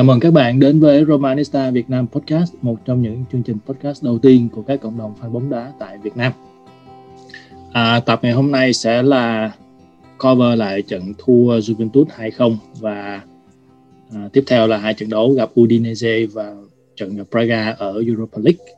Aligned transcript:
Chào 0.00 0.04
mừng 0.04 0.20
các 0.20 0.32
bạn 0.32 0.60
đến 0.60 0.80
với 0.80 1.04
Romanista 1.04 1.70
Việt 1.70 1.90
Nam 1.90 2.06
Podcast, 2.06 2.54
một 2.62 2.76
trong 2.84 3.02
những 3.02 3.24
chương 3.32 3.42
trình 3.42 3.56
podcast 3.66 4.04
đầu 4.04 4.18
tiên 4.18 4.48
của 4.52 4.62
các 4.62 4.80
cộng 4.80 4.98
đồng 4.98 5.14
fan 5.20 5.30
bóng 5.30 5.50
đá 5.50 5.72
tại 5.78 5.98
Việt 5.98 6.16
Nam. 6.16 6.32
À, 7.72 8.00
tập 8.06 8.18
ngày 8.22 8.32
hôm 8.32 8.50
nay 8.50 8.72
sẽ 8.72 9.02
là 9.02 9.52
cover 10.18 10.58
lại 10.58 10.82
trận 10.82 11.02
thua 11.18 11.58
Juventus 11.58 12.04
2-0 12.04 12.56
và 12.80 13.20
à, 14.14 14.28
tiếp 14.32 14.44
theo 14.46 14.66
là 14.66 14.76
hai 14.76 14.94
trận 14.94 15.10
đấu 15.10 15.32
gặp 15.32 15.50
Udinese 15.60 16.26
và 16.32 16.54
trận 16.96 17.16
gặp 17.16 17.24
Braga 17.30 17.74
ở 17.78 17.92
Europa 18.06 18.38
League. 18.44 18.74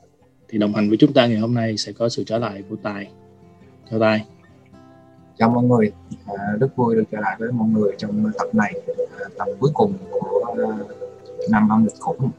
Thì 0.48 0.58
đồng 0.58 0.74
hành 0.74 0.88
với 0.88 0.98
chúng 0.98 1.12
ta 1.12 1.26
ngày 1.26 1.38
hôm 1.38 1.54
nay 1.54 1.76
sẽ 1.76 1.92
có 1.92 2.08
sự 2.08 2.24
trở 2.24 2.38
lại 2.38 2.62
của 2.70 2.76
Tài. 2.82 3.06
Chào 3.90 4.00
Tài. 4.00 4.24
Chào 5.38 5.50
mọi 5.50 5.64
người, 5.64 5.92
à, 6.26 6.44
rất 6.60 6.76
vui 6.76 6.94
được 6.94 7.04
trở 7.12 7.20
lại 7.20 7.36
với 7.38 7.52
mọi 7.52 7.68
người 7.68 7.92
trong 7.98 8.32
tập 8.38 8.48
này, 8.52 8.74
à, 9.18 9.28
tập 9.38 9.48
cuối 9.60 9.70
cùng 9.74 9.92
của 10.10 10.54
à, 10.58 11.01
năm 11.50 11.68
âm 11.68 11.84
lịch 11.84 11.98
khủng. 12.00 12.30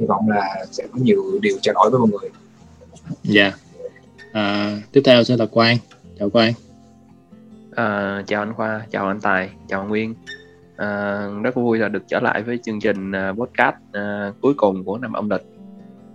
Hy 0.00 0.06
vọng 0.06 0.30
là 0.30 0.66
sẽ 0.70 0.86
có 0.92 0.98
nhiều 1.02 1.22
điều 1.42 1.56
trao 1.62 1.74
đổi 1.74 1.90
với 1.90 2.00
mọi 2.00 2.08
người. 2.10 2.30
Dạ. 3.22 3.42
Yeah. 3.42 3.54
À, 4.32 4.78
tiếp 4.92 5.00
theo 5.04 5.24
sẽ 5.24 5.36
là 5.36 5.46
Quang. 5.46 5.76
Chào 6.18 6.30
Quang. 6.30 6.52
À, 7.76 8.22
chào 8.26 8.42
anh 8.42 8.54
Khoa, 8.54 8.86
chào 8.90 9.08
anh 9.08 9.20
Tài, 9.20 9.50
chào 9.68 9.84
Nguyên. 9.84 10.14
À, 10.76 11.22
rất 11.42 11.54
vui 11.54 11.78
là 11.78 11.88
được 11.88 12.02
trở 12.08 12.20
lại 12.20 12.42
với 12.42 12.58
chương 12.64 12.80
trình 12.80 13.10
uh, 13.10 13.38
podcast 13.38 13.76
uh, 13.76 14.40
cuối 14.40 14.54
cùng 14.56 14.84
của 14.84 14.98
năm 14.98 15.12
âm 15.12 15.30
lịch. 15.30 15.46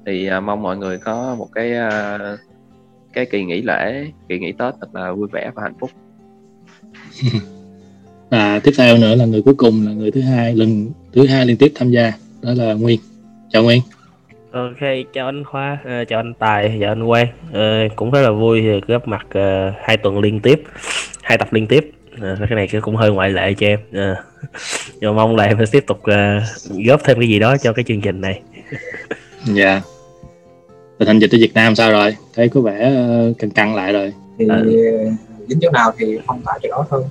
Thì 0.06 0.30
uh, 0.38 0.44
mong 0.44 0.62
mọi 0.62 0.78
người 0.78 0.98
có 0.98 1.36
một 1.36 1.50
cái 1.54 1.72
uh, 1.72 2.40
cái 3.14 3.26
kỳ 3.26 3.46
nghỉ 3.46 3.62
lễ, 3.62 4.12
kỳ 4.30 4.40
nghỉ 4.40 4.52
Tết 4.52 4.74
thật 4.82 4.96
là 4.96 5.12
vui 5.12 5.28
vẻ 5.32 5.52
và 5.56 5.64
hạnh 5.64 5.76
phúc. 5.80 5.90
và 8.30 8.60
tiếp 8.64 8.72
theo 8.78 8.98
nữa 8.98 9.16
là 9.16 9.26
người 9.26 9.42
cuối 9.42 9.54
cùng 9.58 9.86
là 9.86 9.92
người 9.92 10.12
thứ 10.12 10.22
hai 10.22 10.56
lần 10.56 10.92
thứ 11.14 11.28
hai 11.28 11.46
liên 11.46 11.58
tiếp 11.58 11.72
tham 11.76 11.92
gia 11.92 12.14
đó 12.42 12.54
là 12.58 12.74
Nguyên. 12.74 13.00
Chào 13.52 13.64
Nguyên. 13.64 13.82
Ok, 14.52 14.80
chào 15.14 15.26
anh 15.26 15.44
Khoa, 15.44 15.78
uh, 15.82 16.08
chào 16.08 16.20
anh 16.20 16.34
Tài, 16.34 16.78
chào 16.82 16.92
anh 16.92 17.08
Quang. 17.08 17.28
Uh, 17.50 17.96
cũng 17.96 18.12
rất 18.12 18.22
là 18.22 18.32
vui 18.32 18.62
khi 18.62 18.82
gặp 18.88 19.08
mặt 19.08 19.26
uh, 19.28 19.76
hai 19.82 19.98
tuần 19.98 20.20
liên 20.20 20.40
tiếp, 20.40 20.64
hai 21.22 21.38
tập 21.38 21.54
liên 21.54 21.68
tiếp. 21.68 21.92
Uh, 22.16 22.40
cái 22.50 22.56
này 22.56 22.68
cũng 22.82 22.96
hơi 22.96 23.12
ngoại 23.12 23.30
lệ 23.30 23.54
cho 23.54 23.68
em. 23.68 23.80
Uh, 23.90 24.18
nhưng 25.02 25.16
mong 25.16 25.36
là 25.36 25.44
em 25.44 25.58
sẽ 25.60 25.66
tiếp 25.72 25.84
tục 25.88 25.98
uh, 25.98 26.86
góp 26.88 27.02
thêm 27.04 27.20
cái 27.20 27.30
gì 27.30 27.40
đó 27.40 27.58
cho 27.58 27.74
cái 27.74 27.86
chương 27.88 28.02
trình 28.02 28.22
này. 28.22 28.42
Dạ. 29.46 29.66
yeah. 29.66 29.84
Tình 30.98 31.08
hình 31.08 31.20
dịch 31.20 31.32
ở 31.32 31.38
Việt 31.42 31.54
Nam 31.54 31.76
sao 31.76 31.92
rồi? 31.92 32.16
Thấy 32.36 32.50
có 32.50 32.62
vẻ 32.62 33.06
uh, 33.30 33.38
căng 33.38 33.52
căng 33.52 33.76
lại 33.76 33.94
rồi. 33.94 34.14
Thì 34.40 34.46
uh, 34.46 35.14
dính 35.48 35.60
chỗ 35.62 35.72
nào 35.72 35.92
thì 35.98 36.18
không 36.28 36.42
tại 36.46 36.60
chỗ 36.64 36.70
đó 36.70 36.86
thôi. 36.90 37.04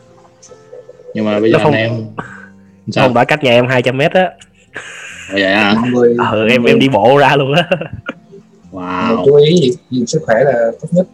Nhưng 1.14 1.24
mà 1.24 1.40
bây 1.40 1.52
giờ 1.52 1.58
không, 1.58 1.72
anh 1.72 1.90
em 1.90 1.90
sao? 2.90 3.08
Không 3.08 3.14
đã 3.14 3.24
cách 3.24 3.44
nhà 3.44 3.50
em 3.50 3.66
200 3.66 3.96
mét 3.96 4.12
á? 4.12 4.30
Vậy 5.32 5.42
à 5.42 5.76
người, 5.92 6.16
ừ, 6.32 6.48
em 6.48 6.64
em 6.64 6.78
đi 6.78 6.88
bộ 6.88 7.18
ra 7.18 7.36
luôn 7.36 7.52
á. 7.54 7.68
Wow. 8.72 9.26
Chú 9.26 9.34
ý 9.34 9.56
gì, 9.60 9.70
gì 9.90 10.04
sức 10.06 10.22
khỏe 10.26 10.36
là 10.44 10.70
tốt 10.80 10.88
nhất. 10.90 11.06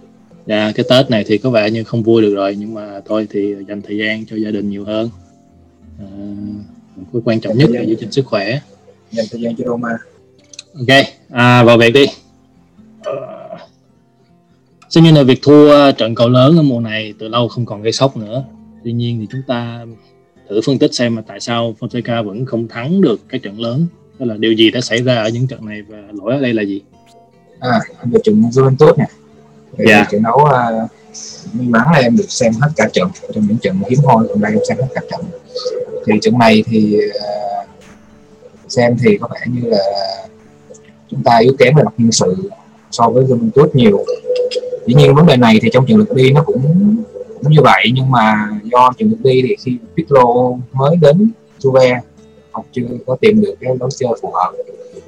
Dạ 0.46 0.72
cái 0.74 0.84
tết 0.88 1.10
này 1.10 1.24
thì 1.26 1.38
có 1.38 1.50
vẻ 1.50 1.70
như 1.70 1.84
không 1.84 2.02
vui 2.02 2.22
được 2.22 2.34
rồi 2.34 2.56
nhưng 2.58 2.74
mà 2.74 3.00
thôi 3.06 3.26
thì 3.30 3.54
dành 3.68 3.82
thời 3.82 3.96
gian 3.98 4.26
cho 4.26 4.36
gia 4.36 4.50
đình 4.50 4.70
nhiều 4.70 4.84
hơn. 4.84 5.10
À, 5.98 6.08
cái 7.12 7.22
quan 7.24 7.40
trọng 7.40 7.58
nhất 7.58 7.70
là 7.70 7.82
giữ 7.82 7.96
gìn 7.96 8.12
sức 8.12 8.26
khỏe. 8.26 8.60
Dành 9.10 9.26
thời 9.30 9.40
gian 9.40 9.56
cho 9.56 9.64
Roma. 9.66 9.88
Ok 10.74 11.06
à, 11.30 11.62
vào 11.62 11.78
việc 11.78 11.92
đi. 11.94 12.06
À, 13.04 13.12
xem 14.90 15.04
như 15.04 15.12
là 15.12 15.22
việc 15.22 15.42
thua 15.42 15.92
trận 15.92 16.14
cầu 16.14 16.28
lớn 16.28 16.56
ở 16.56 16.62
mùa 16.62 16.80
này 16.80 17.14
từ 17.18 17.28
lâu 17.28 17.48
không 17.48 17.66
còn 17.66 17.82
gây 17.82 17.92
sốc 17.92 18.16
nữa. 18.16 18.44
Tuy 18.84 18.92
nhiên 18.92 19.20
thì 19.20 19.26
chúng 19.30 19.42
ta 19.46 19.84
thử 20.48 20.60
phân 20.66 20.78
tích 20.78 20.94
xem 20.94 21.14
mà 21.14 21.22
tại 21.26 21.40
sao 21.40 21.74
Fonseca 21.80 22.24
vẫn 22.24 22.46
không 22.46 22.68
thắng 22.68 23.00
được 23.00 23.20
cái 23.28 23.40
trận 23.40 23.60
lớn. 23.60 23.86
Đó 24.18 24.26
là 24.26 24.36
điều 24.36 24.52
gì 24.52 24.70
đã 24.70 24.80
xảy 24.80 25.02
ra 25.02 25.22
ở 25.22 25.28
những 25.28 25.46
trận 25.46 25.66
này 25.66 25.82
và 25.88 25.98
lỗi 26.12 26.34
ở 26.34 26.40
đây 26.40 26.54
là 26.54 26.62
gì? 26.62 26.82
À 27.60 27.80
về 28.04 28.20
trận 28.24 28.42
Juventus 28.42 28.94
nè. 28.98 29.06
Yeah. 29.78 30.10
trận 30.10 30.22
đấu 30.22 30.36
uh, 30.36 30.90
may 31.52 31.66
mắn 31.68 31.86
là 31.92 31.98
em 31.98 32.16
được 32.16 32.30
xem 32.30 32.52
hết 32.60 32.68
cả 32.76 32.88
trận. 32.92 33.08
Trong 33.34 33.46
những 33.48 33.58
trận 33.58 33.76
hiếm 33.90 33.98
hoi 34.04 34.28
còn 34.28 34.40
đây 34.40 34.52
em 34.52 34.60
xem 34.68 34.78
hết 34.78 34.86
cả 34.94 35.00
trận. 35.10 35.20
Thì 36.06 36.12
trận 36.22 36.38
này 36.38 36.64
thì 36.66 36.96
uh, 36.96 37.68
xem 38.68 38.96
thì 39.02 39.18
có 39.18 39.28
vẻ 39.34 39.40
như 39.46 39.68
là 39.70 39.78
chúng 41.10 41.22
ta 41.22 41.38
yếu 41.38 41.52
kém 41.58 41.74
về 41.74 41.82
mặt 41.82 41.94
nhân 41.98 42.12
sự 42.12 42.50
so 42.90 43.08
với 43.08 43.24
Juventus 43.24 43.68
nhiều. 43.74 44.04
Dĩ 44.86 44.94
nhiên 44.94 45.14
vấn 45.14 45.26
đề 45.26 45.36
này 45.36 45.58
thì 45.62 45.68
trong 45.72 45.86
trận 45.86 45.98
lượt 45.98 46.14
đi 46.14 46.32
nó 46.32 46.42
cũng 46.42 46.96
cũng 47.42 47.52
như 47.52 47.60
vậy, 47.64 47.84
nhưng 47.94 48.10
mà 48.10 48.50
do 48.64 48.92
trường 48.98 49.10
lượt 49.10 49.18
đi 49.22 49.42
thì 49.48 49.56
khi 49.64 49.78
Pirlo 49.96 50.24
mới 50.72 50.96
đến 50.96 51.30
Juve 51.60 52.00
học 52.52 52.66
chưa 52.72 52.82
có 53.06 53.16
tìm 53.20 53.40
được 53.40 53.54
cái 53.60 53.76
lối 53.80 53.90
chơi 53.96 54.10
phù 54.22 54.30
hợp. 54.30 54.52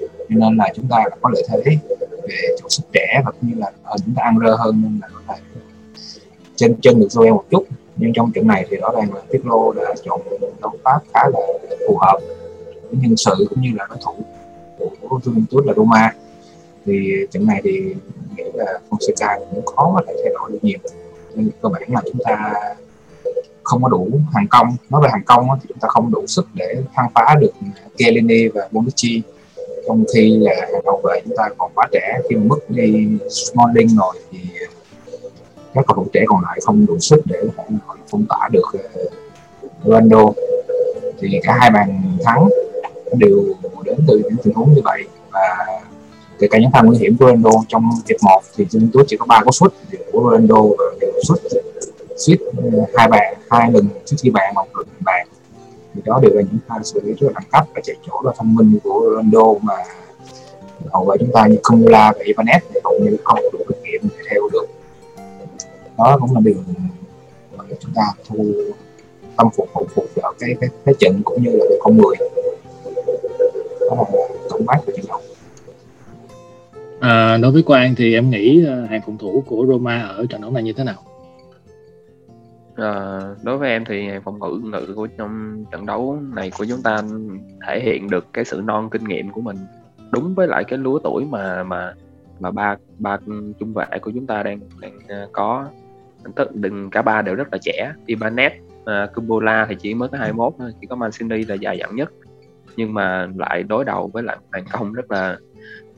Cho 0.00 0.36
nên 0.36 0.56
là 0.56 0.72
chúng 0.76 0.86
ta 0.88 1.04
có 1.20 1.30
lợi 1.32 1.42
thế 1.48 1.76
về 2.28 2.56
chỗ 2.62 2.68
sức 2.68 2.82
trẻ 2.92 3.22
và 3.24 3.30
cũng 3.30 3.50
như 3.50 3.54
là 3.58 3.70
ở 3.82 3.96
chúng 4.06 4.14
ta 4.14 4.22
ăn 4.22 4.38
rơ 4.44 4.56
hơn 4.56 4.82
nên 4.82 5.00
là 5.02 5.08
có 5.14 5.20
thể 5.28 5.40
trên 6.56 6.80
chân 6.80 7.00
được 7.00 7.08
Juve 7.10 7.34
một 7.34 7.44
chút. 7.50 7.64
Nhưng 7.96 8.12
trong 8.12 8.32
trận 8.32 8.46
này 8.46 8.66
thì 8.70 8.76
rõ 8.76 8.90
ràng 8.96 9.14
là 9.14 9.20
Pirlo 9.30 9.72
đã 9.76 9.94
chọn 10.04 10.20
đấu 10.60 10.72
pháp 10.84 11.00
khá 11.14 11.20
là 11.32 11.40
phù 11.88 11.96
hợp. 11.96 12.18
Với 12.90 13.00
nhân 13.02 13.16
sự 13.16 13.46
cũng 13.50 13.60
như 13.60 13.70
là 13.74 13.86
đối 13.90 13.98
thủ 14.04 14.12
của 15.00 15.20
Juventus 15.24 15.66
là 15.66 15.72
Roma. 15.76 16.14
Thì 16.86 17.12
trận 17.30 17.46
này 17.46 17.60
thì 17.64 17.94
nghĩ 18.36 18.44
là 18.54 18.78
Fonseca 18.90 19.38
cũng 19.38 19.66
khó 19.66 19.92
có 19.94 20.02
thể 20.06 20.14
thay 20.24 20.32
đổi 20.34 20.50
được 20.52 20.58
nhiều 20.62 20.78
cơ 21.62 21.68
bản 21.68 21.82
là 21.88 22.00
chúng 22.04 22.20
ta 22.24 22.52
không 23.62 23.82
có 23.82 23.88
đủ 23.88 24.08
hàng 24.34 24.46
công. 24.50 24.76
Nói 24.90 25.00
về 25.02 25.08
hàng 25.12 25.24
công 25.26 25.48
thì 25.60 25.66
chúng 25.68 25.78
ta 25.78 25.88
không 25.88 26.10
đủ 26.10 26.26
sức 26.26 26.46
để 26.54 26.76
thăng 26.94 27.08
phá 27.14 27.36
được 27.40 27.50
Chiellini 27.98 28.48
và 28.48 28.68
Bonucci. 28.70 29.22
Trong 29.86 30.04
khi 30.14 30.38
là 30.40 30.52
hàng 30.60 30.82
hậu 30.86 31.00
vệ 31.04 31.20
chúng 31.24 31.36
ta 31.36 31.48
còn 31.58 31.70
quá 31.74 31.88
trẻ, 31.92 32.20
khi 32.28 32.36
mà 32.36 32.42
mất 32.44 32.58
đi 32.68 33.08
Smalling 33.30 33.88
rồi 33.88 34.14
thì 34.30 34.38
các 35.74 35.84
cầu 35.86 35.96
thủ 35.96 36.06
trẻ 36.12 36.24
còn 36.26 36.42
lại 36.42 36.58
không 36.62 36.86
đủ 36.86 36.98
sức 36.98 37.20
để 37.24 37.44
phong 38.10 38.24
tỏa 38.28 38.48
được 38.52 38.64
ờ, 38.94 39.04
Ronaldo. 39.84 40.32
Thì 41.20 41.40
cả 41.42 41.56
hai 41.60 41.70
bàn 41.70 42.02
thắng 42.24 42.48
đều 43.12 43.44
đến 43.84 43.98
từ 44.08 44.18
những 44.18 44.36
tình 44.42 44.54
huống 44.54 44.74
như 44.74 44.80
vậy. 44.84 45.02
Và 45.32 45.66
kể 46.40 46.48
cả 46.50 46.58
những 46.58 46.70
pha 46.70 46.82
nguy 46.82 46.98
hiểm 46.98 47.16
của 47.16 47.26
Ronaldo 47.26 47.50
trong 47.68 47.90
hiệp 48.08 48.16
một 48.22 48.40
thì 48.56 48.64
Juventus 48.70 49.04
chỉ 49.08 49.16
có 49.16 49.26
ba 49.26 49.40
cú 49.44 49.50
sút 49.50 49.74
của 50.12 50.30
Ronaldo 50.30 50.62
và 50.78 50.84
đều 51.00 51.12
sút 51.28 51.38
suýt 52.16 52.38
ờ, 52.56 52.62
hai 52.94 53.08
bàn 53.08 53.34
hai 53.50 53.72
lần 53.72 53.88
trước 54.04 54.16
khi 54.22 54.30
bàn 54.30 54.54
một 54.54 54.66
lần 54.74 54.86
bàn. 55.00 55.26
Thì 55.94 56.02
đó 56.04 56.20
đều 56.22 56.34
là 56.34 56.42
những 56.42 56.58
pha 56.68 56.74
xử 56.84 57.00
lý 57.04 57.12
rất 57.12 57.26
là 57.26 57.32
đẳng 57.34 57.48
cấp 57.52 57.66
và 57.74 57.80
chạy 57.84 57.96
chỗ 58.06 58.20
là 58.24 58.32
thông 58.36 58.54
minh 58.54 58.78
của 58.84 59.10
Ronaldo 59.10 59.54
mà 59.62 59.74
hậu 60.92 61.04
vệ 61.04 61.16
chúng 61.20 61.32
ta 61.32 61.46
như 61.46 61.56
Kumula 61.62 62.12
và 62.12 62.24
Ibanez 62.24 62.60
thì 62.74 62.80
hầu 62.84 62.98
như 62.98 63.16
không 63.24 63.38
đủ 63.52 63.58
kinh 63.68 63.82
nghiệm 63.82 64.00
để 64.02 64.24
theo 64.30 64.48
được. 64.52 64.66
Đó 65.98 66.18
cũng 66.20 66.34
là 66.34 66.40
điều 66.44 66.54
mà 67.56 67.64
chúng 67.80 67.92
ta 67.94 68.02
thu 68.28 68.44
tâm 69.36 69.48
phục 69.56 69.68
hậu 69.74 69.86
phục 69.94 70.04
ở 70.22 70.32
cái 70.38 70.50
cái, 70.60 70.70
cái 70.84 70.94
trận 70.98 71.22
cũng 71.24 71.42
như 71.42 71.50
là 71.50 71.64
về 71.70 71.76
con 71.80 71.96
người. 71.96 72.16
Đó 73.80 73.96
là 73.96 74.04
tổng 74.50 74.66
quát 74.66 74.78
của 74.86 74.92
trận 74.96 75.04
đấu. 75.08 75.20
À, 77.00 77.36
đối 77.36 77.52
với 77.52 77.62
Quang 77.62 77.94
thì 77.94 78.14
em 78.14 78.30
nghĩ 78.30 78.66
à, 78.66 78.86
hàng 78.90 79.00
phòng 79.06 79.18
thủ 79.18 79.44
của 79.46 79.66
Roma 79.68 80.02
ở 80.02 80.26
trận 80.26 80.40
đấu 80.40 80.50
này 80.50 80.62
như 80.62 80.72
thế 80.72 80.84
nào? 80.84 80.96
À, 82.76 83.20
đối 83.42 83.58
với 83.58 83.70
em 83.70 83.84
thì 83.84 84.08
hàng 84.08 84.22
phòng 84.22 84.38
ngự 84.38 84.60
ngự 84.64 84.94
của 84.96 85.06
trong 85.18 85.64
trận 85.72 85.86
đấu 85.86 86.18
này 86.34 86.50
của 86.58 86.64
chúng 86.68 86.82
ta 86.82 87.02
thể 87.66 87.80
hiện 87.80 88.10
được 88.10 88.26
cái 88.32 88.44
sự 88.44 88.62
non 88.64 88.88
kinh 88.90 89.04
nghiệm 89.04 89.30
của 89.30 89.40
mình 89.40 89.56
đúng 90.10 90.34
với 90.34 90.46
lại 90.46 90.64
cái 90.64 90.78
lứa 90.78 90.98
tuổi 91.04 91.24
mà 91.24 91.62
mà 91.62 91.94
mà 92.40 92.50
ba 92.50 92.76
ba 92.98 93.18
trung 93.58 93.72
vệ 93.74 93.98
của 94.02 94.10
chúng 94.14 94.26
ta 94.26 94.42
đang 94.42 94.60
đang 94.80 94.98
à, 95.08 95.26
có. 95.32 95.68
Tức 96.36 96.56
đừng 96.56 96.90
cả 96.90 97.02
ba 97.02 97.22
đều 97.22 97.34
rất 97.34 97.48
là 97.52 97.58
trẻ. 97.62 97.92
Ibanez 98.06 98.50
à, 98.84 99.02
uh, 99.02 99.14
Kumbola 99.14 99.66
thì 99.68 99.76
chỉ 99.80 99.94
mới 99.94 100.08
có 100.08 100.18
21 100.18 100.52
thôi 100.58 100.72
chỉ 100.80 100.86
có 100.86 100.96
Mancini 100.96 101.44
là 101.44 101.54
dài 101.54 101.78
dặn 101.78 101.96
nhất. 101.96 102.12
Nhưng 102.76 102.94
mà 102.94 103.28
lại 103.36 103.62
đối 103.62 103.84
đầu 103.84 104.10
với 104.12 104.22
lại 104.22 104.36
hàng 104.52 104.64
công 104.72 104.92
rất 104.92 105.10
là 105.10 105.38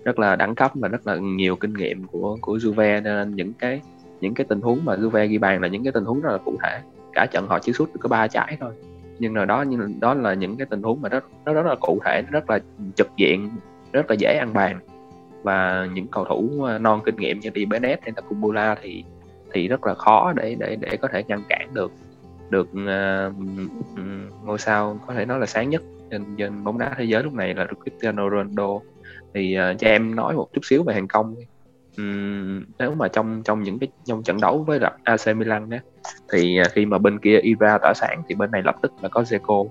rất 0.04 0.18
là 0.18 0.36
đẳng 0.36 0.54
cấp 0.54 0.70
và 0.74 0.88
rất 0.88 1.06
là 1.06 1.16
nhiều 1.16 1.56
kinh 1.56 1.74
nghiệm 1.74 2.06
của 2.06 2.38
của 2.40 2.56
Juve. 2.56 3.02
Nên 3.02 3.36
những 3.36 3.52
cái 3.52 3.80
những 4.20 4.34
cái 4.34 4.46
tình 4.48 4.60
huống 4.60 4.84
mà 4.84 4.96
Juve 4.96 5.26
ghi 5.26 5.38
bàn 5.38 5.60
là 5.60 5.68
những 5.68 5.84
cái 5.84 5.92
tình 5.92 6.04
huống 6.04 6.20
rất 6.20 6.32
là 6.32 6.38
cụ 6.38 6.56
thể. 6.62 6.80
Cả 7.12 7.26
trận 7.26 7.46
họ 7.46 7.58
chỉ 7.58 7.72
sút 7.72 7.88
được 7.94 8.00
có 8.00 8.08
ba 8.08 8.28
trái 8.28 8.56
thôi. 8.60 8.72
Nhưng 9.18 9.36
là 9.36 9.44
đó 9.44 9.64
nhưng 9.68 10.00
đó 10.00 10.14
là 10.14 10.34
những 10.34 10.56
cái 10.56 10.66
tình 10.70 10.82
huống 10.82 11.02
mà 11.02 11.08
rất 11.08 11.24
nó 11.44 11.52
rất 11.52 11.66
là 11.66 11.74
cụ 11.80 12.00
thể 12.04 12.22
rất 12.30 12.50
là 12.50 12.58
trực 12.96 13.08
diện 13.16 13.50
rất 13.92 14.10
là 14.10 14.16
dễ 14.18 14.36
ăn 14.40 14.52
bàn. 14.52 14.78
Và 15.42 15.88
những 15.94 16.06
cầu 16.06 16.24
thủ 16.24 16.62
ờ, 16.64 16.78
non 16.78 17.00
kinh 17.04 17.16
nghiệm 17.16 17.40
như 17.40 17.50
đi 17.50 17.64
Benet 17.64 18.02
hay 18.02 18.12
là 18.16 18.22
Kumbula 18.22 18.76
thì 18.82 19.04
thì 19.52 19.68
rất 19.68 19.86
là 19.86 19.94
khó 19.94 20.32
để 20.36 20.56
để 20.58 20.76
để 20.76 20.96
có 20.96 21.08
thể 21.08 21.24
ngăn 21.28 21.42
cản 21.48 21.74
được 21.74 21.92
được 22.50 22.68
uh, 22.72 23.34
ngôi 24.44 24.58
sao 24.58 24.98
có 25.06 25.14
thể 25.14 25.24
nói 25.24 25.38
là 25.38 25.46
sáng 25.46 25.70
nhất 25.70 25.82
trên, 26.10 26.24
trên 26.38 26.64
bóng 26.64 26.78
đá 26.78 26.94
thế 26.98 27.04
giới 27.04 27.22
lúc 27.22 27.32
này 27.32 27.54
là 27.54 27.66
Cristiano 27.82 28.30
Ronaldo 28.30 28.80
thì 29.34 29.56
uh, 29.58 29.78
cho 29.78 29.88
em 29.88 30.14
nói 30.14 30.34
một 30.34 30.48
chút 30.52 30.60
xíu 30.64 30.82
về 30.82 30.94
hàng 30.94 31.08
công 31.08 31.34
uhm, 32.00 32.62
nếu 32.78 32.94
mà 32.94 33.08
trong 33.08 33.42
trong 33.44 33.62
những 33.62 33.78
cái 33.78 33.88
trong 34.04 34.22
trận 34.22 34.40
đấu 34.40 34.64
với 34.66 34.80
lại 34.80 34.92
AC 35.04 35.36
Milan 35.36 35.70
đó, 35.70 35.76
thì 36.32 36.58
uh, 36.60 36.72
khi 36.72 36.86
mà 36.86 36.98
bên 36.98 37.18
kia 37.18 37.38
Ibra 37.38 37.78
tỏa 37.78 37.92
sáng 37.94 38.22
thì 38.28 38.34
bên 38.34 38.50
này 38.50 38.62
lập 38.64 38.76
tức 38.82 38.92
là 39.02 39.08
có 39.08 39.22
Zeko 39.22 39.68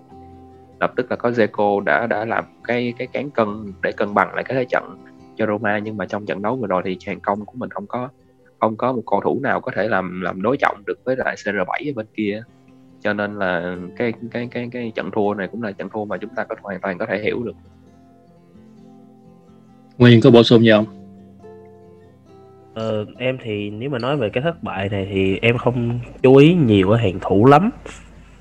lập 0.79 0.93
tức 0.95 1.11
là 1.11 1.15
có 1.15 1.29
Zeko 1.29 1.79
đã 1.79 2.07
đã 2.07 2.25
làm 2.25 2.45
cái 2.63 2.93
cái 2.97 3.07
cán 3.07 3.29
cân 3.29 3.73
để 3.81 3.91
cân 3.91 4.13
bằng 4.13 4.35
lại 4.35 4.43
cái 4.43 4.57
thế 4.57 4.65
trận 4.65 4.97
cho 5.37 5.47
Roma. 5.47 5.79
Nhưng 5.79 5.97
mà 5.97 6.05
trong 6.05 6.25
trận 6.25 6.41
đấu 6.41 6.55
vừa 6.55 6.67
rồi 6.67 6.81
thì 6.85 6.97
hàng 7.05 7.19
công 7.19 7.45
của 7.45 7.53
mình 7.55 7.69
không 7.69 7.87
có 7.87 8.09
không 8.59 8.75
có 8.77 8.93
một 8.93 9.01
cầu 9.11 9.21
thủ 9.21 9.39
nào 9.43 9.61
có 9.61 9.71
thể 9.75 9.87
làm 9.87 10.21
làm 10.21 10.41
đối 10.41 10.57
trọng 10.57 10.83
được 10.87 10.99
với 11.03 11.15
lại 11.15 11.35
CR7 11.35 11.91
ở 11.91 11.93
bên 11.95 12.05
kia. 12.13 12.43
Cho 13.01 13.13
nên 13.13 13.39
là 13.39 13.77
cái 13.97 14.13
cái 14.31 14.47
cái 14.51 14.69
cái 14.71 14.91
trận 14.95 15.11
thua 15.11 15.33
này 15.33 15.47
cũng 15.47 15.63
là 15.63 15.71
trận 15.71 15.89
thua 15.89 16.05
mà 16.05 16.17
chúng 16.17 16.35
ta 16.35 16.43
có 16.43 16.55
hoàn 16.61 16.81
toàn 16.81 16.97
có 16.97 17.05
thể 17.05 17.19
hiểu 17.23 17.43
được. 17.43 17.55
Nguyên 20.01 20.21
có 20.21 20.31
bổ 20.31 20.44
sung 20.44 20.62
gì 20.62 20.71
không? 20.71 20.86
Ờ, 22.74 23.06
em 23.18 23.38
thì 23.44 23.69
nếu 23.69 23.89
mà 23.89 24.00
nói 24.00 24.18
về 24.18 24.30
cái 24.30 24.44
thất 24.44 24.63
bại 24.63 24.89
này 24.89 25.07
thì 25.12 25.39
em 25.42 25.57
không 25.57 26.00
chú 26.24 26.36
ý 26.36 26.53
nhiều 26.53 26.89
ở 26.89 26.98
hàng 26.98 27.19
thủ 27.21 27.45
lắm. 27.45 27.69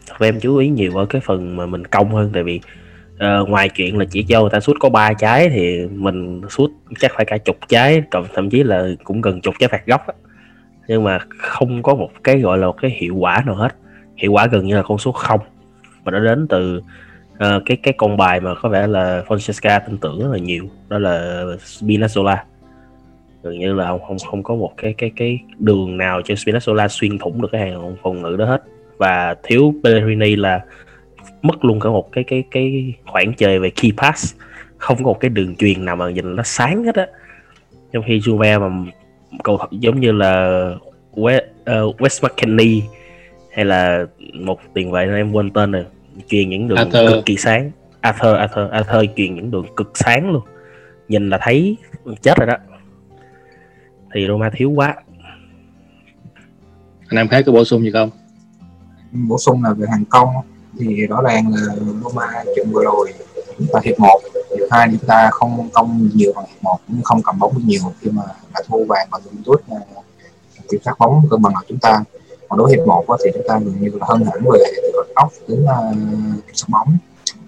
Thật 0.07 0.17
em 0.21 0.41
chú 0.41 0.57
ý 0.57 0.69
nhiều 0.69 0.97
ở 0.97 1.07
cái 1.07 1.21
phần 1.21 1.57
mà 1.57 1.67
mình 1.67 1.85
công 1.85 2.15
hơn 2.15 2.31
tại 2.33 2.43
vì 2.43 2.61
uh, 3.15 3.49
ngoài 3.49 3.69
chuyện 3.69 3.99
là 3.99 4.05
chỉ 4.11 4.23
cho 4.23 4.41
người 4.41 4.51
ta 4.51 4.61
suốt 4.61 4.77
có 4.81 4.89
ba 4.89 5.13
trái 5.13 5.49
thì 5.49 5.87
mình 5.87 6.41
suốt 6.49 6.71
chắc 6.99 7.13
phải 7.15 7.25
cả 7.25 7.39
chục 7.39 7.57
trái 7.69 8.03
còn 8.11 8.25
thậm 8.35 8.51
chí 8.51 8.63
là 8.63 8.89
cũng 9.05 9.21
gần 9.21 9.41
chục 9.41 9.55
trái 9.59 9.69
phạt 9.69 9.87
góc 9.87 10.07
á. 10.07 10.15
Nhưng 10.89 11.05
mà 11.05 11.19
không 11.39 11.83
có 11.83 11.95
một 11.95 12.11
cái 12.25 12.41
gọi 12.41 12.59
là 12.59 12.67
một 12.67 12.77
cái 12.83 12.91
hiệu 12.91 13.17
quả 13.17 13.43
nào 13.47 13.55
hết. 13.55 13.75
Hiệu 14.17 14.33
quả 14.33 14.47
gần 14.47 14.67
như 14.67 14.77
là 14.77 14.83
con 14.83 14.99
số 14.99 15.13
không. 15.13 15.41
Mà 16.05 16.13
nó 16.13 16.19
đến 16.19 16.47
từ 16.49 16.83
uh, 17.45 17.63
cái 17.67 17.77
cái 17.77 17.95
con 17.97 18.17
bài 18.17 18.41
mà 18.41 18.55
có 18.55 18.69
vẻ 18.69 18.87
là 18.87 19.23
Francesca 19.29 19.81
tin 19.87 19.99
tưởng 19.99 20.21
rất 20.21 20.29
là 20.33 20.39
nhiều 20.39 20.65
đó 20.89 20.99
là 20.99 21.45
Spinazzola. 21.65 22.37
Gần 23.43 23.59
như 23.59 23.75
là 23.75 23.89
không 23.89 24.01
không 24.01 24.19
không 24.31 24.43
có 24.43 24.55
một 24.55 24.73
cái 24.77 24.95
cái 24.99 25.11
cái 25.17 25.39
đường 25.59 25.97
nào 25.97 26.23
cho 26.25 26.35
Spinazzola 26.35 26.89
xuyên 26.89 27.19
thủng 27.19 27.43
được 27.43 27.49
cái 27.53 27.61
hàng 27.61 27.97
phòng 28.03 28.23
ngự 28.23 28.37
đó 28.37 28.45
hết. 28.45 28.63
Và 28.97 29.35
thiếu 29.43 29.75
Pellegrini 29.85 30.37
là 30.37 30.61
mất 31.43 31.65
luôn 31.65 31.81
cả 31.81 31.89
một 31.89 32.13
cái 32.13 32.25
cái 32.25 32.45
cái 32.51 32.95
khoảng 33.07 33.33
trời 33.33 33.59
về 33.59 33.71
key 33.71 33.93
pass. 33.97 34.35
Không 34.79 34.97
có 34.97 35.05
một 35.05 35.21
cái 35.21 35.29
đường 35.29 35.57
truyền 35.57 35.85
nào 35.85 35.97
mà 35.97 36.11
nhìn 36.11 36.37
nó 36.37 36.43
sáng 36.43 36.85
hết 36.85 36.95
á. 36.95 37.07
Trong 37.93 38.05
khi 38.07 38.19
Juve 38.19 38.61
mà 38.61 38.91
cầu 39.45 39.57
thủ 39.57 39.67
giống 39.71 40.01
như 40.01 40.13
là 40.13 40.65
West, 41.15 41.43
uh, 41.43 41.65
ờ, 41.65 41.87
West 41.99 42.29
McKinney 42.29 42.83
hay 43.53 43.65
là 43.65 44.07
một 44.35 44.61
tiền 44.75 44.91
vệ 44.91 45.05
em 45.17 45.33
quên 45.33 45.51
tên 45.51 45.73
rồi 45.73 45.85
truyền 46.29 46.51
những 46.51 46.69
đường 46.69 46.79
Arthur. 46.79 47.09
cực 47.09 47.27
kỳ 47.27 47.37
sáng. 47.37 47.71
Arthur 48.01 48.37
Arthur 48.37 48.71
Arthur 48.71 49.05
truyền 49.17 49.35
những 49.35 49.51
đường 49.51 49.67
cực 49.77 49.91
sáng 49.95 50.31
luôn. 50.31 50.43
Nhìn 51.09 51.31
là 51.31 51.39
thấy 51.43 51.77
chết 52.23 52.39
rồi 52.39 52.47
đó. 52.47 52.57
Thì 54.15 54.27
Roma 54.29 54.51
thiếu 54.51 54.71
quá. 54.71 54.95
Anh 57.09 57.17
em 57.17 57.29
khác 57.29 57.43
có 57.47 57.53
bổ 57.53 57.65
sung 57.65 57.83
gì 57.83 57.91
không? 57.93 58.11
Bổ 59.13 59.39
sung 59.39 59.65
là 59.65 59.73
về 59.73 59.87
hàng 59.91 60.05
công. 60.05 60.29
Thì 60.79 61.07
rõ 61.07 61.23
ràng 61.23 61.55
là 61.55 61.75
Roma 62.03 62.45
trận 62.57 62.73
vừa 62.73 62.85
rồi 62.85 63.13
chúng 63.59 63.67
ta 63.73 63.81
hiệp 63.85 64.01
một. 64.01 64.21
Hiệp 64.59 64.69
hai 64.71 64.89
chúng 64.91 65.07
ta 65.07 65.31
không 65.33 65.69
công 65.73 66.09
nhiều 66.15 66.33
bằng 66.37 66.45
hiệp 66.49 66.63
một 66.63 66.79
cũng 66.89 67.03
không 67.03 67.23
cầm 67.23 67.39
bóng 67.39 67.67
nhiều. 67.67 67.81
Khi 68.01 68.11
mà 68.11 68.23
đã 68.55 68.63
thua 68.69 68.85
vàng 68.85 69.09
và 69.11 69.19
Juventus 69.19 69.57
kiểm 70.71 70.81
soát 70.85 70.95
bóng 70.99 71.27
cân 71.31 71.43
bằng 71.43 71.55
ở 71.55 71.61
chúng 71.69 71.79
ta 71.79 72.05
còn 72.51 72.59
đối 72.59 72.71
hiệp 72.71 72.87
một 72.87 73.05
thì 73.25 73.31
chúng 73.35 73.43
ta 73.49 73.59
gần 73.59 73.75
như 73.81 73.91
là 74.01 74.07
hơn 74.09 74.25
hẳn 74.25 74.41
về 74.53 74.65
từ 74.83 74.91
góc 74.95 75.07
ốc 75.15 75.33
đến 75.49 75.65
bóng 76.69 76.97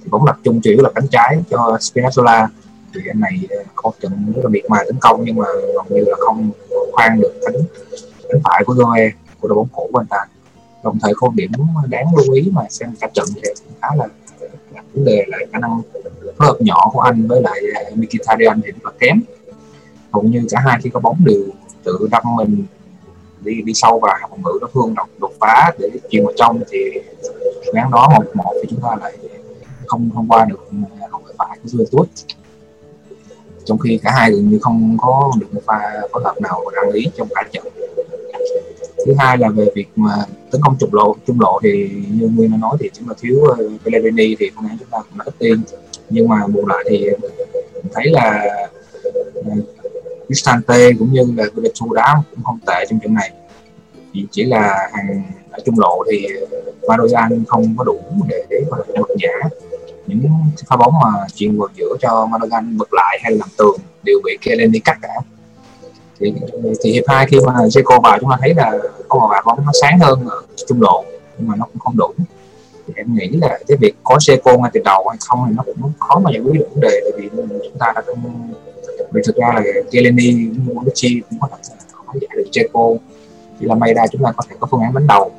thì 0.02 0.08
bóng 0.10 0.26
tập 0.26 0.37
trung 0.44 0.60
chủ 0.60 0.70
yếu 0.70 0.82
là 0.82 0.90
cánh 0.94 1.08
trái 1.08 1.38
cho 1.50 1.78
Spinazzola. 1.81 2.46
Thì 2.94 3.00
anh 3.10 3.20
này 3.20 3.40
ờ, 3.50 3.56
có 3.75 3.93
trận 4.00 4.32
rất 4.37 4.43
là 4.44 4.49
miệt 4.49 4.64
mài 4.69 4.84
tấn 4.87 4.96
công 5.00 5.25
nhưng 5.25 5.37
mà 5.37 5.46
gần 5.75 5.87
như 5.88 6.04
là 6.06 6.16
không 6.19 6.50
khoan 6.93 7.20
được 7.20 7.32
cánh 7.44 7.54
cánh 8.28 8.40
phải 8.44 8.64
của 8.66 8.75
Goe 8.75 9.10
của 9.40 9.49
đội 9.49 9.56
bóng 9.56 9.69
cũ 9.72 9.88
của 9.93 9.99
anh 9.99 10.06
ta. 10.06 10.19
Đồng 10.84 10.99
thời 11.02 11.12
có 11.16 11.31
điểm 11.34 11.50
đáng 11.88 12.06
lưu 12.16 12.34
ý 12.34 12.50
mà 12.52 12.62
xem 12.70 12.94
cả 13.00 13.08
trận 13.14 13.26
thì 13.34 13.43
khá 13.82 13.88
là, 13.96 14.06
là 14.75 14.82
vấn 14.94 15.05
đề 15.05 15.25
là 15.28 15.38
khả 15.52 15.58
năng 15.58 15.82
phối 16.38 16.48
hợp 16.48 16.56
nhỏ 16.60 16.90
của 16.93 17.00
anh 17.00 17.26
với 17.28 17.43
lại 17.43 17.60
ờ, 17.75 17.90
Mkhitaryan 17.94 18.60
thì 18.64 18.70
rất 18.70 18.84
là 18.84 18.90
kém. 18.98 19.20
Hầu 20.12 20.22
như 20.22 20.46
cả 20.50 20.60
hai 20.64 20.78
khi 20.82 20.90
có 20.90 21.00
bóng 21.00 21.16
đều 21.25 21.43
tự 21.84 22.08
đâm 22.10 22.22
mình 22.37 22.64
đi 23.44 23.62
đi 23.62 23.73
sâu 23.75 23.99
vào 23.99 24.19
ngôn 24.31 24.43
ngữ 24.43 24.59
nó 24.61 24.69
phương 24.73 24.94
đột, 24.94 25.06
đột 25.19 25.33
phá 25.41 25.73
để 25.79 25.89
chuyển 26.11 26.25
vào 26.25 26.33
trong 26.37 26.62
thì 26.71 26.79
gắn 27.75 27.91
đó 27.91 28.09
một 28.17 28.25
một 28.35 28.55
thì 28.62 28.69
chúng 28.71 28.81
ta 28.81 28.97
lại 29.00 29.17
không 29.87 30.11
không 30.15 30.29
qua 30.29 30.44
được 30.44 30.69
hậu 31.11 31.21
vệ 31.21 31.33
phải 31.39 31.59
của 31.62 31.69
Juventus 31.69 32.05
trong 33.65 33.79
khi 33.79 33.99
cả 34.03 34.11
hai 34.11 34.31
gần 34.31 34.50
như 34.50 34.59
không 34.62 34.97
có 35.00 35.33
được 35.41 35.55
một 35.55 35.61
pha 35.67 35.81
phối 36.12 36.23
hợp 36.25 36.41
nào 36.41 36.65
đáng 36.75 36.91
lý 36.91 37.06
trong 37.17 37.29
cả 37.35 37.43
trận. 37.53 37.65
Thứ 39.06 39.15
hai 39.19 39.39
là 39.39 39.49
về 39.49 39.67
việc 39.75 39.87
mà 39.97 40.12
tấn 40.50 40.61
công 40.62 40.79
trục 40.79 40.94
lộ 40.94 41.17
trung 41.27 41.41
lộ 41.41 41.61
thì 41.62 41.91
như 42.11 42.29
nguyên 42.29 42.50
đã 42.50 42.56
nói 42.56 42.77
thì 42.81 42.91
chúng 42.93 43.09
ta 43.09 43.15
thiếu 43.21 43.44
ờ, 43.44 43.69
Pellegrini 43.85 44.37
thì 44.39 44.50
phương 44.55 44.69
án 44.69 44.77
chúng 44.79 44.89
ta 44.91 44.99
cũng 44.99 45.19
đã 45.19 45.25
ít 45.25 45.35
tiên 45.39 45.62
nhưng 46.11 46.29
mà 46.29 46.47
bù 46.47 46.67
lại 46.67 46.85
thì 46.91 47.06
thấy 47.93 48.06
là 48.11 48.47
ờ, 49.35 49.43
Cristante 50.32 50.93
cũng 50.99 51.12
như 51.12 51.34
là 51.37 51.44
Gudetu 51.55 51.93
đá 51.94 52.23
cũng 52.31 52.44
không 52.44 52.58
tệ 52.67 52.84
trong 52.90 53.00
trận 53.00 53.14
này. 53.14 53.31
Chỉ, 54.12 54.26
chỉ 54.31 54.44
là 54.44 54.90
hàng 54.93 55.23
ở 55.50 55.58
trung 55.64 55.79
lộ 55.79 56.05
thì 56.11 56.26
ờ, 56.50 56.58
Madoyan 56.88 57.44
không 57.49 57.75
có 57.79 57.84
đủ 57.84 58.00
để 58.29 58.44
để 58.50 58.64
mà 58.70 58.76
vượt 58.87 59.17
giả. 59.19 59.49
Những 60.06 60.23
pha 60.67 60.76
bóng 60.76 60.94
mà 61.05 61.26
chuyền 61.34 61.58
vượt 61.58 61.73
giữa 61.76 61.96
cho 62.00 62.26
Madoyan 62.26 62.79
bật 62.79 62.88
lại 62.93 63.19
hay 63.23 63.32
làm 63.32 63.49
tường 63.58 63.76
đều 64.02 64.20
bị 64.25 64.38
Kelly 64.43 64.79
cắt 64.79 64.99
cả. 65.02 65.14
Thì, 66.20 66.34
thì 66.82 66.93
hiệp 66.93 67.05
hai 67.08 67.26
khi 67.26 67.40
mà 67.46 67.52
Jeco 67.52 68.00
vào 68.00 68.19
chúng 68.20 68.31
ta 68.31 68.37
thấy 68.40 68.55
là 68.55 68.73
có 69.08 69.19
một 69.19 69.34
bóng 69.44 69.64
nó 69.67 69.73
sáng 69.81 69.99
hơn 69.99 70.29
ở 70.29 70.43
trung 70.69 70.82
lộ 70.82 71.05
nhưng 71.38 71.49
mà 71.49 71.56
nó 71.56 71.64
cũng 71.64 71.79
không 71.79 71.96
đủ. 71.96 72.12
Thì 72.87 72.94
em 72.96 73.14
nghĩ 73.14 73.29
là 73.29 73.58
cái 73.69 73.76
việc 73.76 73.94
có 74.05 74.17
Jeco 74.17 74.61
ngay 74.61 74.70
từ 74.75 74.81
đầu 74.84 75.08
hay 75.08 75.19
không 75.29 75.44
thì 75.49 75.55
nó 75.56 75.62
cũng 75.67 75.93
khó 75.99 76.19
mà 76.19 76.31
giải 76.31 76.40
quyết 76.40 76.52
được 76.55 76.67
vấn 76.70 76.81
đề 76.81 77.00
tại 77.05 77.12
vì 77.17 77.29
chúng 77.64 77.79
ta 77.79 77.93
đã 77.94 78.02
không 78.06 78.52
vì 79.12 79.23
thực 79.26 79.37
ra 79.37 79.53
là 79.55 79.62
Kelly 79.91 80.49
Bonucci 80.67 81.20
cũng 81.31 81.38
có 81.41 81.49
thể 81.50 81.75
khó 81.93 82.12
giải 82.20 82.37
được 82.37 82.50
Jeco 82.53 82.97
chỉ 83.61 83.67
là 83.67 83.75
may 83.75 83.94
ra 83.94 84.06
chúng 84.12 84.23
ta 84.25 84.32
có 84.37 84.44
thể 84.49 84.56
có 84.61 84.67
phương 84.70 84.81
án 84.81 84.94
bắn 84.94 85.06
đầu. 85.06 85.32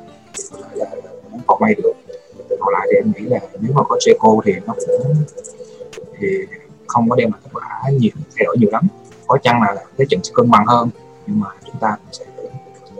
Là 0.74 0.86
còn 1.46 1.60
may 1.60 1.74
được. 1.74 1.92
Còn 2.60 2.74
lại 2.74 2.88
thì 2.90 2.96
em 2.96 3.12
nghĩ 3.16 3.30
là 3.30 3.40
nếu 3.60 3.72
mà 3.74 3.82
có 3.88 3.96
Jeco 3.96 4.40
thì 4.44 4.52
nó 4.66 4.74
cũng 4.74 5.14
thì 6.18 6.26
không 6.86 7.08
có 7.08 7.16
đem 7.16 7.32
lại 7.32 7.40
kết 7.44 7.50
quả 7.52 7.90
nhiều 7.90 8.10
thay 8.36 8.44
đổi 8.44 8.56
nhiều 8.58 8.70
lắm. 8.72 8.86
Có 9.26 9.38
chăng 9.42 9.62
là 9.62 9.76
cái 9.98 10.06
trận 10.10 10.20
sẽ 10.24 10.32
cân 10.34 10.50
bằng 10.50 10.66
hơn 10.66 10.90
nhưng 11.26 11.40
mà 11.40 11.46
chúng 11.66 11.76
ta 11.80 11.96
sẽ 12.12 12.24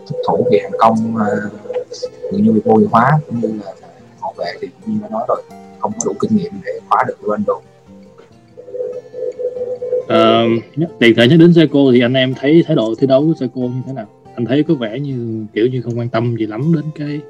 thất 0.06 0.16
thủ 0.28 0.46
về 0.50 0.58
hàng 0.62 0.72
công 0.78 1.16
uh, 1.16 2.32
như 2.32 2.52
bị 2.52 2.60
vô 2.64 2.76
hiệu 2.76 2.88
hóa 2.90 3.20
cũng 3.26 3.40
như 3.40 3.60
là 3.64 3.72
hậu 4.20 4.34
vệ 4.38 4.52
thì 4.60 4.68
như 4.86 4.98
đã 5.02 5.08
nói 5.08 5.24
rồi 5.28 5.42
không 5.78 5.92
có 5.92 5.98
đủ 6.04 6.12
kinh 6.20 6.36
nghiệm 6.36 6.52
để 6.64 6.80
khóa 6.88 7.04
được 7.08 7.16
Ronaldo 7.22 7.54
uh, 10.04 10.88
tiền 10.98 11.14
thể 11.16 11.28
nhắc 11.28 11.38
đến 11.38 11.54
Seiko 11.54 11.78
thì 11.92 12.00
anh 12.00 12.14
em 12.14 12.34
thấy 12.34 12.62
thái 12.66 12.76
độ 12.76 12.94
thi 12.98 13.06
đấu 13.06 13.26
của 13.26 13.34
Seiko 13.40 13.60
như 13.60 13.82
thế 13.86 13.92
nào? 13.92 14.06
Anh 14.34 14.44
thấy 14.44 14.62
có 14.62 14.74
vẻ 14.74 15.00
như 15.00 15.46
kiểu 15.52 15.66
như 15.66 15.82
không 15.82 15.98
quan 15.98 16.08
tâm 16.08 16.36
gì 16.36 16.46
lắm 16.46 16.72
đến 16.74 16.84
cái 16.94 17.20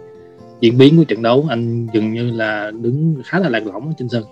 diễn 0.61 0.79
biến 0.79 0.97
của 0.97 1.05
trận 1.05 1.23
đấu. 1.23 1.47
Anh 1.49 1.87
dường 1.93 2.13
như 2.13 2.31
là 2.31 2.71
đứng 2.71 3.15
khá 3.25 3.39
là 3.39 3.49
lạc 3.49 3.67
lõng 3.67 3.93
trên 3.99 4.09
sân. 4.09 4.25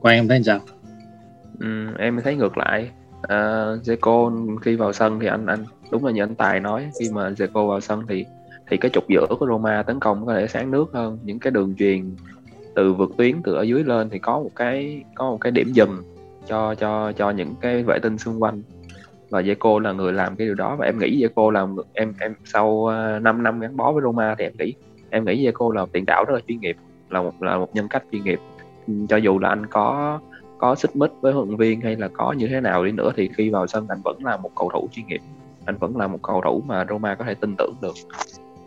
Quan 0.00 0.14
em 0.14 0.28
thấy 0.28 0.42
sao? 0.42 0.60
Ừ, 1.60 1.66
em 1.98 2.20
thấy 2.24 2.36
ngược 2.36 2.58
lại. 2.58 2.90
Ờ, 3.22 3.72
uh, 3.80 3.86
Zeko 3.86 4.56
khi 4.58 4.76
vào 4.76 4.92
sân 4.92 5.20
thì 5.20 5.26
anh 5.26 5.46
anh 5.46 5.64
đúng 5.90 6.04
là 6.04 6.12
như 6.12 6.22
anh 6.22 6.34
Tài 6.34 6.60
nói 6.60 6.90
khi 7.00 7.10
mà 7.12 7.30
Zeko 7.30 7.68
vào 7.68 7.80
sân 7.80 8.02
thì 8.08 8.24
thì 8.70 8.76
cái 8.76 8.90
trục 8.94 9.08
giữa 9.08 9.26
của 9.38 9.46
Roma 9.46 9.82
tấn 9.82 10.00
công 10.00 10.26
có 10.26 10.34
thể 10.34 10.46
sáng 10.46 10.70
nước 10.70 10.90
hơn. 10.92 11.18
Những 11.24 11.38
cái 11.38 11.50
đường 11.50 11.74
truyền 11.78 12.10
từ 12.74 12.92
vượt 12.92 13.10
tuyến 13.16 13.42
từ 13.44 13.54
ở 13.54 13.62
dưới 13.62 13.84
lên 13.84 14.08
thì 14.10 14.18
có 14.18 14.40
một 14.40 14.50
cái 14.56 15.02
có 15.14 15.30
một 15.30 15.38
cái 15.40 15.52
điểm 15.52 15.72
dừng 15.72 16.02
cho 16.48 16.74
cho 16.74 17.12
cho 17.12 17.30
những 17.30 17.54
cái 17.60 17.82
vệ 17.82 17.98
tinh 17.98 18.18
xung 18.18 18.42
quanh. 18.42 18.62
Và 19.30 19.40
Zeko 19.40 19.78
là 19.78 19.92
người 19.92 20.12
làm 20.12 20.36
cái 20.36 20.46
điều 20.46 20.54
đó 20.54 20.76
và 20.76 20.86
em 20.86 20.98
nghĩ 20.98 21.22
Zeko 21.22 21.50
là 21.50 21.66
em 21.92 22.14
em 22.20 22.34
sau 22.44 22.86
ờ, 22.86 23.18
5 23.18 23.42
năm 23.42 23.60
gắn 23.60 23.76
bó 23.76 23.92
với 23.92 24.02
Roma 24.02 24.34
thì 24.38 24.44
em 24.44 24.52
nghĩ 24.58 24.74
em 25.10 25.24
nghĩ 25.24 25.46
Zeko 25.46 25.70
là 25.70 25.80
một 25.80 25.92
tiền 25.92 26.04
đạo 26.06 26.24
rất 26.24 26.34
là 26.34 26.40
chuyên 26.48 26.60
nghiệp 26.60 26.76
là 27.10 27.22
một 27.22 27.42
là 27.42 27.58
một 27.58 27.74
nhân 27.74 27.88
cách 27.88 28.02
chuyên 28.12 28.24
nghiệp. 28.24 28.40
Ừ, 28.86 28.94
cho 29.08 29.16
dù 29.16 29.38
là 29.38 29.48
anh 29.48 29.66
có 29.66 30.18
có 30.58 30.74
xích 30.74 30.96
mích 30.96 31.10
với 31.20 31.32
huấn 31.32 31.48
luyện 31.48 31.58
viên 31.58 31.80
hay 31.80 31.96
là 31.96 32.08
có 32.08 32.32
như 32.32 32.46
thế 32.46 32.60
nào 32.60 32.84
đi 32.84 32.92
nữa 32.92 33.12
thì 33.16 33.30
khi 33.36 33.50
vào 33.50 33.66
sân 33.66 33.86
anh 33.88 34.00
vẫn 34.04 34.24
là 34.24 34.36
một 34.36 34.50
cầu 34.56 34.70
thủ 34.72 34.88
chuyên 34.92 35.06
nghiệp. 35.06 35.20
Anh 35.64 35.76
vẫn 35.78 35.96
là 35.96 36.06
một 36.06 36.18
cầu 36.22 36.40
thủ 36.44 36.62
mà 36.66 36.86
Roma 36.88 37.14
có 37.14 37.24
thể 37.24 37.34
tin 37.34 37.54
tưởng 37.58 37.74
được. 37.82 37.94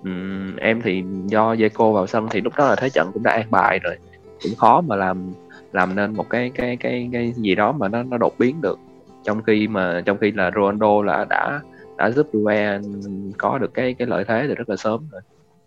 Uhm, 0.01 0.55
em 0.55 0.81
thì 0.81 1.03
do 1.25 1.53
Zeko 1.53 1.93
vào 1.93 2.07
sân 2.07 2.27
thì 2.31 2.41
lúc 2.41 2.53
đó 2.57 2.67
là 2.67 2.75
thế 2.75 2.89
trận 2.89 3.11
cũng 3.13 3.23
đã 3.23 3.31
an 3.31 3.47
bài 3.51 3.79
rồi. 3.83 3.97
Cũng 4.43 4.55
khó 4.57 4.81
mà 4.81 4.95
làm 4.95 5.33
làm 5.71 5.95
nên 5.95 6.13
một 6.13 6.29
cái 6.29 6.51
cái 6.55 6.75
cái 6.75 7.09
cái 7.13 7.33
gì 7.33 7.55
đó 7.55 7.71
mà 7.71 7.87
nó 7.87 8.03
nó 8.03 8.17
đột 8.17 8.33
biến 8.39 8.61
được. 8.61 8.79
Trong 9.23 9.43
khi 9.43 9.67
mà, 9.67 10.01
trong 10.05 10.17
khi 10.17 10.31
là 10.31 10.51
Ronaldo 10.55 11.01
là 11.03 11.25
đã 11.29 11.61
đã 11.97 12.11
giúp 12.11 12.27
Juve 12.33 12.81
có 13.37 13.57
được 13.57 13.73
cái 13.73 13.93
cái 13.93 14.07
lợi 14.07 14.23
thế 14.27 14.45
từ 14.47 14.55
rất 14.55 14.69
là 14.69 14.75
sớm 14.75 15.07
rồi. 15.11 15.21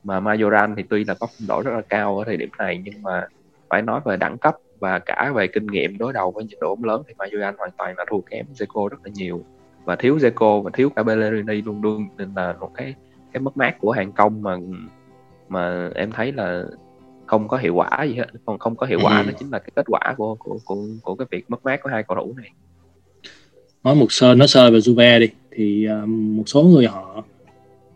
Mà 0.05 0.21
Majoran 0.21 0.75
thì 0.77 0.83
tuy 0.83 1.05
là 1.05 1.15
có 1.15 1.27
phong 1.27 1.49
độ 1.49 1.63
rất 1.63 1.71
là 1.75 1.83
cao 1.89 2.19
ở 2.19 2.25
thời 2.25 2.37
điểm 2.37 2.49
này, 2.59 2.81
nhưng 2.85 3.03
mà 3.03 3.27
phải 3.71 3.83
nói 3.83 4.01
về 4.05 4.17
đẳng 4.17 4.39
cấp 4.39 4.57
và 4.79 4.99
cả 4.99 5.33
về 5.35 5.47
kinh 5.47 5.67
nghiệm 5.67 5.99
đối 5.99 6.13
đầu 6.13 6.31
với 6.31 6.45
những 6.45 6.61
đội 6.61 6.77
bóng 6.77 6.85
lớn 6.85 7.03
thì 7.09 7.15
Majoran 7.19 7.53
hoàn 7.59 7.71
toàn 7.79 7.95
là 7.99 8.05
thua 8.11 8.21
kém 8.21 8.47
Zeko 8.55 8.89
rất 8.89 8.99
là 9.05 9.11
nhiều. 9.15 9.41
Và 9.85 9.97
thiếu 9.97 10.17
Zeko 10.17 10.63
và 10.63 10.71
thiếu 10.75 10.91
cả 10.97 11.03
Bellerini 11.03 11.63
luôn 11.63 11.83
luôn 11.83 12.07
nên 12.19 12.33
là 12.37 12.55
một 12.61 12.71
cái 12.75 12.95
cái 13.33 13.41
mất 13.41 13.57
mát 13.57 13.79
của 13.79 13.91
hàng 13.91 14.13
công 14.13 14.43
mà 14.43 14.57
mà 15.49 15.91
em 15.95 16.13
thấy 16.13 16.33
là 16.33 16.65
không 17.27 17.49
có 17.49 17.57
hiệu 17.57 17.75
quả 17.75 18.05
gì 18.05 18.15
hết. 18.15 18.27
Còn 18.45 18.59
không 18.59 18.77
có 18.77 18.87
hiệu 18.87 18.99
quả 19.03 19.21
ừ. 19.21 19.27
đó 19.27 19.33
chính 19.39 19.51
là 19.51 19.59
cái 19.59 19.71
kết 19.77 19.87
quả 19.89 20.15
của 20.17 20.35
của 20.35 20.59
của 20.65 20.87
của 21.03 21.15
cái 21.15 21.27
việc 21.31 21.51
mất 21.51 21.65
mát 21.65 21.81
của 21.83 21.91
hai 21.91 22.03
cầu 22.03 22.17
thủ 22.21 22.35
này. 22.37 22.51
Nói 23.85 23.95
một 23.95 24.13
sơ 24.13 24.35
nó 24.35 24.47
sơ 24.47 24.71
về 24.71 24.79
Juve 24.79 25.21
đi. 25.21 25.29
Thì 25.51 25.87
uh, 26.03 26.09
một 26.09 26.45
số 26.47 26.63
người 26.63 26.87
họ 26.87 27.25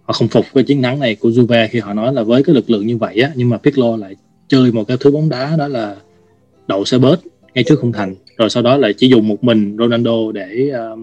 họ 0.03 0.13
không 0.13 0.29
phục 0.29 0.45
cái 0.55 0.65
chiến 0.65 0.83
thắng 0.83 1.01
này 1.01 1.15
của 1.15 1.29
Juve 1.29 1.69
khi 1.71 1.79
họ 1.79 1.95
nói 1.95 2.13
là 2.13 2.23
với 2.23 2.43
cái 2.43 2.55
lực 2.55 2.71
lượng 2.71 2.87
như 2.87 2.97
vậy 2.97 3.21
á 3.21 3.31
nhưng 3.35 3.51
mà 3.51 3.59
Pirlo 3.59 3.97
lại 3.97 4.17
chơi 4.49 4.73
một 4.73 4.85
cái 4.89 4.97
thứ 5.01 5.11
bóng 5.11 5.29
đá 5.29 5.57
đó 5.57 5.69
là 5.69 5.97
đậu 6.67 6.85
xe 6.85 6.99
bớt 6.99 7.21
ngay 7.55 7.65
trước 7.65 7.79
khung 7.81 7.93
thành. 7.93 8.15
Rồi 8.37 8.51
sau 8.51 8.63
đó 8.63 8.77
lại 8.77 8.95
chỉ 8.97 9.09
dùng 9.09 9.29
một 9.29 9.45
mình 9.45 9.77
Ronaldo 9.79 10.33
để 10.33 10.73
uh, 10.93 10.99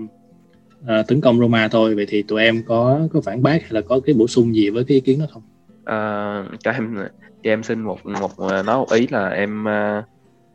uh, 0.84 1.08
tấn 1.08 1.22
công 1.22 1.40
Roma 1.40 1.68
thôi. 1.68 1.96
Vậy 1.96 2.06
thì 2.10 2.22
tụi 2.22 2.42
em 2.42 2.64
có 2.68 3.08
có 3.14 3.22
phản 3.22 3.44
bác 3.44 3.62
hay 3.62 3.72
là 3.72 3.82
có 3.82 4.00
cái 4.00 4.16
bổ 4.16 4.28
sung 4.28 4.56
gì 4.56 4.70
với 4.70 4.84
cái 4.84 4.96
ý 4.96 5.02
kiến 5.02 5.20
đó 5.20 5.26
không? 5.32 5.44
Ờ, 5.86 6.46
cho 6.60 6.72
em 6.72 6.96
cho 7.44 7.52
em 7.52 7.64
xin 7.64 7.82
một 7.82 8.06
một 8.06 8.32
ờ, 8.38 8.64
nói 8.64 8.78
một 8.78 8.92
ý 8.92 9.08
là 9.08 9.30
em 9.30 9.64
uh, 9.64 10.06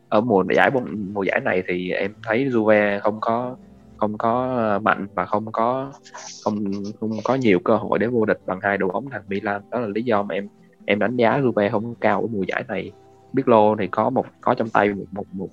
ở 0.09 0.21
mùa 0.21 0.43
giải 0.55 0.69
mùa 1.13 1.23
giải 1.23 1.39
này 1.39 1.63
thì 1.67 1.91
em 1.91 2.13
thấy 2.23 2.45
Juve 2.45 2.99
không 2.99 3.17
có 3.21 3.55
không 3.97 4.17
có 4.17 4.79
mạnh 4.83 5.07
và 5.15 5.25
không 5.25 5.51
có 5.51 5.91
không 6.43 6.63
không 6.99 7.11
có 7.23 7.35
nhiều 7.35 7.59
cơ 7.59 7.75
hội 7.75 7.99
để 7.99 8.07
vô 8.07 8.25
địch 8.25 8.39
bằng 8.45 8.59
hai 8.61 8.77
đội 8.77 8.89
bóng 8.93 9.09
thằng 9.09 9.21
Milan. 9.27 9.61
Đó 9.71 9.79
là 9.79 9.87
lý 9.87 10.03
do 10.03 10.23
mà 10.23 10.35
em 10.35 10.47
em 10.85 10.99
đánh 10.99 11.15
giá 11.15 11.39
Juve 11.39 11.71
không 11.71 11.95
cao 11.95 12.21
ở 12.21 12.27
mùa 12.27 12.43
giải 12.47 12.63
này. 12.67 12.91
Biết 13.33 13.47
lô 13.47 13.75
thì 13.75 13.87
có 13.87 14.09
một 14.09 14.25
có 14.41 14.53
trong 14.53 14.69
tay 14.69 14.89
một 14.89 15.05
một 15.11 15.25
một 15.33 15.49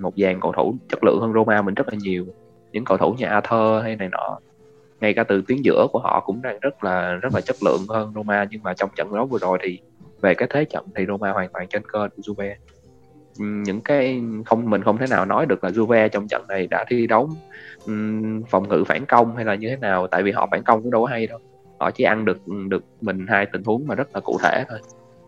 một 0.00 0.12
dàn 0.16 0.40
cầu 0.40 0.52
thủ 0.56 0.74
chất 0.88 1.04
lượng 1.04 1.20
hơn 1.20 1.32
Roma 1.32 1.62
mình 1.62 1.74
rất 1.74 1.88
là 1.88 1.94
nhiều. 2.02 2.26
Những 2.72 2.84
cầu 2.84 2.98
thủ 2.98 3.14
như 3.18 3.26
Arthur 3.26 3.82
hay 3.82 3.96
này 3.96 4.08
nọ 4.08 4.38
ngay 5.02 5.14
cả 5.14 5.24
từ 5.24 5.42
tuyến 5.48 5.62
giữa 5.62 5.86
của 5.92 5.98
họ 5.98 6.22
cũng 6.26 6.42
đang 6.42 6.58
rất 6.60 6.84
là 6.84 7.12
rất 7.12 7.34
là 7.34 7.40
chất 7.40 7.56
lượng 7.64 7.80
hơn 7.88 8.12
Roma. 8.14 8.46
Nhưng 8.50 8.62
mà 8.62 8.74
trong 8.74 8.90
trận 8.96 9.14
đấu 9.14 9.26
vừa 9.26 9.38
rồi 9.38 9.58
thì 9.62 9.78
về 10.20 10.34
cái 10.34 10.48
thế 10.50 10.64
trận 10.64 10.84
thì 10.96 11.06
Roma 11.06 11.32
hoàn 11.32 11.48
toàn 11.52 11.68
trên 11.68 11.82
cơ 11.92 12.08
của 12.16 12.22
Juve. 12.22 12.54
Những 13.38 13.80
cái 13.80 14.22
không 14.46 14.70
mình 14.70 14.82
không 14.82 14.98
thể 14.98 15.06
nào 15.10 15.24
nói 15.24 15.46
được 15.46 15.64
là 15.64 15.70
Juve 15.70 16.08
trong 16.08 16.28
trận 16.28 16.44
này 16.48 16.66
đã 16.66 16.84
thi 16.88 17.06
đấu 17.06 17.30
um, 17.86 18.42
phòng 18.42 18.68
ngự 18.68 18.84
phản 18.86 19.06
công 19.06 19.36
hay 19.36 19.44
là 19.44 19.54
như 19.54 19.68
thế 19.68 19.76
nào. 19.76 20.06
Tại 20.06 20.22
vì 20.22 20.30
họ 20.30 20.48
phản 20.50 20.62
công 20.62 20.82
cũng 20.82 20.90
đâu 20.90 21.02
có 21.02 21.08
hay 21.10 21.26
đâu. 21.26 21.38
Họ 21.78 21.90
chỉ 21.90 22.04
ăn 22.04 22.24
được 22.24 22.38
được 22.68 22.84
mình 23.00 23.26
hai 23.28 23.46
tình 23.52 23.62
huống 23.64 23.86
mà 23.86 23.94
rất 23.94 24.08
là 24.14 24.20
cụ 24.20 24.38
thể 24.42 24.64
thôi. 24.68 24.78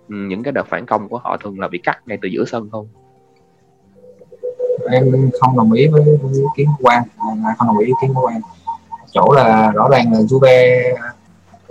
Những 0.09 0.43
cái 0.43 0.53
đợt 0.53 0.67
phản 0.67 0.87
công 0.87 1.09
của 1.09 1.19
họ 1.19 1.37
thường 1.37 1.61
là 1.61 1.69
bị 1.69 1.79
cắt 1.79 2.01
ngay 2.07 2.19
từ 2.23 2.29
giữa 2.29 2.45
sân 2.45 2.69
không? 2.71 2.89
Em 4.91 5.31
không 5.41 5.57
đồng 5.57 5.73
ý 5.73 5.87
với, 5.87 6.03
với 6.23 6.33
ý 6.35 6.43
kiến 6.57 6.67
của 6.79 6.85
quan 6.85 7.03
à, 7.45 7.55
không 7.59 7.69
đồng 7.69 7.79
ý 7.79 7.87
ý 7.87 7.93
kiến 8.03 8.11
của 8.15 8.27
quan 8.27 8.41
chỗ 9.15 9.33
là 9.33 9.71
rõ 9.71 9.89
ràng 9.91 10.13
là 10.13 10.19
Juve 10.19 10.83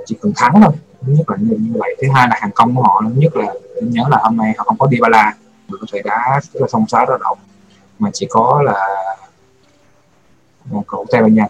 chỉ 0.05 0.15
cần 0.21 0.33
thắng 0.35 0.61
thôi. 0.63 0.71
Thứ 1.01 1.13
nhất 1.17 1.29
là 1.29 1.37
như, 1.39 1.57
như 1.59 1.79
vậy. 1.79 1.95
Thứ 2.01 2.07
hai 2.13 2.27
là 2.27 2.35
hàng 2.39 2.51
công 2.51 2.75
của 2.75 2.81
họ 2.81 3.01
thứ 3.03 3.21
nhất 3.21 3.35
là 3.35 3.45
em 3.75 3.89
nhớ 3.89 4.03
là 4.09 4.17
hôm 4.23 4.37
nay 4.37 4.53
họ 4.57 4.63
không 4.63 4.77
có 4.77 4.87
Dybala 4.91 5.33
được 5.67 5.77
có 5.81 5.87
thể 5.93 6.01
đá 6.05 6.41
rất 6.53 6.61
là 6.61 6.67
thông 6.71 6.87
xá 6.87 7.05
rất 7.05 7.21
động 7.21 7.37
mà 7.99 8.09
chỉ 8.13 8.27
có 8.29 8.61
là 8.65 8.87
một 10.71 10.83
cậu 10.87 11.05
Tây 11.11 11.21
Ban 11.21 11.33
Nha. 11.33 11.47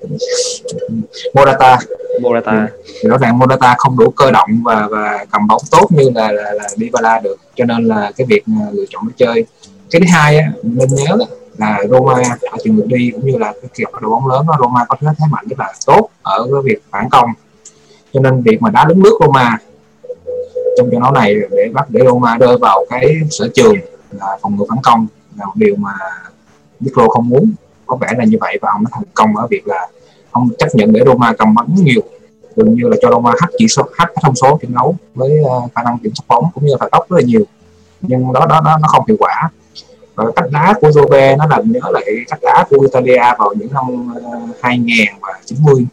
Morata. 1.33 1.79
Morata. 2.21 2.67
Thì 2.85 3.09
rõ 3.09 3.17
ràng 3.17 3.39
Morata 3.39 3.75
không 3.77 3.97
đủ 3.97 4.09
cơ 4.09 4.31
động 4.31 4.49
và 4.63 4.87
và 4.91 5.25
cầm 5.31 5.47
bóng 5.47 5.61
tốt 5.71 5.87
như 5.89 6.09
là 6.15 6.31
là, 6.31 6.51
là 6.53 6.69
Dybala 6.69 7.19
được. 7.19 7.35
Cho 7.55 7.65
nên 7.65 7.83
là 7.87 8.11
cái 8.17 8.27
việc 8.29 8.43
lựa 8.71 8.85
chọn 8.89 9.07
để 9.07 9.13
chơi. 9.17 9.45
Cái 9.91 10.01
thứ 10.01 10.07
hai 10.09 10.37
á, 10.37 10.51
nên 10.63 10.89
nhớ 10.95 11.17
là 11.57 11.79
Roma 11.89 12.13
ở 12.51 12.57
trường 12.63 12.77
lượt 12.77 12.85
đi, 12.87 13.11
cũng 13.13 13.25
như 13.25 13.37
là 13.37 13.53
cái 13.61 13.69
kiểu 13.73 13.91
đội 14.01 14.11
bóng 14.11 14.27
lớn 14.27 14.45
đó, 14.47 14.57
Roma 14.59 14.85
có 14.85 14.97
thế 15.01 15.07
thế 15.19 15.25
mạnh 15.31 15.45
rất 15.49 15.59
là 15.59 15.73
tốt 15.85 16.09
ở 16.21 16.47
cái 16.51 16.61
việc 16.63 16.81
phản 16.91 17.09
công. 17.09 17.29
Cho 18.13 18.19
nên 18.19 18.41
việc 18.41 18.61
mà 18.61 18.69
đá 18.69 18.85
đứng 18.85 19.03
nước 19.03 19.17
Roma 19.19 19.57
trong 20.77 20.91
trận 20.91 21.01
đấu 21.01 21.11
này 21.11 21.35
để 21.51 21.69
bắt 21.73 21.85
để 21.89 22.01
Roma 22.05 22.37
rơi 22.37 22.57
vào 22.57 22.85
cái 22.89 23.15
sở 23.31 23.47
trường 23.53 23.75
là 24.11 24.37
phòng 24.41 24.55
ngự 24.57 24.65
phản 24.69 24.79
công 24.83 25.07
là 25.37 25.45
một 25.45 25.55
điều 25.55 25.75
mà 25.75 25.93
Pirlo 26.81 27.07
không 27.07 27.29
muốn. 27.29 27.53
Có 27.85 27.95
vẻ 27.95 28.07
là 28.17 28.25
như 28.25 28.37
vậy 28.41 28.57
và 28.61 28.69
ông 28.71 28.83
đã 28.83 28.89
thành 28.93 29.03
công 29.13 29.37
ở 29.37 29.47
việc 29.47 29.67
là 29.67 29.87
ông 30.31 30.49
chấp 30.59 30.67
nhận 30.73 30.93
để 30.93 31.01
Roma 31.05 31.33
cầm 31.33 31.55
bóng 31.55 31.75
nhiều, 31.75 32.01
gần 32.55 32.73
như 32.73 32.87
là 32.87 32.97
cho 33.01 33.09
Roma 33.11 33.31
hắt 33.39 33.49
chỉ 33.57 33.67
số 33.67 33.83
hắt 33.93 34.09
thông 34.21 34.35
số 34.35 34.59
trận 34.61 34.73
đấu 34.73 34.95
với 35.15 35.43
ờ, 35.49 35.61
khả 35.75 35.83
năng 35.83 35.97
kiểm 35.97 36.11
soát 36.15 36.25
bóng 36.27 36.51
cũng 36.53 36.65
như 36.65 36.73
là 36.79 36.87
tốc 36.91 37.09
rất 37.09 37.17
là 37.17 37.23
nhiều. 37.25 37.43
Nhưng 38.01 38.33
đó 38.33 38.45
đó 38.49 38.61
đó, 38.65 38.77
nó 38.81 38.87
không 38.87 39.03
hiệu 39.07 39.17
quả 39.19 39.49
và 40.15 40.25
cách 40.35 40.45
đá 40.51 40.73
của 40.81 40.89
Juve 40.89 41.37
nó 41.37 41.47
lần 41.47 41.71
nữa 41.71 41.89
lại 41.91 42.05
cách 42.27 42.39
đá 42.41 42.65
của 42.69 42.77
Italia 42.81 43.21
vào 43.39 43.53
những 43.55 43.73
năm 43.73 44.13
2000 44.61 45.07
và 45.21 45.39
90 45.45 45.85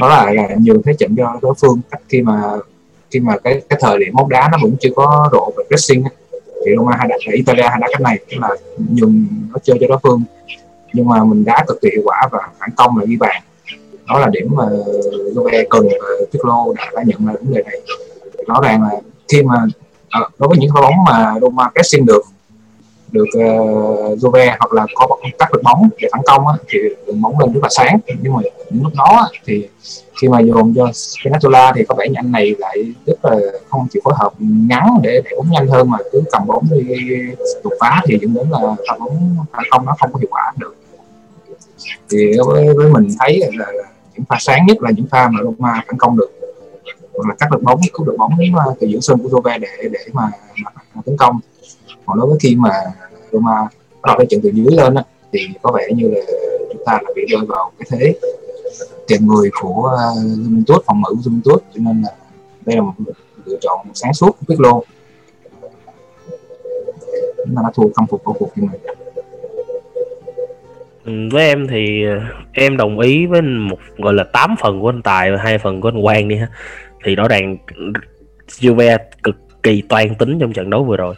đó 0.00 0.08
là, 0.08 0.32
là 0.32 0.48
nhiều 0.58 0.82
thế 0.84 0.92
trận 0.98 1.16
cho 1.16 1.38
đối 1.42 1.54
phương. 1.60 1.80
Khi 2.08 2.22
mà 2.22 2.42
khi 3.10 3.20
mà 3.20 3.36
cái 3.44 3.62
cái 3.68 3.78
thời 3.82 3.98
điểm 3.98 4.14
bóng 4.14 4.28
đá 4.28 4.48
nó 4.52 4.58
vẫn 4.62 4.76
chưa 4.80 4.90
có 4.96 5.28
độ 5.32 5.52
về 5.56 5.64
pressing 5.68 6.04
thì 6.64 6.72
Roma 6.76 6.96
hay 6.96 7.08
đặt 7.08 7.20
Italia 7.32 7.62
hay 7.62 7.78
đá 7.80 7.88
cách 7.90 8.00
này 8.00 8.18
tức 8.30 8.36
là 8.40 8.48
nhường 8.90 9.26
nó 9.52 9.58
chơi 9.62 9.78
cho 9.80 9.86
đối 9.88 9.98
phương. 10.02 10.22
Nhưng 10.92 11.08
mà 11.08 11.24
mình 11.24 11.44
đá 11.44 11.64
cực 11.68 11.80
kỳ 11.80 11.88
hiệu 11.92 12.02
quả 12.04 12.28
và 12.32 12.38
phản 12.58 12.70
công 12.76 12.98
là 12.98 13.04
ghi 13.04 13.16
bàn. 13.16 13.42
Đó 14.08 14.18
là 14.18 14.28
điểm 14.32 14.48
mà 14.50 14.64
Juve 15.34 15.64
cần 15.70 15.88
và 15.88 16.08
Pirlo 16.32 16.66
đã, 16.76 16.90
đã 16.94 17.02
nhận 17.06 17.26
ra 17.26 17.32
vấn 17.32 17.54
đề 17.54 17.62
này. 17.62 17.80
Rõ 18.46 18.60
ràng 18.62 18.82
là 18.82 18.90
khi 19.28 19.42
mà 19.42 19.54
ờ, 20.10 20.28
đối 20.38 20.48
với 20.48 20.58
những 20.58 20.70
pha 20.74 20.80
bóng 20.80 21.04
mà 21.04 21.34
Roma 21.40 21.70
pressing 21.74 22.06
được 22.06 22.22
được 23.12 23.26
uh, 23.38 24.18
Juve 24.18 24.56
hoặc 24.58 24.72
là 24.72 24.86
có 24.94 25.16
cắt 25.38 25.52
được 25.52 25.60
bóng 25.62 25.88
để 25.98 26.08
phản 26.12 26.20
công 26.26 26.46
á, 26.46 26.54
thì 26.68 26.78
đường 27.06 27.22
bóng 27.22 27.38
lên 27.40 27.52
rất 27.52 27.60
là 27.62 27.68
sáng. 27.70 27.98
Nhưng 28.22 28.32
mà 28.32 28.40
những 28.70 28.82
lúc 28.82 28.92
đó 28.96 29.28
thì 29.44 29.68
khi 30.20 30.28
mà 30.28 30.40
dồn 30.40 30.74
cho 30.76 30.84
Spinazzola 30.84 31.72
thì 31.76 31.84
có 31.84 31.94
vẻ 31.94 32.08
như 32.08 32.14
anh 32.16 32.32
này 32.32 32.54
lại 32.58 32.94
rất 33.06 33.24
là 33.24 33.36
không 33.68 33.86
chịu 33.90 34.02
phối 34.04 34.14
hợp 34.16 34.32
ngắn 34.38 34.88
để 35.02 35.22
để 35.24 35.30
bóng 35.36 35.50
nhanh 35.50 35.68
hơn 35.68 35.90
mà 35.90 35.98
cứ 36.12 36.22
cầm 36.32 36.46
bóng 36.46 36.66
đi 36.70 36.96
đột 37.64 37.72
phá 37.80 38.02
thì 38.06 38.18
dẫn 38.22 38.34
đến 38.34 38.50
là 38.50 38.58
pha 38.88 38.98
bóng 38.98 39.36
phản 39.52 39.64
công 39.70 39.86
nó 39.86 39.94
không 39.98 40.12
có 40.12 40.18
hiệu 40.18 40.28
quả 40.30 40.52
được. 40.56 40.74
Thì 42.10 42.32
với, 42.46 42.74
với 42.74 42.88
mình 42.88 43.08
thấy 43.18 43.40
là, 43.56 43.66
là 43.72 43.82
những 44.14 44.24
pha 44.28 44.36
sáng 44.40 44.66
nhất 44.66 44.76
là 44.80 44.90
những 44.90 45.06
pha 45.10 45.28
mà 45.28 45.40
Roma 45.42 45.84
phản 45.86 45.98
công 45.98 46.16
được. 46.16 46.30
Hoặc 47.14 47.28
là 47.28 47.34
cắt 47.38 47.50
được 47.50 47.62
bóng 47.62 47.80
cứu 47.92 48.06
được 48.06 48.14
bóng 48.18 48.32
ờ, 48.56 48.74
từ 48.80 48.86
giữa 48.86 49.00
sân 49.00 49.18
của 49.18 49.28
Juve 49.28 49.60
để 49.60 49.68
để 49.90 50.00
mà, 50.12 50.30
mà, 50.64 50.70
mà 50.94 51.02
tấn 51.06 51.16
công 51.16 51.40
còn 52.10 52.18
đối 52.18 52.28
với 52.28 52.38
khi 52.40 52.56
mà 52.56 52.70
Roma 53.32 53.62
bắt 54.02 54.06
đầu 54.06 54.16
cái 54.18 54.26
trận 54.30 54.40
từ 54.42 54.50
dưới 54.54 54.76
lên 54.76 54.94
á, 54.94 55.02
thì 55.32 55.40
có 55.62 55.72
vẻ 55.72 55.88
như 55.94 56.08
là 56.08 56.20
chúng 56.72 56.82
ta 56.86 56.92
là 57.02 57.10
bị 57.16 57.22
rơi 57.28 57.40
vào 57.48 57.72
cái 57.78 57.86
thế 57.90 58.14
tiền 59.06 59.26
người 59.26 59.50
của 59.60 59.96
ờ, 59.98 60.12
Juventus 60.22 60.76
uh, 60.76 60.84
phòng 60.86 61.02
ngự 61.02 61.14
của 61.14 61.30
Juventus. 61.30 61.58
Cho 61.74 61.80
nên 61.80 62.02
là 62.02 62.10
đây 62.66 62.76
là 62.76 62.82
một 62.82 62.92
lựa 63.44 63.56
chọn 63.60 63.86
sáng 63.94 64.14
suốt 64.14 64.36
của 64.40 64.44
Pirlo. 64.48 64.80
Chúng 67.36 67.56
ta 67.56 67.62
đã 67.62 67.70
thua 67.74 67.84
không 67.94 68.06
phục 68.06 68.24
của 68.24 68.32
cuộc 68.32 68.50
như 68.56 68.66
này. 68.66 68.94
Ừ, 71.04 71.12
với 71.32 71.44
em 71.44 71.66
thì 71.70 72.04
ờ, 72.04 72.20
em 72.52 72.76
đồng 72.76 72.98
ý 72.98 73.26
với 73.26 73.42
một 73.42 73.78
gọi 73.98 74.14
là 74.14 74.24
8 74.24 74.54
phần 74.60 74.80
của 74.80 74.88
anh 74.88 75.02
Tài 75.02 75.32
và 75.32 75.38
hai 75.42 75.58
phần 75.58 75.80
của 75.80 75.88
anh 75.88 76.02
Quang 76.02 76.28
đi 76.28 76.36
ha. 76.36 76.48
Thì 77.04 77.14
rõ 77.14 77.28
ràng 77.28 77.56
Juve 78.48 78.98
cực 79.22 79.36
kỳ 79.62 79.82
toan 79.82 80.14
tính 80.14 80.38
trong 80.40 80.52
trận 80.52 80.70
đấu 80.70 80.84
vừa 80.84 80.96
rồi 80.96 81.14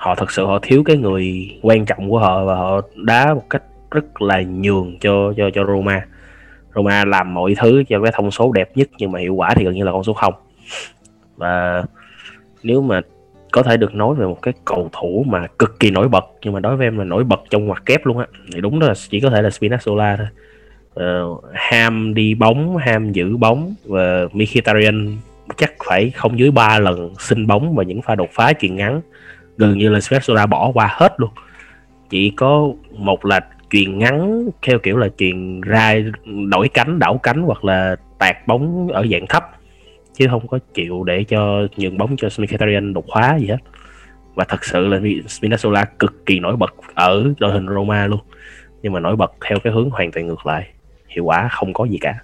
họ 0.00 0.14
thật 0.14 0.30
sự 0.30 0.46
họ 0.46 0.58
thiếu 0.62 0.82
cái 0.84 0.96
người 0.96 1.50
quan 1.62 1.84
trọng 1.84 2.10
của 2.10 2.18
họ 2.18 2.44
và 2.44 2.54
họ 2.54 2.80
đá 2.94 3.34
một 3.34 3.50
cách 3.50 3.62
rất 3.90 4.22
là 4.22 4.42
nhường 4.42 4.98
cho 5.00 5.32
cho 5.36 5.50
cho 5.54 5.64
Roma. 5.64 6.06
Roma 6.74 7.04
làm 7.04 7.34
mọi 7.34 7.54
thứ 7.58 7.82
cho 7.88 8.02
cái 8.02 8.12
thông 8.14 8.30
số 8.30 8.52
đẹp 8.52 8.70
nhất 8.74 8.88
nhưng 8.98 9.12
mà 9.12 9.20
hiệu 9.20 9.34
quả 9.34 9.54
thì 9.54 9.64
gần 9.64 9.74
như 9.74 9.84
là 9.84 9.92
con 9.92 10.04
số 10.04 10.12
không. 10.12 10.34
Và 11.36 11.84
nếu 12.62 12.82
mà 12.82 13.00
có 13.52 13.62
thể 13.62 13.76
được 13.76 13.94
nói 13.94 14.14
về 14.14 14.26
một 14.26 14.42
cái 14.42 14.54
cầu 14.64 14.88
thủ 14.92 15.24
mà 15.28 15.46
cực 15.58 15.80
kỳ 15.80 15.90
nổi 15.90 16.08
bật 16.08 16.24
nhưng 16.42 16.54
mà 16.54 16.60
đối 16.60 16.76
với 16.76 16.86
em 16.86 16.98
là 16.98 17.04
nổi 17.04 17.24
bật 17.24 17.40
trong 17.50 17.66
ngoặc 17.66 17.86
kép 17.86 18.06
luôn 18.06 18.18
á 18.18 18.26
thì 18.54 18.60
đúng 18.60 18.80
là 18.80 18.94
chỉ 19.10 19.20
có 19.20 19.30
thể 19.30 19.42
là 19.42 19.48
Spinazzola 19.48 20.16
thôi. 20.16 20.26
Uh, 21.00 21.44
ham 21.54 22.14
đi 22.14 22.34
bóng 22.34 22.76
ham 22.76 23.12
giữ 23.12 23.36
bóng 23.36 23.74
và 23.84 24.26
Mkhitaryan 24.32 25.16
chắc 25.56 25.72
phải 25.86 26.10
không 26.10 26.38
dưới 26.38 26.50
3 26.50 26.78
lần 26.78 27.14
xin 27.18 27.46
bóng 27.46 27.74
và 27.74 27.84
những 27.84 28.02
pha 28.02 28.14
đột 28.14 28.28
phá 28.32 28.52
chuyền 28.60 28.76
ngắn 28.76 29.00
gần 29.60 29.78
như 29.78 29.88
là 29.88 29.98
Spezzola 29.98 30.46
bỏ 30.46 30.70
qua 30.74 30.88
hết 30.90 31.14
luôn. 31.16 31.30
Chỉ 32.10 32.30
có 32.30 32.68
một 32.90 33.24
là 33.24 33.40
chuyền 33.70 33.98
ngắn 33.98 34.48
theo 34.62 34.78
kiểu 34.78 34.96
là 34.96 35.08
chuyền 35.18 35.60
ra 35.60 35.94
đổi 36.48 36.68
cánh 36.68 36.98
đảo 36.98 37.20
cánh 37.22 37.42
hoặc 37.42 37.64
là 37.64 37.96
tạt 38.18 38.46
bóng 38.46 38.88
ở 38.88 39.06
dạng 39.10 39.26
thấp. 39.26 39.50
Chứ 40.14 40.26
không 40.30 40.46
có 40.46 40.58
chịu 40.74 41.04
để 41.04 41.24
cho 41.24 41.66
nhường 41.76 41.98
bóng 41.98 42.16
cho 42.16 42.28
Mkhitaryan 42.38 42.94
đột 42.94 43.04
phá 43.14 43.36
gì 43.36 43.46
hết. 43.46 43.58
Và 44.34 44.44
thật 44.48 44.64
sự 44.64 44.86
là 44.86 44.98
Spinazzola 44.98 45.84
cực 45.98 46.26
kỳ 46.26 46.38
nổi 46.38 46.56
bật 46.56 46.74
ở 46.94 47.32
đội 47.38 47.52
hình 47.52 47.66
Roma 47.68 48.06
luôn. 48.06 48.20
Nhưng 48.82 48.92
mà 48.92 49.00
nổi 49.00 49.16
bật 49.16 49.32
theo 49.48 49.58
cái 49.64 49.72
hướng 49.72 49.90
hoàn 49.90 50.12
toàn 50.12 50.26
ngược 50.26 50.46
lại. 50.46 50.68
Hiệu 51.08 51.24
quả 51.24 51.48
không 51.52 51.72
có 51.72 51.84
gì 51.84 51.98
cả. 52.00 52.14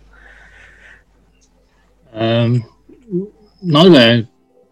À, 2.14 2.46
nói 3.62 3.90
về 3.90 4.24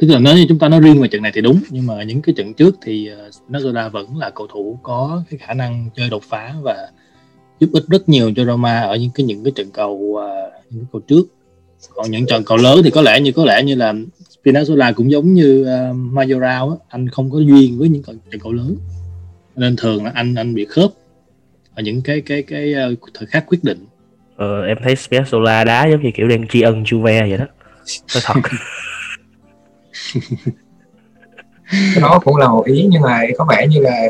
tức 0.07 0.13
là 0.13 0.19
nếu 0.19 0.35
như 0.35 0.47
chúng 0.49 0.59
ta 0.59 0.69
nói 0.69 0.81
riêng 0.81 1.01
về 1.01 1.09
trận 1.09 1.23
này 1.23 1.33
thì 1.35 1.41
đúng 1.41 1.61
nhưng 1.71 1.87
mà 1.87 2.03
những 2.03 2.23
cái 2.23 2.35
trận 2.35 2.55
trước 2.55 2.77
thì 2.83 3.11
uh, 3.27 3.51
Nazola 3.51 3.91
vẫn 3.91 4.19
là 4.19 4.31
cầu 4.31 4.47
thủ 4.47 4.79
có 4.83 5.23
cái 5.31 5.39
khả 5.39 5.55
năng 5.55 5.91
chơi 5.97 6.11
đột 6.11 6.23
phá 6.23 6.55
và 6.63 6.89
giúp 7.61 7.71
ích 7.73 7.85
rất 7.89 8.09
nhiều 8.09 8.33
cho 8.37 8.45
Roma 8.45 8.81
ở 8.81 8.97
những 8.97 9.11
cái 9.15 9.27
những 9.27 9.45
cái 9.45 9.53
trận 9.57 9.71
cầu 9.71 9.91
uh, 9.91 10.21
những 10.71 10.81
cái 10.81 10.89
cầu 10.93 11.01
trước. 11.01 11.27
Còn 11.95 12.11
những 12.11 12.27
trận 12.27 12.45
cầu 12.45 12.57
lớn 12.57 12.81
thì 12.85 12.91
có 12.91 13.03
lẽ 13.03 13.21
như 13.21 13.33
có 13.33 13.45
lẽ 13.45 13.63
như 13.63 13.75
là 13.75 13.95
Spinazzola 14.45 14.93
cũng 14.95 15.11
giống 15.11 15.35
như 15.35 15.63
uh, 15.63 15.97
Majorao 15.97 16.71
á, 16.71 16.77
anh 16.89 17.09
không 17.09 17.31
có 17.31 17.39
duyên 17.39 17.79
với 17.79 17.89
những 17.89 18.03
trận 18.03 18.41
cầu 18.41 18.53
lớn. 18.53 18.77
Nên 19.57 19.77
thường 19.77 20.05
là 20.05 20.13
anh 20.15 20.35
anh 20.35 20.55
bị 20.55 20.65
khớp 20.65 20.91
ở 21.75 21.83
những 21.83 22.03
cái 22.03 22.21
cái 22.21 22.43
cái 22.43 22.75
uh, 22.93 22.99
thời 23.15 23.27
khắc 23.27 23.47
quyết 23.47 23.65
định. 23.65 23.87
Ờ, 24.37 24.63
em 24.63 24.77
thấy 24.85 24.95
Spinazzola 24.95 25.65
đá 25.65 25.87
giống 25.87 26.03
như 26.03 26.11
kiểu 26.15 26.29
đang 26.29 26.49
tri 26.49 26.61
ân 26.61 26.83
Juve 26.83 27.29
vậy 27.29 27.39
đó. 27.39 27.47
Nói 28.15 28.23
thật 28.25 28.41
đó 32.01 32.21
cũng 32.25 32.37
là 32.37 32.49
một 32.49 32.65
ý 32.65 32.89
nhưng 32.91 33.03
mà 33.03 33.21
có 33.39 33.45
vẻ 33.45 33.67
như 33.67 33.81
là 33.81 34.09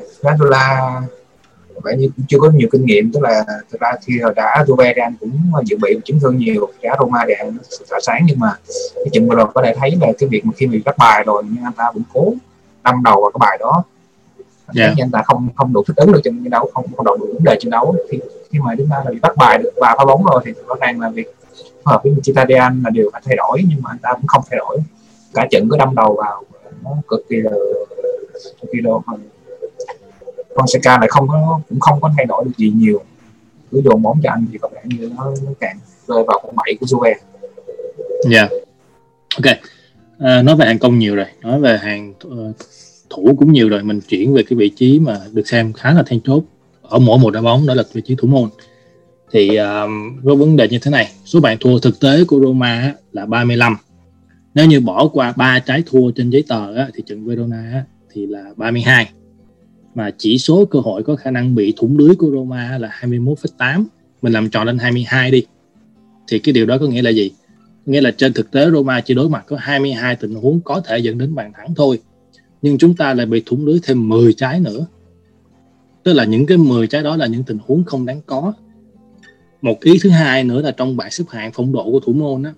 có 1.74 1.80
vẻ 1.84 1.96
như 1.96 2.10
chưa 2.28 2.38
có 2.40 2.50
nhiều 2.50 2.68
kinh 2.72 2.84
nghiệm 2.84 3.12
tức 3.12 3.22
là 3.22 3.44
thực 3.72 3.80
ra 3.80 3.92
khi 4.02 4.20
hồi 4.20 4.32
đã 4.36 4.64
Juve 4.66 4.94
đang 4.96 5.14
cũng 5.20 5.30
dự 5.64 5.76
bị 5.82 6.00
chấn 6.04 6.20
thương 6.20 6.36
nhiều 6.36 6.68
đá 6.82 6.96
Roma 7.00 7.24
để 7.28 7.34
tỏa 7.90 8.00
sáng 8.02 8.22
nhưng 8.26 8.38
mà 8.38 8.54
cái 8.94 9.06
trận 9.12 9.28
vừa 9.28 9.34
rồi 9.34 9.46
có 9.54 9.62
thể 9.62 9.74
thấy 9.78 9.90
là 10.00 10.06
cái 10.18 10.28
việc 10.28 10.44
mà 10.44 10.52
khi 10.56 10.66
bị 10.66 10.82
bắt 10.84 10.98
bài 10.98 11.22
rồi 11.26 11.42
nhưng 11.50 11.64
anh 11.64 11.72
ta 11.72 11.84
vẫn 11.94 12.02
cố 12.12 12.34
đâm 12.84 13.02
đầu 13.04 13.20
vào 13.22 13.30
cái 13.30 13.38
bài 13.40 13.58
đó 13.60 13.84
yeah. 14.76 14.94
Dạ. 14.96 15.04
anh 15.04 15.10
ta 15.10 15.22
không 15.24 15.48
không 15.56 15.72
đủ 15.72 15.84
thích 15.86 15.96
ứng 15.96 16.12
được 16.12 16.20
trận 16.24 16.50
đấu 16.50 16.70
không 16.74 16.86
không 16.96 17.06
đủ 17.06 17.26
vấn 17.34 17.44
đề 17.44 17.56
trận 17.60 17.70
đấu 17.70 17.96
khi 18.10 18.18
khi 18.50 18.58
mà 18.58 18.74
chúng 18.78 18.88
ta 18.90 19.04
bị 19.10 19.18
bắt 19.22 19.36
bài 19.36 19.58
được 19.58 19.70
và 19.76 19.94
phá 19.98 20.04
bóng 20.04 20.24
rồi 20.24 20.42
thì 20.44 20.52
rõ 20.66 20.74
ràng 20.80 21.00
là 21.00 21.08
việc 21.08 21.36
hợp 21.84 22.00
với 22.04 22.12
Mkhitaryan 22.12 22.82
là 22.84 22.90
điều 22.90 23.10
phải 23.12 23.22
thay 23.24 23.36
đổi 23.36 23.62
nhưng 23.68 23.82
mà 23.82 23.90
anh 23.92 23.98
ta 23.98 24.12
cũng 24.12 24.26
không 24.26 24.44
thay 24.50 24.58
đổi 24.58 24.78
cả 25.34 25.46
trận 25.50 25.68
cứ 25.70 25.76
đâm 25.76 25.94
đầu 25.94 26.14
vào 26.14 26.44
nó 26.84 26.90
cực 27.08 27.28
kỳ 27.28 27.36
là 27.36 27.50
cực 28.60 28.70
kỳ 28.72 28.78
là 28.82 28.90
Fonseca 30.54 31.00
lại 31.00 31.08
không 31.08 31.28
có 31.28 31.60
cũng 31.68 31.80
không 31.80 32.00
có 32.00 32.10
thay 32.16 32.26
đổi 32.26 32.44
được 32.44 32.52
gì 32.56 32.72
nhiều 32.76 33.02
cứ 33.74 33.82
dồn 33.84 34.02
bóng 34.02 34.20
cho 34.22 34.30
anh 34.30 34.46
thì 34.52 34.58
có 34.58 34.68
vẻ 34.74 34.80
như 34.84 35.10
nó, 35.16 35.34
nó 35.44 35.50
càng 35.60 35.78
rơi 36.08 36.24
vào 36.26 36.40
con 36.42 36.56
bảy 36.56 36.76
của 36.80 36.86
Juve. 36.86 37.14
Dạ. 38.30 38.38
Yeah. 38.38 38.50
Ok. 39.36 39.56
À, 40.18 40.42
nói 40.42 40.56
về 40.56 40.66
hàng 40.66 40.78
công 40.78 40.98
nhiều 40.98 41.14
rồi, 41.14 41.26
nói 41.42 41.60
về 41.60 41.78
hàng 41.78 42.14
uh, 42.26 42.30
ờ, 42.30 42.52
thủ 43.10 43.36
cũng 43.38 43.52
nhiều 43.52 43.68
rồi, 43.68 43.82
mình 43.82 44.00
chuyển 44.00 44.34
về 44.34 44.42
cái 44.42 44.56
vị 44.56 44.68
trí 44.68 44.98
mà 44.98 45.20
được 45.32 45.48
xem 45.48 45.72
khá 45.72 45.92
là 45.92 46.02
then 46.06 46.20
chốt 46.20 46.42
ở 46.82 46.98
mỗi 46.98 47.18
một 47.18 47.30
đội 47.30 47.42
bóng 47.42 47.66
đó 47.66 47.74
là 47.74 47.82
vị 47.92 48.02
trí 48.04 48.14
thủ 48.18 48.28
môn. 48.28 48.48
Thì 49.32 49.56
à, 49.56 49.82
uh, 49.82 49.90
có 50.24 50.34
vấn 50.34 50.56
đề 50.56 50.68
như 50.68 50.78
thế 50.78 50.90
này, 50.90 51.12
số 51.24 51.40
bàn 51.40 51.56
thua 51.60 51.78
thực 51.78 52.00
tế 52.00 52.24
của 52.24 52.40
Roma 52.40 52.94
là 53.12 53.26
35. 53.26 53.76
Nếu 54.54 54.66
như 54.66 54.80
bỏ 54.80 55.08
qua 55.08 55.32
ba 55.36 55.58
trái 55.58 55.82
thua 55.86 56.10
trên 56.10 56.30
giấy 56.30 56.44
tờ 56.48 56.74
á, 56.74 56.88
thì 56.94 57.02
trận 57.06 57.24
Verona 57.24 57.70
á, 57.72 57.84
thì 58.10 58.26
là 58.26 58.44
32 58.56 59.10
mà 59.94 60.10
chỉ 60.18 60.38
số 60.38 60.64
cơ 60.64 60.80
hội 60.80 61.02
có 61.02 61.16
khả 61.16 61.30
năng 61.30 61.54
bị 61.54 61.74
thủng 61.76 61.98
lưới 61.98 62.14
của 62.14 62.30
Roma 62.30 62.78
là 62.78 62.98
21,8 63.00 63.84
mình 64.22 64.32
làm 64.32 64.50
tròn 64.50 64.66
lên 64.66 64.78
22 64.78 65.30
đi. 65.30 65.42
Thì 66.28 66.38
cái 66.38 66.52
điều 66.52 66.66
đó 66.66 66.78
có 66.78 66.86
nghĩa 66.86 67.02
là 67.02 67.10
gì? 67.10 67.30
Nghĩa 67.86 68.00
là 68.00 68.10
trên 68.10 68.32
thực 68.32 68.50
tế 68.50 68.70
Roma 68.70 69.00
chỉ 69.00 69.14
đối 69.14 69.28
mặt 69.28 69.44
có 69.46 69.56
22 69.60 70.16
tình 70.16 70.34
huống 70.34 70.60
có 70.60 70.80
thể 70.80 70.98
dẫn 70.98 71.18
đến 71.18 71.34
bàn 71.34 71.52
thắng 71.54 71.74
thôi. 71.74 72.00
Nhưng 72.62 72.78
chúng 72.78 72.96
ta 72.96 73.14
lại 73.14 73.26
bị 73.26 73.42
thủng 73.46 73.66
lưới 73.66 73.78
thêm 73.82 74.08
10 74.08 74.32
trái 74.32 74.60
nữa. 74.60 74.86
Tức 76.02 76.12
là 76.12 76.24
những 76.24 76.46
cái 76.46 76.58
10 76.58 76.86
trái 76.86 77.02
đó 77.02 77.16
là 77.16 77.26
những 77.26 77.44
tình 77.44 77.58
huống 77.66 77.84
không 77.84 78.06
đáng 78.06 78.20
có. 78.26 78.52
Một 79.62 79.80
ý 79.80 79.98
thứ 80.02 80.10
hai 80.10 80.44
nữa 80.44 80.62
là 80.62 80.70
trong 80.70 80.96
bảng 80.96 81.10
xếp 81.10 81.24
hạng 81.28 81.50
phong 81.54 81.72
độ 81.72 81.90
của 81.90 82.00
thủ 82.00 82.12
môn 82.12 82.42
á 82.42 82.52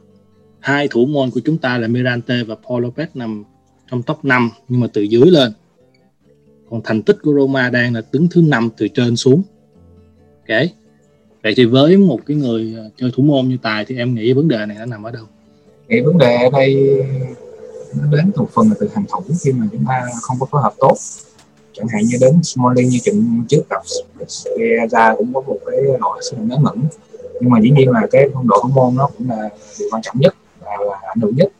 hai 0.66 0.88
thủ 0.88 1.06
môn 1.06 1.30
của 1.30 1.40
chúng 1.44 1.58
ta 1.58 1.78
là 1.78 1.88
Mirante 1.88 2.44
và 2.44 2.54
Paul 2.68 2.84
Lopez 2.84 3.06
nằm 3.14 3.44
trong 3.90 4.02
top 4.02 4.24
5 4.24 4.50
nhưng 4.68 4.80
mà 4.80 4.86
từ 4.92 5.02
dưới 5.02 5.30
lên. 5.30 5.52
Còn 6.70 6.80
thành 6.84 7.02
tích 7.02 7.16
của 7.22 7.32
Roma 7.34 7.70
đang 7.70 7.94
là 7.94 8.02
đứng 8.12 8.28
thứ 8.30 8.42
năm 8.42 8.70
từ 8.76 8.88
trên 8.88 9.16
xuống. 9.16 9.42
Ok. 10.48 10.60
Vậy 11.42 11.54
thì 11.56 11.64
với 11.64 11.96
một 11.96 12.20
cái 12.26 12.36
người 12.36 12.74
ờ, 12.76 12.90
chơi 12.96 13.10
thủ 13.16 13.22
môn 13.22 13.48
như 13.48 13.56
tài 13.62 13.84
thì 13.84 13.96
em 13.96 14.14
nghĩ 14.14 14.32
vấn 14.32 14.48
đề 14.48 14.66
này 14.66 14.76
nó 14.78 14.84
nằm 14.84 15.02
ở 15.02 15.10
đâu? 15.10 15.24
Nghĩ 15.88 16.00
vấn 16.00 16.18
đề 16.18 16.36
ở 16.36 16.50
đây 16.52 17.00
nó 17.94 18.16
đến 18.16 18.32
thuộc 18.34 18.50
phần 18.52 18.68
là 18.68 18.74
từ 18.80 18.88
hàng 18.94 19.04
thủ 19.08 19.34
khi 19.44 19.52
mà 19.52 19.66
chúng 19.72 19.84
ta 19.88 20.02
không 20.22 20.36
có 20.40 20.46
phối 20.50 20.62
hợp 20.62 20.72
tốt. 20.78 20.96
Chẳng 21.72 21.86
hạn 21.88 22.02
như 22.04 22.18
đến 22.20 22.42
Smalling 22.42 22.88
như 22.88 22.98
trận 23.04 23.44
trước 23.48 23.62
gặp 23.68 23.82
ra 24.90 25.14
cũng 25.18 25.34
có 25.34 25.40
một 25.40 25.58
cái 25.66 25.80
lỗi 26.00 26.20
sự 26.30 26.36
ngớ 26.40 26.56
ngẩn 26.62 26.82
nhưng 27.40 27.50
mà 27.50 27.60
dĩ 27.60 27.70
nhiên 27.70 27.90
là 27.90 28.06
cái 28.10 28.28
phong 28.34 28.48
độ 28.48 28.56
thủ 28.62 28.68
môn 28.68 28.94
nó 28.96 29.08
cũng 29.18 29.30
là 29.30 29.48
điều 29.78 29.88
quan 29.92 30.02
trọng 30.02 30.20
nhất 30.20 30.34
là, 30.66 30.84
là 30.84 30.98
ảnh 31.02 31.20
hưởng 31.20 31.36
nhất. 31.36 31.52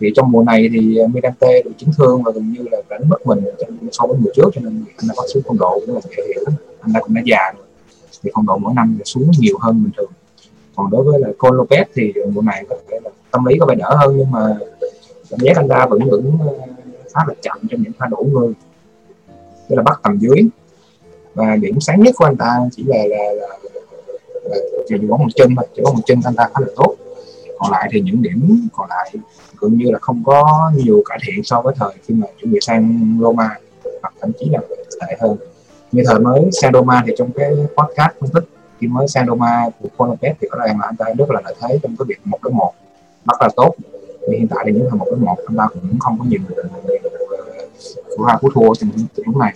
Thì 0.00 0.12
trong 0.16 0.32
mùa 0.32 0.42
này 0.42 0.68
thì 0.72 0.98
à, 0.98 1.02
ờ, 1.02 1.06
Mirante 1.06 1.62
bị 1.64 1.70
chấn 1.78 1.90
thương 1.96 2.22
và 2.22 2.32
gần 2.34 2.52
như 2.52 2.64
là 2.70 2.78
đánh 2.88 3.08
mất 3.08 3.26
mình 3.26 3.44
so 3.92 4.06
với 4.06 4.18
mùa 4.20 4.30
trước 4.36 4.50
cho 4.54 4.60
nên 4.60 4.84
anh 4.96 5.08
đã 5.08 5.14
có 5.16 5.26
xuống 5.34 5.42
phong 5.46 5.58
độ 5.58 5.80
cũng 5.86 5.94
là 5.94 6.00
thể 6.16 6.22
hiện 6.26 6.44
anh 6.80 6.92
ta 6.94 7.00
cũng 7.00 7.14
đã 7.14 7.22
già 7.24 7.52
rồi 7.56 7.66
thì 8.22 8.30
phong 8.34 8.46
độ 8.46 8.58
mỗi 8.58 8.72
năm 8.76 8.98
xuống 9.04 9.30
nhiều 9.38 9.58
hơn 9.60 9.84
bình 9.84 9.92
thường. 9.96 10.10
Còn 10.76 10.90
đối 10.90 11.02
với 11.02 11.20
là 11.20 11.28
Con 11.38 11.56
Lopez 11.56 11.84
thì 11.94 12.12
mùa 12.32 12.42
này 12.42 12.64
có 12.68 12.76
thể 12.90 13.00
là 13.04 13.10
tâm 13.30 13.44
lý 13.44 13.58
có 13.60 13.66
vẻ 13.66 13.74
đỡ 13.74 13.96
hơn 13.96 14.16
nhưng 14.16 14.30
mà 14.30 14.56
cảm 15.30 15.40
giác 15.40 15.56
anh 15.56 15.68
ta 15.68 15.86
vẫn 15.86 16.10
vẫn 16.10 16.38
à, 16.40 16.46
khá 17.14 17.20
là 17.28 17.34
chậm 17.42 17.58
trong 17.70 17.82
những 17.82 17.92
pha 17.98 18.06
đổ 18.10 18.26
người. 18.32 18.52
Tức 19.68 19.76
là 19.76 19.82
bắt 19.82 20.00
tầm 20.02 20.18
dưới. 20.18 20.48
Và 21.34 21.56
điểm 21.56 21.80
sáng 21.80 22.00
nhất 22.00 22.14
của 22.16 22.24
anh 22.24 22.36
ta 22.36 22.58
chỉ 22.72 22.84
là 22.86 22.98
là, 23.08 23.32
là, 23.32 23.46
là 24.44 24.56
chỉ 24.88 24.94
có 25.10 25.16
một 25.16 25.28
chân 25.34 25.54
thôi 25.56 25.66
chỉ 25.76 25.82
có 25.84 25.92
một 25.92 26.00
chân 26.06 26.20
anh 26.24 26.34
ta 26.34 26.48
khá 26.54 26.60
là 26.60 26.66
tốt 26.76 26.96
còn 27.58 27.72
lại 27.72 27.88
thì 27.92 28.00
những 28.00 28.22
điểm 28.22 28.68
còn 28.72 28.88
lại 28.90 29.12
gần 29.60 29.78
như 29.78 29.90
là 29.90 29.98
không 29.98 30.22
có 30.26 30.70
nhiều 30.76 31.02
cải 31.06 31.18
thiện 31.26 31.44
so 31.44 31.60
với 31.60 31.74
thời 31.78 31.94
khi 32.06 32.14
mà 32.14 32.26
chuẩn 32.40 32.52
bị 32.52 32.58
sang 32.62 33.16
Roma 33.20 33.58
hoặc 34.02 34.14
thậm 34.20 34.32
chí 34.40 34.46
là 34.50 34.60
tệ 35.00 35.16
hơn. 35.20 35.36
Như 35.92 36.02
thời 36.06 36.18
mới 36.18 36.40
sang 36.62 36.72
Roma 36.72 37.02
thì 37.06 37.12
trong 37.18 37.30
cái 37.32 37.50
podcast 37.50 38.12
phân 38.20 38.30
tích 38.34 38.44
khi 38.80 38.86
mới 38.86 39.08
sang 39.08 39.26
Roma 39.26 39.64
của 39.80 39.88
Conopet 39.96 40.36
thì 40.40 40.48
có 40.50 40.58
ràng 40.58 40.80
là 40.80 40.86
anh 40.86 40.96
ta 40.96 41.06
rất 41.18 41.30
là 41.30 41.40
lợi 41.44 41.54
thế 41.60 41.78
trong 41.82 41.96
cái 41.98 42.06
việc 42.08 42.18
một 42.24 42.38
cái 42.42 42.52
một 42.52 42.72
rất 43.26 43.36
là 43.40 43.48
tốt. 43.56 43.74
Vì 44.30 44.38
hiện 44.38 44.48
tại 44.48 44.64
thì 44.66 44.72
những 44.72 44.86
thằng 44.90 44.98
một 44.98 45.06
cái 45.10 45.20
một 45.20 45.36
anh 45.46 45.56
ta 45.56 45.68
cũng 45.74 45.98
không 46.00 46.18
có 46.18 46.24
nhiều 46.28 46.40
của 48.16 48.24
hai 48.24 48.36
phút 48.40 48.52
thua 48.54 48.74
trong 48.74 48.90
lúc 49.16 49.36
này. 49.36 49.52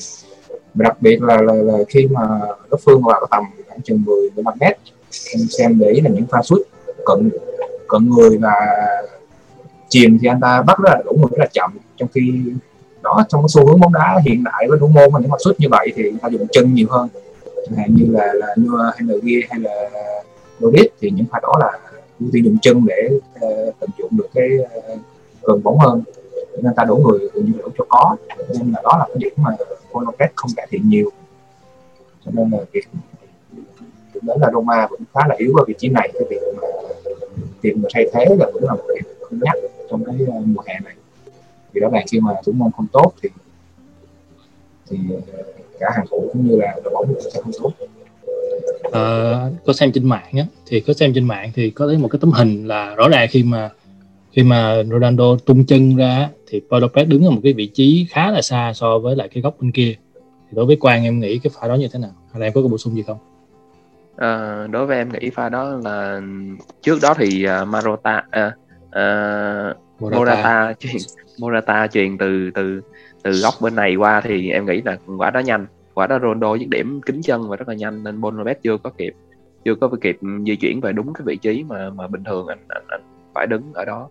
Và 0.74 0.84
đặc 0.84 0.96
biệt 1.00 1.22
là, 1.22 1.40
là, 1.40 1.54
là 1.54 1.78
khi 1.88 2.06
mà 2.10 2.40
đối 2.70 2.80
phương 2.84 3.02
vào 3.02 3.26
tầm 3.30 3.44
khoảng 3.68 3.82
chừng 3.82 4.04
10 4.04 4.30
15 4.34 4.54
mét 4.60 4.78
em 5.34 5.46
xem 5.58 5.78
để 5.78 5.90
ý 5.90 6.00
là 6.00 6.10
những 6.10 6.26
pha 6.30 6.42
sút 6.42 6.60
cận 7.06 7.30
cận 7.90 8.10
người 8.10 8.38
và 8.38 8.54
chìm 9.88 10.18
thì 10.20 10.28
anh 10.28 10.40
ta 10.40 10.62
bắt 10.62 10.78
rất 10.78 10.90
là 10.90 11.02
đủ 11.04 11.12
người 11.12 11.28
rất 11.30 11.38
là 11.38 11.46
chậm. 11.52 11.78
Trong 11.96 12.08
khi 12.14 12.42
đó 13.02 13.24
trong 13.28 13.42
cái 13.42 13.48
xu 13.48 13.66
hướng 13.66 13.80
bóng 13.80 13.92
đá 13.92 14.18
hiện 14.24 14.44
đại 14.44 14.66
với 14.68 14.78
thủ 14.78 14.86
môn 14.86 15.12
mà 15.12 15.20
những 15.20 15.30
mà 15.30 15.36
xuất 15.44 15.60
như 15.60 15.68
vậy 15.70 15.92
thì 15.96 16.12
ta 16.22 16.28
dùng 16.28 16.46
chân 16.52 16.74
nhiều 16.74 16.86
hơn. 16.90 17.08
Chẳng 17.66 17.78
hạn 17.78 17.94
như 17.94 18.04
là 18.08 18.32
là 18.32 18.46
như 18.56 18.68
hay 18.78 19.02
là 19.06 19.14
Gia 19.22 19.40
hay 19.50 19.60
là 19.60 19.90
loris 20.58 20.86
thì 21.00 21.10
những 21.10 21.26
pha 21.30 21.40
đó 21.42 21.54
là 21.60 21.78
ưu 22.20 22.28
tiên 22.32 22.44
dùng 22.44 22.58
chân 22.62 22.86
để 22.86 23.10
uh, 23.34 23.74
tận 23.80 23.90
dụng 23.98 24.10
được 24.16 24.28
cái 24.34 24.48
uh, 24.62 25.00
gần 25.42 25.62
bóng 25.62 25.78
hơn. 25.78 26.02
Nên 26.62 26.74
ta 26.74 26.84
đổ 26.84 26.96
người 26.96 27.28
cũng 27.34 27.44
như 27.44 27.52
đổ 27.58 27.68
cho 27.78 27.84
có. 27.88 28.16
Nên 28.38 28.72
là 28.72 28.80
đó 28.84 28.96
là 28.98 29.04
cái 29.08 29.16
điểm 29.18 29.32
mà 29.36 29.50
Conopet 29.92 30.30
không 30.36 30.50
cải 30.56 30.66
thiện 30.70 30.88
nhiều. 30.88 31.10
Cho 32.24 32.30
nên 32.34 32.50
là 32.50 32.58
việc 32.72 32.84
đó 34.22 34.34
là 34.40 34.50
Roma 34.52 34.86
vẫn 34.90 35.00
khá 35.14 35.20
là 35.28 35.34
yếu 35.38 35.54
ở 35.56 35.64
vị 35.68 35.74
trí 35.78 35.88
này 35.88 36.10
cái 36.14 36.22
việc 36.30 36.40
mà 36.56 36.68
tìm 37.62 37.80
người 37.80 37.90
thay 37.94 38.06
thế 38.12 38.36
là 38.38 38.50
cũng 38.52 38.64
là 38.64 38.74
một 38.74 38.84
điểm 38.94 39.04
cân 39.30 39.40
nhắc 39.42 39.54
trong 39.90 40.04
cái 40.04 40.14
ờ, 40.26 40.40
mùa 40.44 40.62
hè 40.66 40.74
này. 40.84 40.94
Vì 41.72 41.80
đó 41.80 41.88
là 41.92 42.02
khi 42.10 42.20
mà 42.20 42.32
thủ 42.44 42.52
môn 42.52 42.70
không 42.76 42.86
tốt 42.92 43.12
thì 43.22 43.28
thì 44.90 44.98
ờ, 45.32 45.42
cả 45.80 45.90
hàng 45.96 46.06
thủ 46.10 46.30
cũng 46.32 46.48
như 46.48 46.56
là 46.56 46.80
đội 46.84 46.94
bóng 46.94 47.14
sẽ 47.20 47.40
không 47.42 47.52
tốt. 47.62 47.72
Ờ, 48.82 49.52
có 49.66 49.72
xem 49.72 49.92
trên 49.92 50.08
mạng 50.08 50.32
á 50.32 50.46
thì 50.66 50.80
có 50.80 50.92
xem 50.92 51.12
trên 51.14 51.24
mạng 51.24 51.50
thì 51.54 51.70
có 51.70 51.86
thấy 51.86 51.98
một 51.98 52.08
cái 52.08 52.18
tấm 52.20 52.30
hình 52.30 52.66
là 52.66 52.94
rõ 52.94 53.08
ràng 53.08 53.28
khi 53.30 53.42
mà 53.42 53.70
khi 54.32 54.42
mà 54.42 54.82
Ronaldo 54.90 55.36
tung 55.46 55.66
chân 55.66 55.96
ra 55.96 56.28
thì 56.46 56.60
Paul 56.70 56.84
Lopez 56.84 57.08
đứng 57.08 57.24
ở 57.24 57.30
một 57.30 57.40
cái 57.44 57.52
vị 57.52 57.66
trí 57.66 58.06
khá 58.10 58.30
là 58.30 58.42
xa 58.42 58.72
so 58.74 58.98
với 58.98 59.16
lại 59.16 59.28
cái 59.28 59.42
góc 59.42 59.56
bên 59.60 59.72
kia. 59.72 59.94
Thì 60.16 60.56
đối 60.56 60.66
với 60.66 60.76
Quang 60.76 61.04
em 61.04 61.20
nghĩ 61.20 61.38
cái 61.38 61.50
pha 61.60 61.68
đó 61.68 61.74
như 61.74 61.88
thế 61.92 61.98
nào? 61.98 62.10
Hay 62.32 62.40
là 62.40 62.46
em 62.46 62.52
có 62.52 62.60
cái 62.60 62.68
bổ 62.68 62.78
sung 62.78 62.94
gì 62.94 63.02
không? 63.02 63.18
À, 64.16 64.66
đối 64.70 64.86
với 64.86 64.96
em 64.96 65.08
nghĩ 65.12 65.30
pha 65.30 65.48
đó 65.48 65.80
là 65.84 66.20
trước 66.82 66.98
đó 67.02 67.14
thì 67.14 67.46
uh, 67.62 67.68
Marota 67.68 68.16
uh, 68.16 68.52
uh, 68.86 69.76
Morata. 70.00 70.18
Morata 70.18 70.72
truyền 70.78 70.96
Morata 71.40 71.86
truyền 71.86 72.18
từ 72.18 72.50
từ 72.50 72.80
từ 73.22 73.32
góc 73.42 73.54
bên 73.60 73.76
này 73.76 73.96
qua 73.96 74.20
thì 74.20 74.50
em 74.50 74.66
nghĩ 74.66 74.82
là 74.82 74.96
quả 75.18 75.30
đó 75.30 75.40
nhanh. 75.40 75.66
Quả 75.94 76.06
đó 76.06 76.18
Ronaldo 76.18 76.54
dứt 76.54 76.68
điểm 76.68 77.00
kính 77.06 77.22
chân 77.22 77.48
và 77.48 77.56
rất 77.56 77.68
là 77.68 77.74
nhanh 77.74 78.04
nên 78.04 78.20
Bonobet 78.20 78.62
chưa 78.62 78.76
có 78.76 78.90
kịp 78.90 79.14
chưa 79.64 79.74
có 79.74 79.90
kịp 80.00 80.18
di 80.46 80.56
chuyển 80.56 80.80
về 80.80 80.92
đúng 80.92 81.12
cái 81.12 81.22
vị 81.24 81.36
trí 81.36 81.64
mà 81.68 81.90
mà 81.90 82.06
bình 82.06 82.24
thường 82.24 82.46
anh 82.46 82.58
anh, 82.68 82.82
anh 82.88 83.00
phải 83.34 83.46
đứng 83.46 83.72
ở 83.72 83.84
đó. 83.84 84.08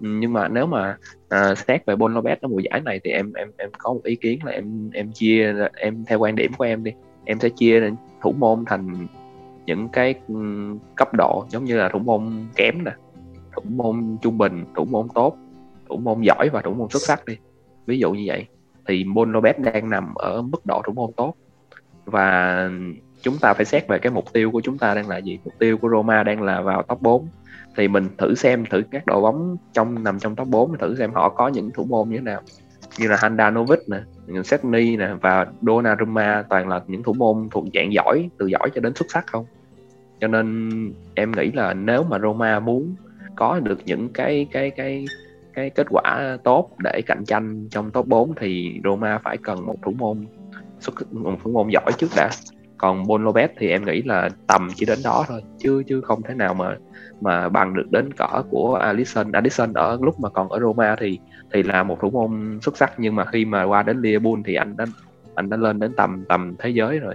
Nhưng 0.00 0.32
mà 0.32 0.48
nếu 0.48 0.66
mà 0.66 0.96
uh, 1.34 1.58
xét 1.58 1.86
về 1.86 1.96
Bonobet 1.96 2.40
ở 2.40 2.48
mùa 2.48 2.58
giải 2.58 2.80
này 2.80 3.00
thì 3.04 3.10
em 3.10 3.32
em 3.32 3.48
em 3.56 3.70
có 3.78 3.92
một 3.92 4.00
ý 4.04 4.16
kiến 4.16 4.38
là 4.44 4.52
em 4.52 4.90
em 4.92 5.12
chia 5.12 5.54
em 5.76 6.04
theo 6.04 6.18
quan 6.18 6.36
điểm 6.36 6.52
của 6.52 6.64
em 6.64 6.84
đi. 6.84 6.92
Em 7.24 7.40
sẽ 7.40 7.48
chia 7.48 7.90
thủ 8.22 8.32
môn 8.38 8.64
thành 8.66 9.06
những 9.68 9.88
cái 9.88 10.14
cấp 10.94 11.08
độ 11.14 11.46
giống 11.50 11.64
như 11.64 11.76
là 11.76 11.88
thủ 11.88 11.98
môn 11.98 12.46
kém 12.56 12.84
nè 12.84 12.92
thủ 13.56 13.62
môn 13.68 14.16
trung 14.22 14.38
bình 14.38 14.64
thủ 14.76 14.84
môn 14.84 15.08
tốt 15.14 15.36
thủ 15.88 15.96
môn 15.96 16.20
giỏi 16.20 16.48
và 16.52 16.62
thủ 16.62 16.74
môn 16.74 16.88
xuất 16.88 17.02
sắc 17.02 17.24
đi. 17.24 17.36
Ví 17.86 17.98
dụ 17.98 18.12
như 18.12 18.22
vậy 18.26 18.46
thì 18.86 19.04
Bon 19.14 19.32
Lopez 19.32 19.52
đang 19.58 19.90
nằm 19.90 20.14
ở 20.14 20.42
mức 20.42 20.66
độ 20.66 20.82
thủ 20.86 20.92
môn 20.92 21.12
tốt. 21.16 21.34
Và 22.04 22.70
chúng 23.22 23.38
ta 23.40 23.54
phải 23.54 23.64
xét 23.64 23.88
về 23.88 23.98
cái 23.98 24.12
mục 24.12 24.32
tiêu 24.32 24.50
của 24.50 24.60
chúng 24.60 24.78
ta 24.78 24.94
đang 24.94 25.08
là 25.08 25.18
gì. 25.18 25.38
Mục 25.44 25.54
tiêu 25.58 25.78
của 25.78 25.88
Roma 25.88 26.22
đang 26.22 26.42
là 26.42 26.60
vào 26.60 26.82
top 26.82 27.02
4 27.02 27.28
thì 27.76 27.88
mình 27.88 28.08
thử 28.18 28.34
xem 28.34 28.64
thử 28.70 28.82
các 28.90 29.06
đội 29.06 29.20
bóng 29.20 29.56
trong 29.72 30.04
nằm 30.04 30.18
trong 30.18 30.36
top 30.36 30.48
4 30.48 30.78
thử 30.78 30.96
xem 30.96 31.12
họ 31.12 31.28
có 31.28 31.48
những 31.48 31.70
thủ 31.70 31.84
môn 31.84 32.08
như 32.08 32.16
thế 32.16 32.22
nào. 32.22 32.40
Như 32.98 33.08
là 33.08 33.16
Handanovic 33.20 33.78
nè, 33.88 34.00
Sedney 34.44 34.96
nè 34.96 35.08
và 35.20 35.46
Donnarumma 35.62 36.44
toàn 36.48 36.68
là 36.68 36.80
những 36.86 37.02
thủ 37.02 37.12
môn 37.12 37.48
thuộc 37.50 37.64
dạng 37.74 37.92
giỏi 37.92 38.30
từ 38.38 38.46
giỏi 38.46 38.70
cho 38.74 38.80
đến 38.80 38.94
xuất 38.94 39.06
sắc 39.10 39.26
không? 39.26 39.44
Cho 40.20 40.28
nên 40.28 40.70
em 41.14 41.32
nghĩ 41.32 41.52
là 41.52 41.74
nếu 41.74 42.02
mà 42.04 42.18
Roma 42.18 42.60
muốn 42.60 42.94
có 43.36 43.60
được 43.60 43.78
những 43.84 44.08
cái 44.08 44.46
cái 44.52 44.70
cái 44.70 45.04
cái 45.54 45.70
kết 45.70 45.86
quả 45.90 46.38
tốt 46.44 46.70
để 46.78 47.02
cạnh 47.06 47.24
tranh 47.24 47.68
trong 47.70 47.90
top 47.90 48.06
4 48.06 48.34
thì 48.40 48.80
Roma 48.84 49.18
phải 49.18 49.36
cần 49.36 49.66
một 49.66 49.76
thủ 49.82 49.92
môn 49.98 50.26
xuất 50.80 51.12
một 51.12 51.36
thủ 51.44 51.50
môn 51.50 51.68
giỏi 51.68 51.92
trước 51.98 52.08
đã. 52.16 52.30
Còn 52.78 53.06
Bon 53.06 53.24
Lopez 53.24 53.48
thì 53.58 53.68
em 53.68 53.84
nghĩ 53.84 54.02
là 54.02 54.28
tầm 54.46 54.68
chỉ 54.74 54.86
đến 54.86 54.98
đó 55.04 55.24
thôi, 55.28 55.42
chứ 55.58 55.82
chứ 55.86 56.00
không 56.00 56.22
thể 56.22 56.34
nào 56.34 56.54
mà 56.54 56.76
mà 57.20 57.48
bằng 57.48 57.74
được 57.74 57.90
đến 57.90 58.12
cỡ 58.12 58.42
của 58.50 58.74
Alisson. 58.74 59.32
Alisson 59.32 59.72
ở 59.72 59.98
lúc 60.02 60.20
mà 60.20 60.28
còn 60.28 60.48
ở 60.48 60.60
Roma 60.60 60.96
thì 61.00 61.18
thì 61.52 61.62
là 61.62 61.82
một 61.82 61.98
thủ 62.00 62.10
môn 62.10 62.58
xuất 62.62 62.76
sắc, 62.76 62.92
nhưng 62.98 63.14
mà 63.14 63.24
khi 63.24 63.44
mà 63.44 63.62
qua 63.62 63.82
đến 63.82 64.00
Liverpool 64.02 64.40
thì 64.44 64.54
anh 64.54 64.76
đã 64.76 64.86
anh 65.34 65.50
đã 65.50 65.56
lên 65.56 65.78
đến 65.78 65.92
tầm 65.96 66.24
tầm 66.28 66.56
thế 66.58 66.70
giới 66.70 66.98
rồi. 66.98 67.14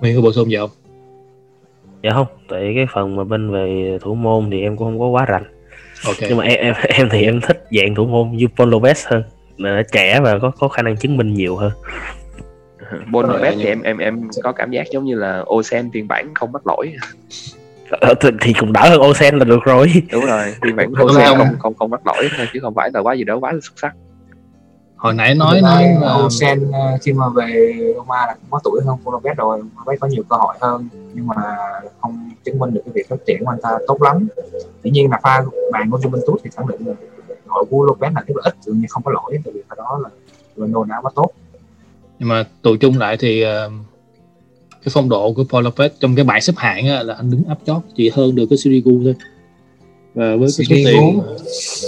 Nguyên 0.00 0.16
có 0.16 0.22
bổ 0.22 0.32
sung 0.32 0.50
gì 0.50 0.56
không? 0.56 0.70
Dạ 2.02 2.10
không, 2.10 2.26
tại 2.48 2.72
cái 2.74 2.86
phần 2.94 3.16
mà 3.16 3.24
bên 3.24 3.52
về 3.52 3.98
thủ 4.00 4.14
môn 4.14 4.50
thì 4.50 4.60
em 4.60 4.76
cũng 4.76 4.86
không 4.86 5.00
có 5.00 5.06
quá 5.06 5.24
rành. 5.24 5.44
Okay. 6.06 6.28
Nhưng 6.28 6.38
mà 6.38 6.44
em 6.44 6.60
em 6.60 6.74
em 6.88 7.08
thì 7.10 7.22
em 7.22 7.40
thích 7.40 7.66
dạng 7.70 7.94
thủ 7.94 8.06
môn 8.06 8.30
như 8.32 8.46
Paul 8.56 8.74
Lopez 8.74 9.10
hơn, 9.10 9.22
là 9.56 9.82
trẻ 9.92 10.20
và 10.20 10.38
có 10.38 10.50
có 10.50 10.68
khả 10.68 10.82
năng 10.82 10.96
chứng 10.96 11.16
minh 11.16 11.34
nhiều 11.34 11.56
hơn. 11.56 11.72
Paul 13.12 13.26
Lopez 13.26 13.52
thì 13.56 13.64
em 13.64 13.82
em 13.82 13.98
em 13.98 14.28
có 14.42 14.52
cảm 14.52 14.70
giác 14.70 14.86
giống 14.90 15.04
như 15.04 15.14
là 15.14 15.44
Osen 15.54 15.90
phiên 15.94 16.08
bản 16.08 16.34
không 16.34 16.52
mắc 16.52 16.66
lỗi. 16.66 16.92
Ờ, 17.90 18.14
thì, 18.20 18.28
thì 18.40 18.52
cũng 18.52 18.72
đỡ 18.72 18.88
hơn 18.88 19.00
Osen 19.10 19.38
là 19.38 19.44
được 19.44 19.64
rồi. 19.64 19.92
Đúng 20.12 20.26
rồi, 20.26 20.54
phiên 20.62 20.76
bản 20.76 20.92
Osen 21.02 21.38
không 21.38 21.48
không 21.58 21.74
không 21.74 21.90
mắc 21.90 22.06
lỗi 22.06 22.28
thôi 22.36 22.46
chứ 22.52 22.60
không 22.62 22.74
phải 22.74 22.90
là 22.94 23.00
quá 23.00 23.14
gì 23.14 23.24
đó 23.24 23.36
quá 23.36 23.52
là 23.52 23.58
xuất 23.62 23.74
sắc 23.76 23.94
hồi 24.98 25.14
nãy 25.14 25.34
nói 25.34 25.60
nói 25.60 25.96
là 26.00 26.14
Olsen 26.14 26.70
ờ, 26.72 26.98
khi 27.02 27.12
mà 27.12 27.28
về 27.28 27.72
Roma 27.96 28.26
là 28.26 28.34
cũng 28.34 28.50
có 28.50 28.60
tuổi 28.64 28.80
hơn 28.86 28.96
Fulopet 29.04 29.34
rồi 29.34 29.62
Fulopet 29.76 29.96
có 30.00 30.06
nhiều 30.06 30.22
cơ 30.28 30.36
hội 30.36 30.54
hơn 30.60 30.88
nhưng 31.14 31.26
mà 31.26 31.34
không 32.00 32.30
chứng 32.44 32.58
minh 32.58 32.74
được 32.74 32.80
cái 32.84 32.92
việc 32.92 33.08
phát 33.08 33.16
triển 33.26 33.44
của 33.44 33.50
anh 33.50 33.58
ta 33.62 33.78
tốt 33.86 34.02
lắm. 34.02 34.28
Tuy 34.82 34.90
nhiên 34.90 35.10
là 35.10 35.20
pha 35.22 35.44
bạn 35.72 35.90
của 35.90 35.98
Juventus 35.98 36.36
thì 36.44 36.50
khẳng 36.56 36.66
định 36.66 36.86
là 36.86 36.94
đội 37.46 37.64
của 37.70 37.86
Lopez 37.86 38.14
là 38.14 38.22
rất 38.26 38.36
là 38.36 38.42
ít 38.44 38.54
dường 38.60 38.80
như 38.80 38.86
không 38.88 39.02
có 39.02 39.12
lỗi 39.12 39.38
tại 39.44 39.52
vì 39.54 39.62
cái 39.68 39.76
đó 39.78 40.00
là 40.02 40.08
Ronaldo 40.56 40.84
đã 40.84 40.96
quá 41.02 41.10
tốt. 41.14 41.30
Nhưng 42.18 42.28
mà 42.28 42.44
tụ 42.62 42.76
chung 42.76 42.98
lại 42.98 43.16
thì 43.16 43.44
uh, 43.44 43.72
cái 44.70 44.90
phong 44.90 45.08
độ 45.08 45.32
của 45.32 45.44
Paul 45.50 45.66
Lopez 45.66 45.88
trong 46.00 46.16
cái 46.16 46.24
bảng 46.24 46.40
xếp 46.40 46.52
hạng 46.56 46.88
á, 46.88 47.02
là 47.02 47.14
anh 47.14 47.30
đứng 47.30 47.42
áp 47.48 47.58
chót 47.66 47.82
chỉ 47.96 48.10
hơn 48.14 48.34
được 48.34 48.46
cái 48.50 48.58
Sirigu 48.58 49.00
thôi. 49.04 49.14
Và 50.14 50.36
với 50.36 50.48
cái 50.58 50.66
số 50.66 50.74
tiền 50.74 51.20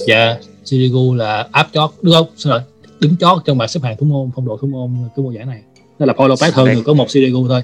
dạ 0.06 0.36
Sirigu 0.64 1.14
là 1.14 1.48
áp 1.52 1.68
chót 1.72 1.90
đúng 2.02 2.14
không? 2.14 2.26
Xin 2.36 2.50
lỗi 2.50 2.60
đứng 3.00 3.16
chót 3.16 3.42
trong 3.44 3.58
bảng 3.58 3.68
xếp 3.68 3.80
hạng 3.82 3.96
thủ 3.96 4.06
môn 4.06 4.30
phong 4.34 4.46
độ 4.46 4.56
thủ 4.56 4.68
môn 4.68 4.90
cái 5.16 5.22
mùa 5.22 5.30
giải 5.30 5.44
này. 5.44 5.62
Đó 5.98 6.06
là 6.06 6.12
Paul 6.12 6.32
Lopez 6.32 6.50
hơn 6.54 6.68
được 6.74 6.82
có 6.86 6.94
một 6.94 7.10
Sirigu 7.10 7.48
thôi. 7.48 7.62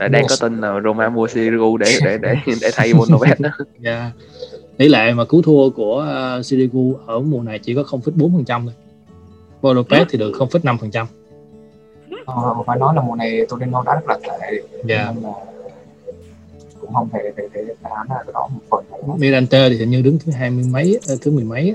Đã 0.00 0.08
đang 0.08 0.24
có 0.28 0.36
tin 0.40 0.60
là 0.60 0.80
Roma 0.84 1.08
mua 1.08 1.28
Sirigu 1.28 1.76
để 1.76 1.98
để 2.04 2.18
để 2.18 2.34
để 2.60 2.70
thay 2.72 2.92
Paul 2.92 3.10
Lopez 3.10 3.34
đó. 3.38 3.50
Dạ. 3.78 4.12
Tỷ 4.76 4.88
lệ 4.88 5.12
mà 5.12 5.24
cứu 5.24 5.42
thua 5.42 5.70
của 5.70 6.06
uh, 6.38 6.46
Sirigu 6.46 6.94
ở 7.06 7.20
mùa 7.20 7.42
này 7.42 7.58
chỉ 7.58 7.74
có 7.74 7.82
0,4% 7.82 8.64
thôi. 8.64 8.74
Paul 9.62 9.78
Lopez 9.78 10.04
thì 10.10 10.18
được 10.18 10.32
0,5% 10.32 11.06
ờ, 12.34 12.54
phải 12.66 12.78
nói 12.78 12.94
là 12.94 13.02
mùa 13.02 13.14
này 13.14 13.46
Torino 13.48 13.82
đá 13.82 14.00
rất 14.06 14.20
là 14.20 14.38
tệ. 14.40 14.62
Dạ. 14.84 15.12
Nên 15.14 15.22
là 15.22 15.30
cũng 16.80 16.94
không 16.94 17.08
thể 17.12 17.18
thể 17.36 17.48
thể 17.54 17.64
đoán 17.82 18.06
là 18.10 18.22
cái 18.26 18.32
đó 18.34 18.48
một 18.54 18.60
phần 18.70 19.20
Mirante 19.20 19.68
thì 19.68 19.76
hình 19.76 19.90
như 19.90 20.02
đứng 20.02 20.18
thứ 20.18 20.32
hai 20.32 20.50
mươi 20.50 20.64
mấy 20.70 21.00
ờ, 21.08 21.16
thứ 21.20 21.30
mười 21.30 21.44
mấy 21.44 21.74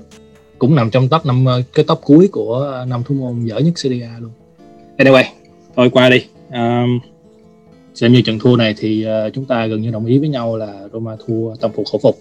cũng 0.64 0.76
nằm 0.76 0.90
trong 0.90 1.10
top 1.10 1.26
năm 1.26 1.46
ờ, 1.46 1.62
cái 1.74 1.86
top 1.88 2.00
cuối 2.02 2.30
của 2.32 2.54
ờ, 2.56 2.86
năm 2.86 3.04
thủ 3.04 3.16
môn 3.16 3.46
dở 3.46 3.58
nhất 3.58 3.72
Serie 3.76 4.04
A 4.04 4.20
luôn. 4.20 4.32
Anyway, 4.98 5.24
thôi 5.76 5.90
qua 5.94 6.10
đi. 6.10 6.26
Um, 6.52 7.00
xem 7.94 8.14
như 8.14 8.22
trận 8.22 8.40
thua 8.40 8.56
này 8.56 8.76
thì 8.78 9.06
uh, 9.06 9.34
chúng 9.34 9.46
ta 9.46 9.66
gần 9.66 9.82
như 9.82 9.92
đồng 9.92 10.06
ý 10.06 10.18
với 10.18 10.30
nhau 10.30 10.58
là 10.58 10.88
Roma 10.94 11.16
thua 11.26 11.56
tâm 11.56 11.72
phục 11.76 11.86
khẩu 11.92 12.00
phục. 12.04 12.18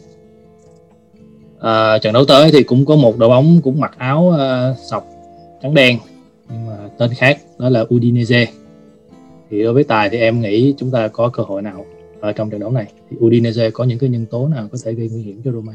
Uh, 1.56 2.02
trận 2.02 2.12
đấu 2.12 2.24
tới 2.24 2.50
thì 2.52 2.62
cũng 2.62 2.86
có 2.86 2.96
một 2.96 3.18
đội 3.18 3.28
bóng 3.28 3.60
cũng 3.62 3.80
mặc 3.80 3.94
áo 3.98 4.34
uh, 4.34 4.78
sọc 4.90 5.06
trắng 5.62 5.74
đen 5.74 5.98
nhưng 6.50 6.66
mà 6.66 6.76
tên 6.98 7.10
khác 7.14 7.38
đó 7.58 7.68
là 7.68 7.84
Udinese. 7.94 8.46
Thì 9.50 9.62
đối 9.62 9.72
với 9.72 9.84
tài 9.84 10.10
thì 10.10 10.18
em 10.18 10.40
nghĩ 10.40 10.74
chúng 10.78 10.90
ta 10.90 11.08
có 11.08 11.28
cơ 11.28 11.42
hội 11.42 11.62
nào 11.62 11.86
ở 12.20 12.32
trong 12.32 12.50
trận 12.50 12.60
đấu 12.60 12.70
này? 12.70 12.86
Thì 13.10 13.16
Udinese 13.20 13.70
có 13.70 13.84
những 13.84 13.98
cái 13.98 14.10
nhân 14.10 14.26
tố 14.26 14.48
nào 14.48 14.68
có 14.72 14.78
thể 14.84 14.92
gây 14.92 15.08
nguy 15.12 15.22
hiểm 15.22 15.40
cho 15.44 15.52
Roma? 15.52 15.72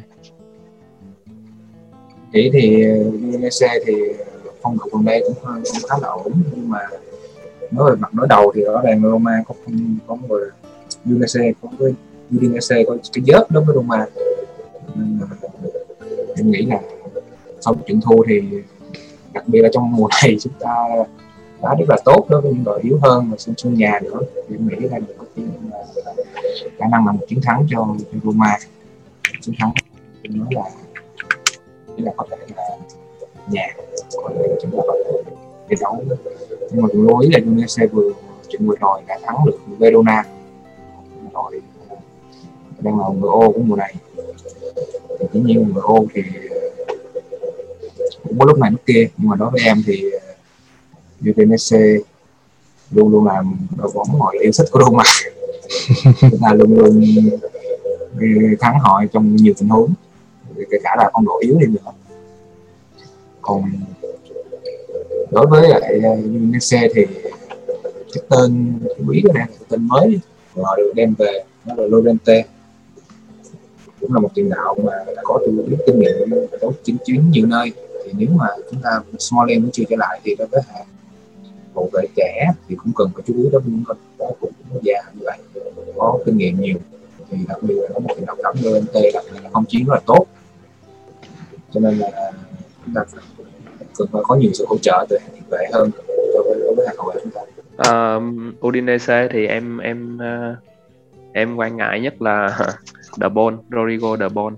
Nghĩ 2.32 2.50
thì 2.54 2.92
uh, 2.92 3.14
Indonesia 3.14 3.70
thì 3.86 3.94
uh, 4.10 4.54
phong 4.62 4.78
độ 4.78 4.86
gần 4.92 5.06
đây 5.06 5.24
cũng, 5.28 5.34
cũng 5.44 5.90
khá 5.90 5.96
là 6.02 6.08
ổn 6.08 6.32
nhưng 6.56 6.70
mà 6.70 6.80
nói 7.72 7.92
về 7.92 7.96
mặt 8.00 8.14
đối 8.14 8.28
đầu 8.28 8.52
thì 8.56 8.62
rõ 8.62 8.82
ràng 8.82 9.02
Roma 9.02 9.44
có 9.48 9.56
có 10.08 10.18
người 10.28 10.50
Indonesia 11.06 11.52
có 11.62 11.70
cái 11.80 11.94
Indonesia 12.32 12.76
có 12.88 12.98
cái 13.14 13.24
dớp 13.28 13.52
đối 13.52 13.64
với 13.64 13.76
Roma. 13.76 14.06
Nên 14.96 15.20
em 16.36 16.52
nghĩ 16.52 16.66
là 16.66 16.80
sau 17.60 17.76
trận 17.88 18.02
thua 18.02 18.24
thì 18.28 18.42
đặc 19.34 19.44
biệt 19.48 19.62
là 19.62 19.70
trong 19.74 19.92
mùa 19.92 20.08
này 20.24 20.38
chúng 20.40 20.54
ta 20.60 20.74
đá 21.62 21.76
rất 21.80 21.86
là 21.90 21.98
tốt 22.06 22.26
đối 22.30 22.42
với 22.42 22.52
những 22.52 22.64
đội 22.64 22.82
yếu 22.84 23.00
hơn 23.02 23.28
và 23.32 23.38
sân 23.38 23.56
sân 23.58 23.74
nhà 23.74 24.00
nữa. 24.04 24.20
Thì 24.50 24.56
em 24.56 24.68
nghĩ 24.68 24.88
là 24.88 25.00
có 25.18 25.26
khả 26.80 26.86
năng 26.92 27.06
là 27.06 27.12
một 27.12 27.26
chiến 27.28 27.40
thắng 27.44 27.68
cho, 27.70 27.88
cho 28.12 28.20
Roma. 28.24 28.58
Chiến 29.42 29.56
thắng 29.60 29.72
nói 30.30 30.48
là 30.52 30.62
nghĩa 31.98 32.04
là 32.04 32.12
có 32.18 32.26
thể 32.32 32.38
là 32.56 32.64
nhà 33.48 33.68
thể 34.36 34.56
chúng 34.62 34.72
ta 34.72 34.78
có 34.88 34.98
thể 35.06 35.32
thi 35.70 35.76
đấu 35.80 36.04
nhưng 36.72 36.82
mà 36.82 36.88
lưu 36.94 37.20
ý 37.20 37.30
là 37.30 37.40
Indonesia 37.40 37.88
vừa 37.88 38.12
trận 38.50 38.68
vừa 38.68 38.76
rồi 38.80 39.02
đã 39.08 39.20
thắng 39.24 39.36
được 39.46 39.58
Verona. 39.80 40.24
Rồi 41.34 41.62
đang 42.80 43.00
là 43.00 43.06
người 43.08 43.30
ô 43.30 43.52
của 43.52 43.62
mùa 43.66 43.76
này. 43.76 43.96
Thì 45.20 45.26
dĩ 45.34 45.40
nhiên 45.40 45.72
người 45.74 45.84
ô 45.84 46.06
thì 46.14 46.22
cũng 48.24 48.40
có 48.40 48.46
lúc 48.46 48.58
này 48.58 48.72
lúc 48.72 48.82
kia 48.86 49.08
nhưng 49.18 49.30
mà 49.30 49.36
đối 49.36 49.50
với 49.50 49.62
em 49.66 49.84
thì 49.86 50.04
Indonesia 51.24 52.00
luôn 52.92 53.12
luôn 53.12 53.26
là 53.26 53.44
đội 53.78 53.92
bóng 53.96 54.20
mọi 54.20 54.38
yêu 54.42 54.52
thích 54.58 54.68
của 54.72 54.80
Roma 54.80 55.04
là 56.42 56.54
luôn 56.54 56.78
luôn 56.78 57.02
thắng 58.60 58.80
họ 58.80 59.04
trong 59.14 59.36
nhiều 59.36 59.54
tình 59.58 59.70
huống 59.70 59.94
kể 60.72 60.78
cả 60.84 60.96
là 60.98 61.10
con 61.14 61.26
độ 61.26 61.40
yếu 61.42 61.58
đi 61.60 61.66
nữa. 61.68 61.92
Còn 63.42 63.64
đối 65.32 65.48
với 65.48 65.70
lại 65.70 66.00
ờ, 66.04 66.18
xe 66.62 66.88
thì 66.96 67.06
cái 68.14 68.24
tên 68.30 68.80
cái 68.84 69.06
quý 69.08 69.22
của 69.24 69.34
đang 69.34 69.50
tên 69.70 69.88
mới 69.88 70.20
họ 70.56 70.76
được 70.78 70.92
đem 70.96 71.14
về 71.18 71.44
đó 71.66 71.74
là 71.78 71.84
Lorente. 71.88 72.46
Cũng 74.02 74.14
là 74.14 74.20
một 74.20 74.30
tiền 74.36 74.50
đạo 74.50 74.76
mà 74.84 74.94
đã 75.16 75.22
có 75.24 75.40
biết 75.68 75.78
kinh 75.88 76.00
nghiệm 76.00 76.30
đấu 76.62 76.74
chính 76.84 76.98
chuyến 77.06 77.32
nhiều 77.32 77.46
nơi. 77.46 77.72
Thì 78.06 78.12
nếu 78.18 78.30
mà 78.36 78.48
chúng 78.72 78.82
ta 78.82 79.02
Smalling 79.20 79.62
vẫn 79.62 79.72
chưa 79.72 79.84
trở 79.90 79.96
lại 80.00 80.20
thì 80.24 80.36
đối 80.36 80.48
với 80.48 80.62
hàng 80.68 80.86
hậu 81.76 81.90
vệ 81.94 82.02
trẻ 82.16 82.52
thì 82.68 82.76
cũng 82.76 82.94
cần 82.96 83.10
phải 83.14 83.24
chú 83.28 83.34
ý 83.34 83.44
đến 83.52 83.62
những 83.66 83.84
con 83.88 83.98
đó 84.20 84.32
cũng 84.40 84.52
già 84.84 85.02
như 85.14 85.22
vậy, 85.24 85.38
có 85.98 86.20
kinh 86.26 86.38
nghiệm 86.38 86.62
nhiều. 86.62 86.78
Thì 87.32 87.38
đặc 87.48 87.58
biệt 87.62 87.76
là 87.76 87.90
có 87.94 88.00
một 88.00 88.10
tiền 88.16 88.26
đạo 88.26 88.36
cắm 88.44 88.56
Lorente, 88.64 89.02
đặc 89.14 89.24
biệt 89.32 89.40
là 89.44 89.50
không 89.54 89.66
chiến 89.66 89.86
rất 89.86 89.94
là 89.94 90.02
tốt 90.06 90.26
cho 91.72 91.80
nên 91.80 91.98
là 91.98 92.32
chúng 92.86 92.94
ta 92.96 93.02
cần 93.98 94.08
phải 94.12 94.22
có 94.26 94.36
nhiều 94.36 94.52
sự 94.54 94.66
hỗ 94.68 94.78
trợ 94.78 95.06
từ 95.10 95.18
hàng 95.18 95.44
vệ 95.50 95.68
hơn 95.74 95.92
đối 96.34 96.44
với, 96.44 96.60
đối 96.60 96.76
với 96.76 96.88
hàng 96.88 96.98
hậu 96.98 97.12
vệ 97.14 97.22
chúng 97.24 97.32
ta. 97.32 97.42
Uh, 97.78 98.24
Udinese 98.68 99.28
thì 99.32 99.48
em 99.48 99.78
em 99.78 100.18
uh, 100.18 100.58
em 101.34 101.56
quan 101.56 101.78
ngại 101.78 102.00
nhất 102.00 102.22
là 102.22 102.60
De 103.22 103.30
Bon, 103.30 103.58
Rodrigo 103.72 104.18
De 104.18 104.30
Bon 104.30 104.56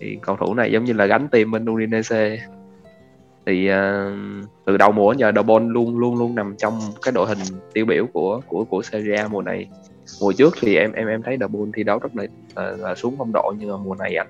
thì 0.00 0.18
cầu 0.22 0.36
thủ 0.36 0.54
này 0.54 0.72
giống 0.72 0.84
như 0.84 0.92
là 0.92 1.06
gánh 1.06 1.28
tim 1.28 1.50
bên 1.50 1.64
Udinese. 1.70 2.38
Thì 3.46 3.70
uh, 3.70 4.44
từ 4.66 4.76
đầu 4.76 4.92
mùa 4.92 5.12
giờ 5.12 5.32
De 5.36 5.42
Bon 5.42 5.68
luôn 5.68 5.98
luôn 5.98 6.18
luôn 6.18 6.34
nằm 6.34 6.54
trong 6.58 6.80
cái 7.02 7.12
đội 7.12 7.28
hình 7.28 7.38
tiêu 7.72 7.86
biểu 7.86 8.06
của 8.12 8.40
của 8.46 8.64
của 8.64 8.82
Serie 8.82 9.16
A 9.16 9.28
mùa 9.28 9.42
này. 9.42 9.68
Mùa 10.20 10.32
trước 10.32 10.54
thì 10.60 10.76
em 10.76 10.92
em 10.92 11.08
em 11.08 11.22
thấy 11.22 11.36
De 11.40 11.46
Bon 11.46 11.72
thi 11.72 11.82
đấu 11.82 11.98
rất 11.98 12.16
là, 12.16 12.24
là, 12.56 12.70
là 12.70 12.94
xuống 12.94 13.14
phong 13.18 13.32
độ 13.32 13.54
nhưng 13.58 13.70
mà 13.70 13.76
mùa 13.76 13.94
này 13.94 14.16
anh 14.16 14.28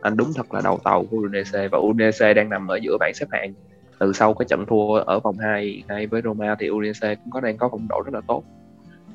anh 0.00 0.16
đúng 0.16 0.32
thật 0.34 0.54
là 0.54 0.60
đầu 0.64 0.78
tàu 0.84 1.04
của 1.10 1.16
Udinese 1.16 1.68
và 1.68 1.78
Udinese 1.78 2.34
đang 2.34 2.48
nằm 2.48 2.68
ở 2.68 2.78
giữa 2.82 2.96
bảng 3.00 3.12
xếp 3.14 3.26
hạng. 3.30 3.52
Từ 3.98 4.12
sau 4.12 4.34
cái 4.34 4.46
trận 4.48 4.66
thua 4.66 4.94
ở 4.94 5.20
vòng 5.20 5.38
2 5.38 5.82
ngay 5.88 6.06
với 6.06 6.22
Roma 6.24 6.56
thì 6.58 6.70
Udinese 6.70 7.14
cũng 7.14 7.30
có 7.30 7.40
đang 7.40 7.56
có 7.56 7.68
phong 7.72 7.86
độ 7.88 8.02
rất 8.04 8.14
là 8.14 8.20
tốt. 8.26 8.42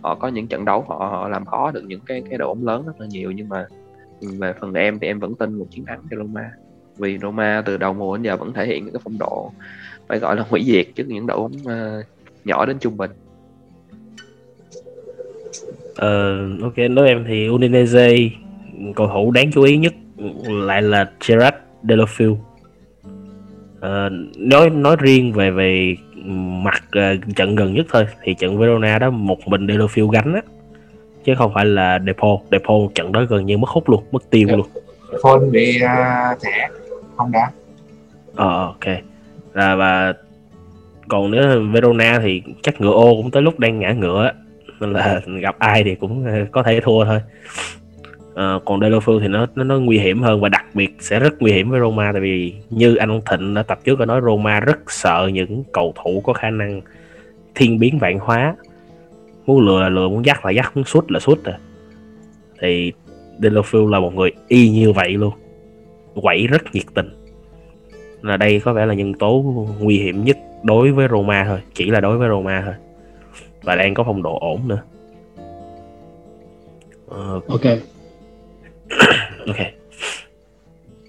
Họ 0.02 0.16
có 0.16 0.28
những 0.28 0.48
trận 0.48 0.66
đấu 0.66 0.86
họ, 0.88 0.96
họ 0.96 1.28
làm 1.28 1.46
khó 1.46 1.72
được 1.72 1.84
những 1.88 2.00
cái 2.06 2.24
cái 2.30 2.38
đội 2.38 2.48
bóng 2.48 2.66
lớn 2.66 2.84
rất 2.86 3.02
là 3.02 3.08
nhiều 3.08 3.32
nhưng 3.32 3.50
mà 3.50 3.66
về 4.22 4.54
phần 4.62 4.74
em 4.74 5.00
thì 5.00 5.08
em 5.08 5.20
vẫn 5.20 5.36
tin 5.36 5.54
một 5.54 5.66
chiến 5.70 5.86
thắng 5.86 6.02
cho 6.12 6.18
Roma. 6.18 6.52
Vì 6.98 7.18
Roma 7.18 7.64
từ 7.66 7.78
đầu 7.78 7.94
mùa 7.94 8.18
đến 8.18 8.24
giờ 8.24 8.38
vẫn 8.38 8.54
thể 8.54 8.66
hiện 8.66 8.86
những 8.86 8.94
cái 8.94 9.02
phong 9.04 9.18
độ 9.20 9.52
phải 10.08 10.20
gọi 10.20 10.36
là 10.36 10.44
hủy 10.50 10.64
diệt 10.66 10.88
trước 10.96 11.08
những 11.08 11.28
đội 11.28 11.38
bóng 11.38 11.52
uh, 11.52 12.06
nhỏ 12.46 12.66
đến 12.66 12.80
trung 12.80 12.98
bình. 12.98 13.12
Ờ, 15.96 16.40
ok, 16.62 16.74
đối 16.96 17.08
em 17.08 17.26
thì 17.28 17.50
Udinese 17.50 18.18
cầu 18.96 19.08
thủ 19.08 19.32
đáng 19.32 19.52
chú 19.52 19.64
ý 19.64 19.78
nhất 19.78 19.94
lại 20.48 20.82
là 20.82 21.12
Gerard 21.28 21.56
Delofeu. 21.84 22.38
Ờ, 23.80 24.10
nói 24.38 24.70
nói 24.70 24.96
riêng 25.00 25.34
về 25.34 25.52
về 25.52 25.96
mặt 26.64 26.84
uh, 26.86 27.36
trận 27.36 27.56
gần 27.56 27.74
nhất 27.74 27.86
thôi 27.90 28.08
thì 28.24 28.34
trận 28.34 28.58
Verona 28.58 29.00
đó 29.00 29.10
một 29.10 29.48
mình 29.48 29.68
Delofeu 29.68 30.08
gánh 30.08 30.34
á 30.34 30.42
chứ 31.26 31.34
không 31.38 31.54
phải 31.54 31.66
là 31.66 32.00
Depo 32.06 32.38
Depo 32.52 32.74
trận 32.96 33.12
đó 33.12 33.24
gần 33.24 33.46
như 33.46 33.58
mất 33.58 33.70
hút 33.70 33.90
luôn 33.90 34.04
mất 34.12 34.30
tiêu. 34.30 34.48
Dạ. 34.48 34.56
luôn 34.56 34.68
Depo 35.12 35.40
bị 35.52 35.80
uh, 35.84 36.42
thẻ 36.42 36.70
không 37.18 37.32
đá 37.32 37.52
ờ 38.36 38.66
ok 38.66 38.86
à, 39.54 39.76
và 39.76 40.14
còn 41.08 41.32
nếu 41.32 41.62
Verona 41.72 42.20
thì 42.24 42.42
chắc 42.62 42.82
ngựa 42.82 42.92
ô 42.92 43.16
cũng 43.16 43.32
tới 43.32 43.42
lúc 43.42 43.60
đang 43.60 43.80
ngã 43.80 43.92
ngựa 43.92 44.32
nên 44.80 44.94
là 44.94 45.22
gặp 45.42 45.56
ai 45.60 45.84
thì 45.84 45.96
cũng 45.96 46.26
có 46.52 46.64
thể 46.64 46.80
thua 46.80 47.06
thôi 47.06 47.20
à, 48.36 48.60
còn 48.66 48.80
Delofeu 48.80 49.20
thì 49.20 49.28
nó, 49.28 49.48
nó 49.56 49.64
nó 49.64 49.80
nguy 49.80 50.00
hiểm 50.00 50.22
hơn 50.22 50.42
và 50.42 50.50
đặc 50.50 50.66
biệt 50.74 50.96
sẽ 51.00 51.20
rất 51.20 51.42
nguy 51.42 51.52
hiểm 51.52 51.70
với 51.70 51.80
Roma 51.80 52.12
tại 52.12 52.22
vì 52.22 52.54
như 52.70 52.96
anh 52.96 53.22
Thịnh 53.32 53.54
đã 53.54 53.64
tập 53.64 53.80
trước 53.84 53.96
có 53.96 54.06
nói 54.06 54.22
Roma 54.26 54.60
rất 54.60 54.92
sợ 54.92 55.30
những 55.34 55.64
cầu 55.72 55.94
thủ 56.04 56.22
có 56.22 56.34
khả 56.34 56.50
năng 56.50 56.82
thiên 57.56 57.80
biến 57.80 58.00
vạn 58.00 58.20
hóa. 58.20 58.56
Muốn 59.46 59.66
lừa 59.66 59.82
là 59.82 59.90
lừa 59.90 60.10
muốn 60.10 60.26
dắt 60.26 60.46
là 60.46 60.52
dắt 60.52 60.72
muốn 60.76 60.86
sút 60.86 61.12
là 61.12 61.20
sút 61.20 61.44
à. 61.44 61.60
Thì 62.60 62.92
Delofeu 63.40 63.90
là 63.90 64.00
một 64.00 64.16
người 64.16 64.32
y 64.48 64.70
như 64.70 64.92
vậy 64.92 65.10
luôn. 65.12 65.34
Quẩy 66.16 66.48
rất 66.48 66.62
nhiệt 66.74 66.84
tình. 66.94 67.10
Là 68.22 68.38
đây 68.38 68.60
có 68.60 68.74
vẻ 68.74 68.86
là 68.86 68.94
nhân 68.94 69.14
tố 69.14 69.56
nguy 69.80 69.98
hiểm 69.98 70.24
nhất 70.24 70.38
đối 70.64 70.92
với 70.92 71.08
Roma 71.12 71.46
thôi 71.48 71.60
chỉ 71.74 71.86
là 71.86 72.00
đối 72.00 72.18
với 72.18 72.30
Roma 72.30 72.62
thôi. 72.66 72.74
Và 73.64 73.76
đang 73.76 73.94
có 73.94 74.04
phong 74.04 74.24
độ 74.24 74.40
ổn 74.40 74.68
nữa. 74.68 74.82
Uh, 77.08 77.48
ok. 77.48 77.93
ok. 79.48 79.58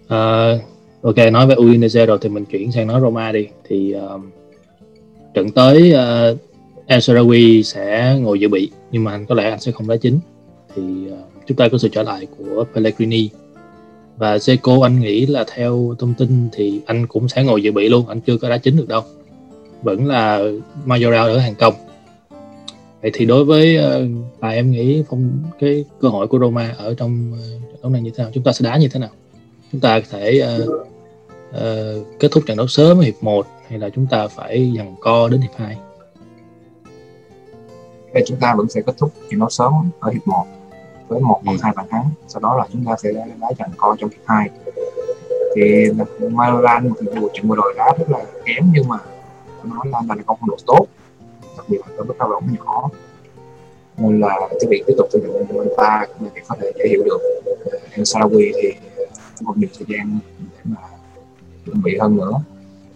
Uh, 0.04 0.60
ok 1.02 1.32
nói 1.32 1.46
về 1.46 1.54
Udinese 1.54 2.06
rồi 2.06 2.18
thì 2.20 2.28
mình 2.28 2.44
chuyển 2.44 2.72
sang 2.72 2.86
nói 2.86 3.00
Roma 3.00 3.32
đi. 3.32 3.46
Thì 3.64 3.94
uh, 4.14 4.20
trận 5.34 5.50
tới 5.50 5.92
uh, 5.92 6.38
El 6.86 6.98
Sarawi 6.98 7.62
sẽ 7.62 8.16
ngồi 8.20 8.40
dự 8.40 8.48
bị 8.48 8.70
nhưng 8.90 9.04
mà 9.04 9.12
anh 9.12 9.26
có 9.26 9.34
lẽ 9.34 9.50
anh 9.50 9.60
sẽ 9.60 9.72
không 9.72 9.88
đá 9.88 9.96
chính. 9.96 10.18
Thì 10.76 10.82
uh, 10.82 11.18
chúng 11.46 11.56
ta 11.56 11.68
có 11.68 11.78
sự 11.78 11.88
trở 11.88 12.02
lại 12.02 12.26
của 12.38 12.64
Pellegrini. 12.74 13.30
Và 14.16 14.38
Seco 14.38 14.78
anh 14.82 15.00
nghĩ 15.00 15.26
là 15.26 15.44
theo 15.54 15.94
thông 15.98 16.14
tin 16.14 16.48
thì 16.52 16.80
anh 16.86 17.06
cũng 17.06 17.28
sẽ 17.28 17.44
ngồi 17.44 17.62
dự 17.62 17.72
bị 17.72 17.88
luôn 17.88 18.08
anh 18.08 18.20
chưa 18.20 18.36
có 18.36 18.48
đá 18.48 18.58
chính 18.58 18.76
được 18.76 18.88
đâu. 18.88 19.02
Vẫn 19.82 20.06
là 20.06 20.40
Majoral 20.86 21.26
ở 21.26 21.38
hàng 21.38 21.54
công 21.54 21.74
vậy 23.04 23.10
thì 23.14 23.24
đối 23.24 23.44
với 23.44 23.76
à, 24.40 24.48
em 24.48 24.70
nghĩ 24.70 25.04
phong 25.10 25.42
cái 25.60 25.84
cơ 26.00 26.08
hội 26.08 26.26
của 26.26 26.38
Roma 26.38 26.74
ở 26.78 26.94
trong 26.94 27.32
trận 27.70 27.82
đấu 27.82 27.92
này 27.92 28.02
như 28.02 28.10
thế 28.16 28.24
nào? 28.24 28.30
Chúng 28.34 28.44
ta 28.44 28.52
sẽ 28.52 28.64
đá 28.64 28.76
như 28.76 28.88
thế 28.88 29.00
nào? 29.00 29.10
Chúng 29.72 29.80
ta 29.80 30.00
có 30.00 30.06
thể 30.10 30.42
uh, 30.62 30.68
uh, 30.70 32.20
kết 32.20 32.28
thúc 32.32 32.44
trận 32.46 32.56
đấu 32.56 32.66
sớm 32.66 33.00
hiệp 33.00 33.14
1 33.20 33.46
hay 33.68 33.78
là 33.78 33.88
chúng 33.90 34.06
ta 34.06 34.28
phải 34.28 34.72
dằn 34.72 34.94
co 35.00 35.28
đến 35.28 35.40
hiệp 35.40 35.50
2 35.56 35.76
thì 38.14 38.20
chúng 38.26 38.38
ta 38.40 38.54
vẫn 38.54 38.68
sẽ 38.68 38.80
kết 38.86 38.94
thúc 38.98 39.12
trận 39.30 39.40
đấu 39.40 39.50
sớm 39.50 39.72
ở 40.00 40.10
hiệp 40.10 40.26
1 40.26 40.46
với 41.08 41.20
một 41.20 41.40
hoặc 41.44 41.52
ừ. 41.52 41.58
hai 41.62 41.72
bàn 41.76 41.86
thắng. 41.90 42.10
Sau 42.28 42.40
đó 42.40 42.56
là 42.56 42.66
chúng 42.72 42.84
ta 42.84 42.96
sẽ 43.02 43.12
đá 43.12 43.48
dằn 43.58 43.70
co 43.76 43.96
trong 43.98 44.10
hiệp 44.10 44.22
2 44.26 44.50
thì 45.56 45.90
Milan 46.20 46.90
thì 47.00 47.06
cuộc 47.20 47.30
trận 47.34 47.48
vừa 47.48 47.56
rồi 47.56 47.74
đá 47.76 47.94
rất 47.98 48.10
là 48.10 48.24
kém 48.44 48.70
nhưng 48.74 48.88
mà 48.88 48.96
nó 49.64 49.82
là 49.84 50.02
là 50.08 50.22
không 50.26 50.38
độ 50.46 50.56
tốt 50.66 50.86
đặc 51.56 51.66
biệt 51.68 51.78
là 51.86 51.94
đối 51.96 52.06
mức 52.06 52.14
lao 52.18 52.28
bóng 52.28 52.54
nhỏ. 52.54 52.90
Nên 53.98 54.20
là 54.20 54.36
cái 54.50 54.68
việc 54.68 54.82
tiếp 54.86 54.94
tục 54.96 55.08
sử 55.12 55.20
dụng 55.26 55.46
của 55.48 55.74
ta 55.76 56.06
cũng 56.06 56.28
là 56.34 56.42
có 56.48 56.56
thể 56.60 56.72
dễ 56.78 56.88
hiểu 56.88 57.02
được. 57.04 57.18
Ờ, 57.44 57.78
El 57.90 58.02
Salawi 58.02 58.52
thì 58.62 58.72
còn 59.46 59.60
nhiều 59.60 59.68
thời 59.78 59.86
gian 59.88 60.18
để 60.40 60.60
mà 60.64 60.76
chuẩn 61.66 61.82
bị 61.82 61.98
hơn 61.98 62.16
nữa. 62.16 62.32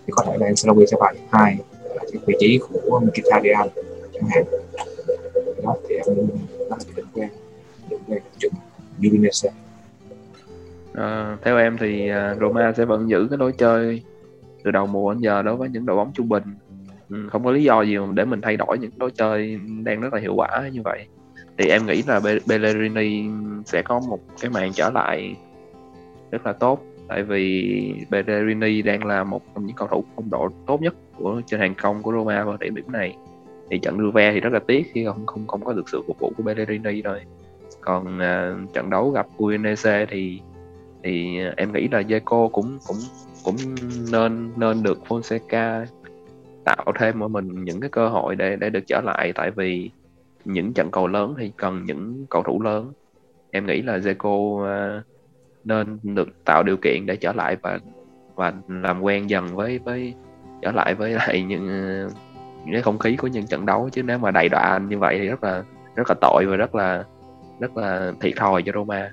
Thì 0.06 0.12
có 0.16 0.24
thể 0.26 0.36
là 0.38 0.46
El 0.46 0.54
sẽ 0.54 0.96
vào 1.00 1.12
hai 1.30 1.56
là 1.82 2.04
cái 2.12 2.22
vị 2.26 2.34
trí 2.40 2.58
của 2.58 3.00
Mkhitaryan 3.00 3.68
chẳng 4.14 4.28
hạn. 4.30 4.44
Đó 5.62 5.76
thì 5.88 5.94
em 5.94 6.16
đó 6.70 6.76
là 6.76 6.76
định 6.96 7.06
quen. 7.14 7.28
Định 7.90 8.00
quen 8.08 8.22
chuẩn 8.38 8.52
Udinese. 9.08 9.50
À, 10.94 11.36
theo 11.44 11.58
em 11.58 11.76
thì 11.80 12.08
ờ, 12.08 12.36
Roma 12.40 12.72
sẽ 12.76 12.84
vẫn 12.84 13.10
giữ 13.10 13.26
cái 13.30 13.38
lối 13.38 13.52
chơi 13.52 14.02
từ 14.64 14.70
đầu 14.70 14.86
mùa 14.86 15.12
đến 15.12 15.20
giờ 15.22 15.42
đối 15.42 15.56
với 15.56 15.68
những 15.68 15.86
đội 15.86 15.96
bóng 15.96 16.12
trung 16.14 16.28
bình 16.28 16.42
ừ, 17.08 17.28
không 17.30 17.44
có 17.44 17.50
lý 17.50 17.62
do 17.62 17.82
gì 17.82 17.96
để 18.14 18.24
mình 18.24 18.40
thay 18.40 18.56
đổi 18.56 18.78
những 18.78 18.90
lối 18.98 19.10
chơi 19.10 19.60
đang 19.84 20.00
rất 20.00 20.14
là 20.14 20.20
hiệu 20.20 20.34
quả 20.34 20.68
như 20.72 20.82
vậy. 20.84 21.06
Thì 21.58 21.68
em 21.68 21.86
nghĩ 21.86 22.02
là 22.06 22.20
Bellerini 22.46 23.30
sẽ 23.64 23.82
có 23.82 24.00
một 24.08 24.18
cái 24.40 24.50
màn 24.50 24.72
trở 24.72 24.90
lại 24.90 25.36
rất 26.30 26.46
là 26.46 26.52
tốt. 26.52 26.82
Tại 27.08 27.22
vì 27.22 27.94
Bellerini 28.10 28.82
đang 28.82 29.06
là 29.06 29.24
một 29.24 29.42
trong 29.54 29.66
những 29.66 29.76
cầu 29.76 29.88
thủ 29.88 30.04
phong 30.16 30.30
độ 30.30 30.48
tốt 30.66 30.82
nhất 30.82 30.94
của 31.16 31.42
trên 31.46 31.60
hàng 31.60 31.74
công 31.74 32.02
của 32.02 32.12
Roma 32.12 32.44
vào 32.44 32.56
điểm 32.60 32.74
điểm 32.74 32.92
này. 32.92 33.16
Thì 33.70 33.78
trận 33.78 33.98
Juve 33.98 34.32
thì 34.32 34.40
rất 34.40 34.52
là 34.52 34.58
tiếc 34.66 34.86
khi 34.92 35.04
không 35.04 35.26
không 35.26 35.46
không 35.46 35.64
có 35.64 35.72
được 35.72 35.88
sự 35.88 36.02
phục 36.06 36.18
vụ 36.18 36.32
của 36.36 36.42
Bellerini 36.42 37.02
rồi. 37.02 37.20
Còn 37.80 38.18
uh, 38.18 38.74
trận 38.74 38.90
đấu 38.90 39.10
gặp 39.10 39.26
Udinese 39.42 40.06
thì 40.10 40.40
thì 41.02 41.38
em 41.56 41.72
nghĩ 41.72 41.88
là 41.92 42.00
Zeko 42.00 42.48
cũng 42.48 42.78
cũng 42.86 42.96
cũng 43.44 43.56
nên 44.12 44.50
nên 44.56 44.82
được 44.82 44.98
Fonseca 45.08 45.84
tạo 46.68 46.92
thêm 46.98 47.20
cho 47.20 47.28
mình 47.28 47.64
những 47.64 47.80
cái 47.80 47.90
cơ 47.90 48.08
hội 48.08 48.36
để 48.36 48.56
để 48.56 48.70
được 48.70 48.86
trở 48.86 49.00
lại 49.00 49.32
tại 49.34 49.50
vì 49.50 49.90
những 50.44 50.72
trận 50.72 50.90
cầu 50.90 51.06
lớn 51.06 51.34
thì 51.38 51.52
cần 51.56 51.84
những 51.84 52.26
cầu 52.30 52.42
thủ 52.42 52.62
lớn 52.62 52.92
em 53.50 53.66
nghĩ 53.66 53.82
là 53.82 53.98
Zeko 53.98 54.28
uh, 54.28 55.04
nên 55.64 55.98
được 56.02 56.44
tạo 56.44 56.62
điều 56.62 56.76
kiện 56.76 57.06
để 57.06 57.16
trở 57.16 57.32
lại 57.32 57.56
và 57.62 57.78
và 58.34 58.52
làm 58.68 59.00
quen 59.00 59.30
dần 59.30 59.56
với 59.56 59.78
với 59.78 60.14
trở 60.62 60.72
lại 60.72 60.94
với 60.94 61.10
lại 61.12 61.42
những 61.42 61.66
những 62.64 62.72
cái 62.72 62.82
không 62.82 62.98
khí 62.98 63.16
của 63.16 63.26
những 63.26 63.46
trận 63.46 63.66
đấu 63.66 63.88
chứ 63.92 64.02
nếu 64.02 64.18
mà 64.18 64.30
đầy 64.30 64.48
đọa 64.48 64.80
như 64.88 64.98
vậy 64.98 65.18
thì 65.18 65.28
rất 65.28 65.44
là 65.44 65.62
rất 65.94 66.08
là 66.08 66.14
tội 66.20 66.44
và 66.46 66.56
rất 66.56 66.74
là 66.74 67.04
rất 67.60 67.76
là 67.76 68.12
thiệt 68.20 68.32
thòi 68.36 68.62
cho 68.62 68.72
Roma. 68.74 69.10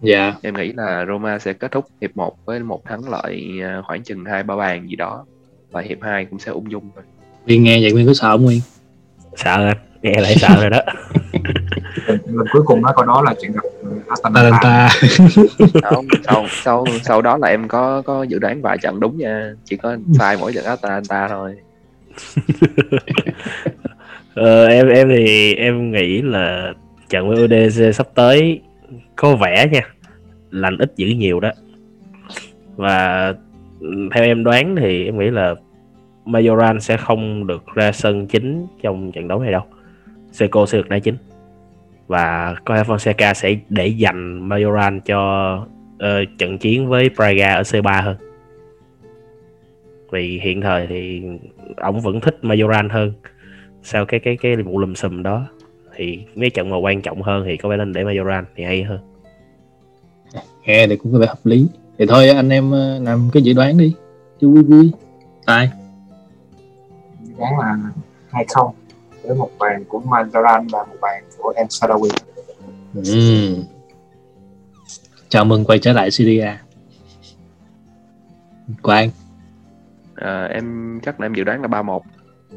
Dạ. 0.00 0.22
Yeah. 0.24 0.42
Em 0.42 0.54
nghĩ 0.54 0.72
là 0.72 1.04
Roma 1.08 1.38
sẽ 1.38 1.52
kết 1.52 1.72
thúc 1.72 1.84
hiệp 2.00 2.16
1 2.16 2.46
với 2.46 2.60
một 2.60 2.84
thắng 2.84 3.08
lợi 3.08 3.60
à, 3.62 3.82
khoảng 3.86 4.02
chừng 4.02 4.24
hai 4.24 4.42
ba 4.42 4.56
bàn 4.56 4.88
gì 4.88 4.96
đó 4.96 5.24
và 5.76 5.82
hiệp 5.82 5.98
2 6.02 6.24
cũng 6.24 6.38
sẽ 6.38 6.52
ung 6.52 6.70
dung 6.70 6.90
thôi. 6.94 7.04
Nguyên 7.46 7.62
nghe 7.62 7.78
vậy 7.82 7.92
Nguyên 7.92 8.06
có 8.06 8.14
sợ 8.14 8.30
không 8.30 8.44
Nguyên? 8.44 8.60
Sợ 9.36 9.66
anh, 9.66 9.76
nghe 10.02 10.20
lại 10.20 10.34
sợ 10.36 10.56
rồi 10.60 10.70
đó. 10.70 10.80
lần 12.06 12.46
cuối 12.52 12.62
cùng 12.66 12.82
nói 12.82 12.92
câu 12.96 13.04
đó 13.04 13.22
là 13.22 13.34
chuyện 13.40 13.52
gặp 13.52 13.62
Atalanta. 14.08 14.88
không, 15.82 16.06
sau 16.24 16.46
sau 16.64 16.84
sau 17.02 17.22
đó 17.22 17.36
là 17.36 17.48
em 17.48 17.68
có 17.68 18.02
có 18.02 18.22
dự 18.22 18.38
đoán 18.38 18.62
vài 18.62 18.78
trận 18.78 19.00
đúng 19.00 19.18
nha, 19.18 19.52
chỉ 19.64 19.76
có 19.76 19.96
sai 20.18 20.36
mỗi 20.40 20.52
trận 20.52 20.64
Atalanta 20.64 21.28
thôi. 21.28 21.54
ờ, 24.34 24.66
em 24.66 24.88
em 24.88 25.08
thì 25.08 25.54
em 25.54 25.92
nghĩ 25.92 26.22
là 26.22 26.72
trận 27.08 27.28
với 27.28 27.44
UDC 27.44 27.94
sắp 27.94 28.06
tới 28.14 28.60
có 29.16 29.36
vẻ 29.36 29.68
nha 29.72 29.82
lành 30.50 30.78
ít 30.78 30.92
dữ 30.96 31.06
nhiều 31.06 31.40
đó 31.40 31.50
và 32.76 33.32
theo 34.14 34.24
em 34.24 34.44
đoán 34.44 34.76
thì 34.76 35.04
em 35.04 35.18
nghĩ 35.18 35.30
là 35.30 35.54
Majoran 36.26 36.80
sẽ 36.80 36.96
không 36.96 37.46
được 37.46 37.64
ra 37.74 37.92
sân 37.92 38.26
chính 38.26 38.66
trong 38.82 39.12
trận 39.12 39.28
đấu 39.28 39.40
này 39.40 39.52
đâu. 39.52 39.62
Seco 40.32 40.66
sẽ 40.66 40.78
được 40.78 40.88
đá 40.88 40.98
chính. 40.98 41.16
Và 42.06 42.54
có 42.64 42.74
lẽ 42.74 42.82
Fonseca 42.82 43.34
sẽ 43.34 43.56
để 43.68 43.86
dành 43.86 44.48
Majoran 44.48 45.00
cho 45.00 45.52
uh, 45.96 46.38
trận 46.38 46.58
chiến 46.58 46.88
với 46.88 47.10
Praga 47.16 47.54
ở 47.54 47.62
C3 47.62 48.02
hơn. 48.02 48.16
Vì 50.10 50.40
hiện 50.42 50.60
thời 50.60 50.86
thì 50.86 51.22
ông 51.76 52.00
vẫn 52.00 52.20
thích 52.20 52.38
Majoran 52.42 52.88
hơn. 52.90 53.12
Sau 53.82 54.04
cái 54.04 54.20
cái 54.20 54.36
cái 54.36 54.56
vụ 54.56 54.78
lùm 54.78 54.94
xùm 54.94 55.22
đó 55.22 55.46
thì 55.96 56.20
mấy 56.34 56.50
trận 56.50 56.70
mà 56.70 56.76
quan 56.76 57.02
trọng 57.02 57.22
hơn 57.22 57.44
thì 57.46 57.56
có 57.56 57.68
vẻ 57.68 57.76
nên 57.76 57.92
để 57.92 58.04
Majoran 58.04 58.44
thì 58.56 58.64
hay 58.64 58.82
hơn. 58.82 58.98
Nghe 60.66 60.86
thì 60.86 60.96
cũng 60.96 61.12
có 61.12 61.18
vẻ 61.18 61.26
hợp 61.26 61.38
lý. 61.44 61.66
Thì 61.98 62.06
thôi 62.06 62.28
anh 62.28 62.48
em 62.48 62.70
ờ, 62.70 62.98
làm 63.02 63.28
cái 63.32 63.42
dự 63.42 63.52
đoán 63.52 63.78
đi. 63.78 63.94
Cho 64.40 64.48
vui 64.48 64.62
vui 64.62 64.90
tài 65.46 65.70
đoán 67.38 67.58
là 67.58 67.76
hai 68.30 68.46
không 68.48 68.74
với 69.22 69.36
một 69.36 69.50
bàn 69.58 69.84
của 69.88 70.00
Majoran 70.00 70.68
và 70.70 70.84
một 70.84 70.96
bàn 71.00 71.24
của 71.38 71.52
El 71.56 71.66
Sadawi. 71.66 72.10
Ừ. 72.94 73.56
chào 75.28 75.44
mừng 75.44 75.64
quay 75.64 75.78
trở 75.78 75.92
lại 75.92 76.10
Syria 76.10 76.48
Quang. 78.82 79.10
À, 80.14 80.44
em 80.44 80.98
chắc 81.02 81.20
là 81.20 81.26
em 81.26 81.34
dự 81.34 81.44
đoán 81.44 81.62
là 81.62 81.68
3-1 81.68 82.00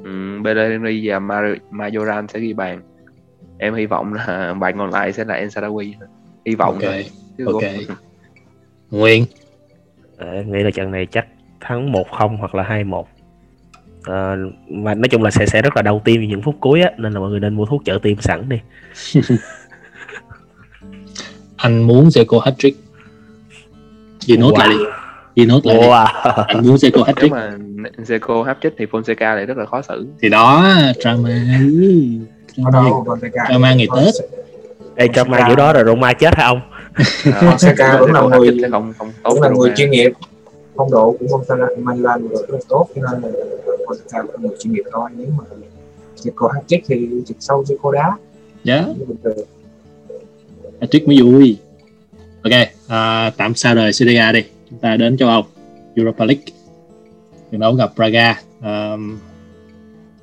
um, 0.04 0.44
Bellerini 0.44 1.10
và 1.10 1.20
Majoran 1.72 2.28
sẽ 2.28 2.40
ghi 2.40 2.54
bàn. 2.54 2.82
Em 3.58 3.76
hy 3.76 3.86
vọng 3.86 4.14
là 4.14 4.54
bàn 4.60 4.78
còn 4.78 4.90
lại 4.90 5.14
sẽ 5.14 5.26
là 5.26 5.34
El 5.34 5.48
Sadawi. 5.48 5.94
Hy 6.46 6.56
vọng 6.56 6.74
ok 6.74 6.82
thôi. 6.82 7.06
ok. 7.46 7.64
Nguyên. 8.92 9.26
À, 10.18 10.28
em 10.32 10.52
nghĩ 10.52 10.60
là 10.64 10.72
trận 10.72 10.92
này 10.92 11.06
chắc 11.12 11.28
thắng 11.60 11.92
1-0 11.92 12.38
hoặc 12.38 12.56
là 12.56 12.64
2-1 12.64 13.04
à, 14.04 14.36
mà 14.70 14.94
nói 14.96 15.08
chung 15.10 15.24
là 15.24 15.32
sẽ 15.32 15.46
sẽ 15.46 15.62
rất 15.62 15.76
là 15.76 15.82
đau 15.82 16.02
tim 16.06 16.22
những 16.22 16.42
phút 16.42 16.56
cuối 16.60 16.82
á 16.82 16.92
nên 16.98 17.14
là 17.14 17.20
mọi 17.20 17.30
người 17.30 17.40
nên 17.40 17.54
mua 17.56 17.66
thuốc 17.66 17.82
trợ 17.86 18.00
tim 18.02 18.18
sẵn 18.22 18.50
đi. 18.50 18.58
Anh 21.58 21.84
muốn 21.88 22.08
Zeko 22.08 22.40
hat 22.40 22.54
trick 22.58 22.78
gì 24.20 24.38
nốt 24.38 24.52
Wow. 24.54 24.58
lại 24.60 24.68
đi. 24.70 24.76
Gì 25.36 25.46
nốt 25.46 25.66
lại 25.66 25.78
đi. 25.78 25.84
Wow. 25.88 26.06
anh 26.48 26.68
muốn 26.68 26.76
Zeko 26.76 27.04
hat 27.04 27.16
nếu 27.16 27.22
trick 27.22 27.32
mà 27.32 27.52
Zeko 27.98 28.44
hấp 28.44 28.58
chích 28.64 28.74
thì 28.78 28.86
Fonseca 28.86 29.36
lại 29.36 29.46
rất 29.46 29.58
là 29.58 29.66
khó 29.66 29.82
xử. 29.82 30.08
Thì 30.22 30.30
đó 30.30 30.66
drama. 31.02 31.30
Drama 32.56 32.90
Drama 33.50 33.74
ngày 33.74 33.88
Tết. 33.96 34.14
Ê, 34.96 35.08
trong 35.08 35.30
mai 35.32 35.44
kiểu 35.48 35.56
đó 35.56 35.74
rồi 35.74 35.84
Roma 35.86 36.14
chết 36.14 36.36
hả 36.36 36.46
ông? 36.46 36.62
À, 36.94 37.04
Fonseca 37.42 38.00
vẫn 38.00 38.12
là 38.14 38.22
người- 38.38 38.58
sẽ 38.62 38.70
không 38.70 38.94
không 38.98 39.12
tốt 39.24 39.38
là 39.42 39.50
người 39.50 39.72
chuyên 39.76 39.92
nghiệp. 39.92 40.12
Phong 40.76 40.92
độ 40.92 41.16
của 41.20 41.26
Fonseca 41.26 41.68
Milan 41.78 42.28
rất 42.28 42.50
là 42.50 42.58
tốt 42.70 42.88
cho 42.96 43.02
nên 43.12 43.22
là 43.22 43.30
Fonseca 43.90 44.28
vẫn 44.28 44.36
là 44.44 44.50
người 44.50 44.58
chuyên 44.60 44.74
nghiệp 44.74 44.84
thôi 44.92 45.10
nếu 45.18 45.28
mà 45.38 45.44
Zico 46.18 46.48
hat 46.48 46.64
trick 46.68 46.88
thì 46.88 47.10
trực 47.26 47.38
sâu 47.40 47.64
Zico 47.64 47.92
đá. 47.92 48.18
Dạ. 48.64 48.86
Hat 50.82 50.92
trick 50.92 51.08
mới 51.08 51.22
vui. 51.22 51.58
Ok 52.44 52.54
à, 52.88 53.32
tạm 53.38 53.56
xa 53.56 53.74
rời 53.74 53.94
Serie 53.94 54.32
đi. 54.32 54.44
Chúng 54.70 54.80
ta 54.80 54.96
đến 54.96 55.18
châu 55.18 55.30
Âu 55.30 55.44
Europa 55.96 56.26
League. 56.26 56.44
Trận 57.52 57.62
đấu 57.62 57.74
gặp 57.74 57.92
Braga 57.96 58.42
um, 58.62 59.20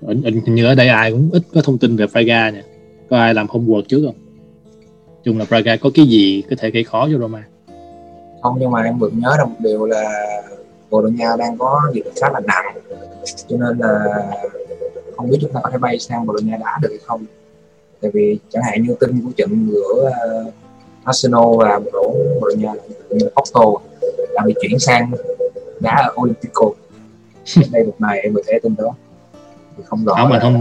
hình 0.03 0.55
như 0.55 0.67
ở 0.67 0.75
đây 0.75 0.89
ai 0.89 1.13
cũng 1.13 1.31
ít 1.33 1.43
có 1.55 1.63
thông 1.63 1.79
tin 1.79 1.97
về 1.97 2.07
Braga 2.07 2.51
nha. 2.51 2.63
Có 3.11 3.19
ai 3.19 3.35
làm 3.35 3.47
homework 3.47 3.83
trước 3.83 4.03
không? 4.07 4.15
Chung 5.25 5.39
là 5.39 5.45
Braga 5.49 5.77
có 5.77 5.91
cái 5.95 6.07
gì 6.07 6.43
có 6.51 6.57
thể 6.59 6.71
gây 6.71 6.85
khó 6.85 7.09
cho 7.13 7.19
Roma? 7.19 7.45
Không 8.43 8.57
nhưng 8.61 8.71
mà 8.71 8.83
em 8.83 8.99
vẫn 8.99 9.19
nhớ 9.19 9.37
ra 9.39 9.45
một 9.45 9.57
điều 9.59 9.87
là 9.87 10.03
Bồ 10.91 11.03
Đào 11.03 11.11
Nha 11.11 11.37
đang 11.39 11.59
có 11.59 11.83
dịch 11.95 12.05
khá 12.21 12.29
là 12.33 12.41
nặng. 12.41 12.77
Cho 13.49 13.57
nên 13.61 13.79
là 13.79 14.05
không 15.17 15.31
biết 15.31 15.39
chúng 15.41 15.53
ta 15.53 15.61
có 15.63 15.71
thể 15.71 15.79
bay 15.79 15.99
sang 15.99 16.27
Bồ 16.27 16.33
Đào 16.33 16.41
Nha 16.45 16.57
đá 16.61 16.79
được 16.83 16.89
hay 16.91 16.99
không. 17.07 17.25
Tại 18.03 18.11
vì 18.15 18.39
chẳng 18.51 18.63
hạn 18.63 18.83
như 18.83 18.95
tin 19.01 19.21
của 19.25 19.31
trận 19.37 19.69
giữa 19.73 20.11
uh, 20.47 20.53
Arsenal 21.05 21.43
và 21.59 21.79
một 21.79 21.91
đội 21.93 22.09
Bồ 22.41 22.49
Đào 22.49 22.57
Nha 22.57 22.73
như 23.11 23.29
Porto 23.37 23.61
đang 24.35 24.47
bị 24.47 24.55
chuyển 24.63 24.79
sang 24.79 25.11
đá 25.81 25.95
ở 25.97 26.13
Olympico. 26.21 26.67
Đây 27.73 27.85
một 27.85 27.95
ngày 27.99 28.21
em 28.21 28.33
vừa 28.35 28.41
thấy 28.47 28.61
tin 28.63 28.75
đó. 28.79 28.95
Thì 29.77 29.83
không 29.87 30.05
rõ 30.05 30.15
Không, 30.15 30.29
mà 30.29 30.37
là- 30.37 30.43
không- 30.43 30.61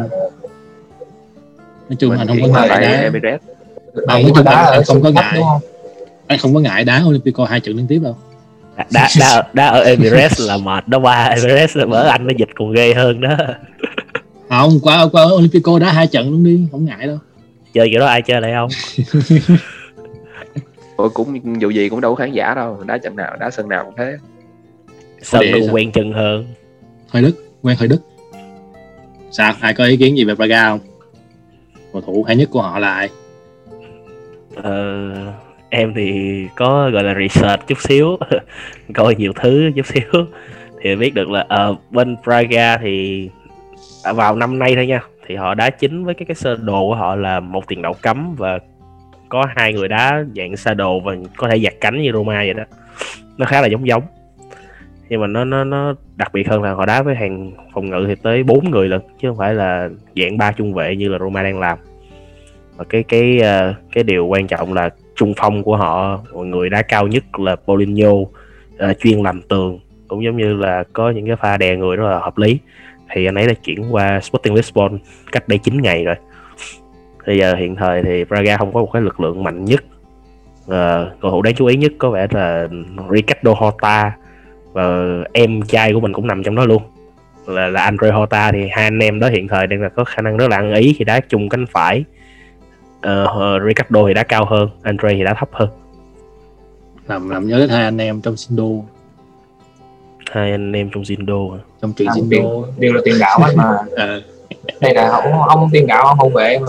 nói 1.90 1.96
chung 2.00 2.12
anh 2.18 2.28
không 2.28 2.38
có 2.42 2.48
ngại 2.48 2.68
đá 2.70 3.10
Không, 4.08 4.08
nói 4.08 4.32
chung 4.36 4.46
là 4.46 4.54
anh 4.72 4.84
không 4.86 5.02
có 5.04 5.10
ngại. 5.10 5.34
đúng 5.36 5.44
không? 5.44 5.62
anh 6.28 6.40
không 6.42 6.54
có 6.54 6.60
ngại 6.60 6.84
đá 6.84 7.04
Olympico 7.08 7.46
hai 7.46 7.60
trận 7.60 7.76
liên 7.76 7.86
tiếp 7.90 8.00
đâu 8.04 8.16
đá 8.92 9.10
đá 9.20 9.44
đá 9.54 9.68
ở 9.68 9.82
Emirates 9.82 10.48
là 10.48 10.58
mệt 10.58 10.88
đó 10.88 11.00
qua 11.00 11.26
Emirates 11.26 11.78
là 11.78 11.86
bởi 11.86 12.10
anh 12.10 12.28
nó 12.28 12.34
dịch 12.38 12.50
còn 12.56 12.74
ghê 12.74 12.94
hơn 12.94 13.22
đó. 13.22 13.38
Không 14.50 14.80
qua 14.84 15.08
qua 15.12 15.24
Olympico 15.24 15.80
đá 15.80 15.92
hai 15.92 16.08
trận 16.08 16.32
luôn 16.32 16.44
đi 16.44 16.68
không 16.72 16.86
ngại 16.86 17.08
đâu. 17.08 17.18
Chơi 17.74 17.90
kiểu 17.90 18.00
đó 18.00 18.06
ai 18.06 18.22
chơi 18.22 18.42
lại 18.42 18.54
không? 18.56 18.70
Ôi 20.96 21.10
cũng 21.10 21.62
dù 21.62 21.70
gì 21.70 21.90
cũng 21.90 22.02
đâu 22.02 22.16
có 22.16 22.20
khán 22.24 22.32
giả 22.32 22.54
đâu 22.54 22.84
đá 22.86 22.98
trận 22.98 23.16
nào 23.16 23.36
đá 23.40 23.52
sân 23.52 23.70
nào 23.70 23.86
cũng 23.86 23.94
thế. 23.98 24.18
Sân 25.22 25.42
cũng 25.54 25.66
sao? 25.66 25.76
quen 25.76 25.92
chân 25.92 26.14
hơn. 26.14 26.46
Hơi 27.10 27.24
đức 27.24 27.46
quen 27.62 27.78
hơi 27.80 27.88
đức. 27.88 28.02
Sao 29.32 29.54
ai 29.60 29.74
có 29.74 29.86
ý 29.86 29.98
kiến 29.98 30.18
gì 30.18 30.24
về 30.24 30.36
Braga 30.36 30.70
không? 30.70 30.80
Cầu 31.94 32.02
thủ 32.02 32.24
hay 32.28 32.36
nhất 32.36 32.50
của 32.52 32.62
họ 32.62 32.80
là 32.80 32.94
ai? 32.94 33.10
Ờ, 34.56 35.34
em 35.69 35.93
thì 35.93 36.47
có, 36.56 36.89
gọi 36.89 37.04
là, 37.04 37.15
research 37.19 37.67
chút 37.67 37.82
xíu, 37.82 38.17
coi 38.93 39.15
nhiều 39.15 39.34
thứ 39.34 39.71
chút 39.75 39.86
xíu. 39.86 40.04
Thì 40.82 40.95
biết 40.95 41.13
được 41.13 41.30
là 41.30 41.45
ở 41.49 41.75
bên 41.91 42.15
Praga 42.23 42.78
thì 42.78 43.30
à, 44.04 44.13
vào 44.13 44.36
năm 44.36 44.60
nay 44.60 44.75
thôi 44.75 44.88
nha, 44.88 45.01
thì 45.28 45.36
họ 45.36 45.54
đá 45.54 45.69
chính 45.69 46.06
với 46.06 46.13
cái 46.13 46.25
cái 46.25 46.36
sơ 46.36 46.56
đồ 46.56 46.88
của 46.88 46.95
họ 46.95 47.15
là 47.15 47.39
một 47.39 47.67
tiền 47.67 47.82
đạo 47.82 47.95
cấm 48.01 48.36
và 48.36 48.60
có 49.30 49.45
hai 49.56 49.73
người 49.73 49.88
đá 49.88 50.23
dạng 50.36 50.58
sa 50.58 50.73
đồ 50.73 50.99
và 50.99 51.15
có 51.38 51.47
thể 51.47 51.60
giặt 51.60 51.73
cánh 51.82 52.01
như 52.01 52.12
Roma 52.12 52.34
vậy 52.34 52.54
đó. 52.54 52.63
Nó 53.38 53.45
khá 53.45 53.62
là 53.62 53.67
giống 53.67 53.88
giống. 53.88 54.04
Nhưng 55.10 55.21
mà 55.21 55.28
nó 55.28 55.45
nó 55.45 55.63
nó 55.63 55.93
đặc 56.15 56.34
biệt 56.34 56.47
hơn 56.47 56.63
là 56.63 56.73
họ 56.73 56.86
đá 56.86 57.01
với 57.01 57.15
hàng 57.15 57.51
phòng 57.73 57.89
ngự 57.89 58.06
thì 58.08 58.15
tới 58.15 58.43
bốn 58.43 58.71
người 58.71 58.88
lận, 58.88 59.01
chứ 59.21 59.30
không 59.30 59.38
phải 59.38 59.54
là 59.54 59.89
dạng 60.15 60.38
ba 60.38 60.51
trung 60.51 60.73
vệ 60.73 60.95
như 60.95 61.10
là 61.10 61.19
Roma 61.19 61.43
đang 61.43 61.60
làm. 61.60 61.78
Và 62.75 62.86
cái 62.89 63.04
cái 63.04 63.39
ờ, 63.39 63.73
cái 63.91 64.04
điều 64.04 64.28
quan 64.28 64.47
trọng 64.47 64.73
là 64.73 64.89
trung 65.15 65.34
phong 65.38 65.63
của 65.63 65.78
họ 65.78 66.19
mọi 66.34 66.45
người 66.45 66.69
đá 66.69 66.82
cao 66.82 67.08
nhất 67.08 67.39
là 67.39 67.56
Paulinho 67.56 68.12
uh, 68.12 68.30
chuyên 68.99 69.23
làm 69.23 69.41
tường. 69.41 69.80
Cũng 70.08 70.23
giống 70.23 70.38
như 70.38 70.54
là 70.54 70.84
có 70.93 71.10
những 71.10 71.28
cái 71.28 71.36
pha 71.36 71.58
đè 71.58 71.75
người 71.75 71.95
rất 71.95 72.10
là 72.10 72.19
hợp 72.19 72.38
lý. 72.38 72.60
Thì 73.13 73.25
anh 73.25 73.36
ấy 73.36 73.47
đã 73.47 73.54
chuyển 73.54 73.93
qua 73.93 74.19
Sporting 74.21 74.54
Lisbon 74.54 74.99
cách 75.32 75.47
đây 75.47 75.58
9 75.58 75.82
ngày 75.82 76.06
rồi. 76.06 76.15
Bây 77.28 77.38
giờ 77.38 77.56
hiện 77.56 77.75
thời 77.75 78.04
thì 78.04 78.23
Braga 78.23 78.58
không 78.58 78.73
có 78.73 78.80
một 78.80 78.89
cái 78.93 79.01
lực 79.01 79.19
lượng 79.19 79.43
mạnh 79.43 79.65
nhất. 79.65 79.84
Uh, 80.65 81.21
cầu 81.21 81.32
thủ 81.32 81.41
đáng 81.41 81.56
chú 81.56 81.65
ý 81.65 81.75
nhất 81.75 81.91
có 81.97 82.10
vẻ 82.10 82.28
là 82.32 82.67
Ricardo 83.12 83.54
Horta. 83.54 84.17
Và 84.73 85.08
em 85.34 85.62
trai 85.62 85.93
của 85.93 85.99
mình 85.99 86.13
cũng 86.13 86.28
nằm 86.28 86.43
trong 86.43 86.56
đó 86.56 86.65
luôn. 86.65 86.84
Là 87.47 87.67
là 87.67 87.82
Andre 87.82 88.12
Horta 88.12 88.51
thì 88.51 88.67
hai 88.71 88.84
anh 88.84 88.99
em 88.99 89.19
đó 89.19 89.28
hiện 89.28 89.47
thời 89.47 89.67
đang 89.67 89.82
là 89.82 89.89
có 89.89 90.04
khả 90.04 90.21
năng 90.21 90.38
rất 90.38 90.49
là 90.49 90.58
ăn 90.58 90.73
ý 90.73 90.93
khi 90.93 91.06
đá 91.06 91.19
chung 91.19 91.49
cánh 91.49 91.65
phải. 91.65 92.04
Ờ, 93.06 93.60
Ricardo 93.68 94.08
thì 94.08 94.13
đá 94.13 94.24
cao 94.24 94.46
hơn 94.46 94.70
Andre 94.82 95.10
thì 95.13 95.24
đá 95.24 95.34
thấp 95.34 95.50
hơn. 95.52 95.70
Làm 97.08 97.30
làm 97.30 97.48
nhớ 97.48 97.60
đến 97.60 97.70
hai 97.70 97.84
anh 97.84 97.98
em 97.98 98.22
trong 98.22 98.38
Sindo. 98.38 98.63
Hai 100.32 100.52
anh 100.52 100.72
em 100.74 100.89
trong 100.94 101.04
Zindo 101.04 101.54
à. 101.54 101.60
trong 101.82 101.94
chuyện 101.94 102.08
À, 102.08 102.13
Sindo. 102.15 102.30
tiền, 102.30 102.46
đều 102.78 102.94
là 102.94 103.02
tiền 103.06 103.15
đạo 103.20 103.39
hết 103.39 103.54
mà. 103.56 103.63
Ờ, 103.96 104.22
đây 104.82 104.94
là 104.94 105.10
ông, 105.10 105.41
ông 105.41 105.70
tiền 105.74 105.88
đạo 105.88 106.06
ông 106.06 106.18
hậu 106.20 106.30
vệ 106.30 106.60
mà. 106.60 106.68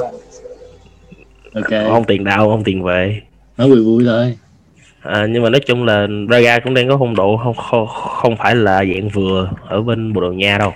Ok. 1.54 1.88
Không 1.90 2.04
tiền 2.04 2.24
đạo 2.24 2.50
không 2.50 2.64
tiền 2.64 2.82
vệ. 2.82 3.20
Nói 3.56 3.68
vui 3.68 3.84
vui 3.84 4.04
thôi. 4.06 4.38
À, 5.02 5.26
nhưng 5.30 5.42
mà 5.42 5.50
nói 5.50 5.60
chung 5.66 5.84
là 5.84 6.06
Braga 6.28 6.58
cũng 6.60 6.74
đang 6.74 6.88
có 6.88 6.96
phong 6.98 7.16
độ 7.16 7.36
không 7.44 7.54
không, 7.54 7.86
không 7.86 8.36
phải 8.36 8.56
là 8.56 8.84
dạng 8.94 9.08
vừa 9.08 9.50
ở 9.68 9.82
bên 9.82 10.12
Bồ 10.12 10.20
Đào 10.20 10.32
Nha 10.32 10.58
đâu. 10.58 10.72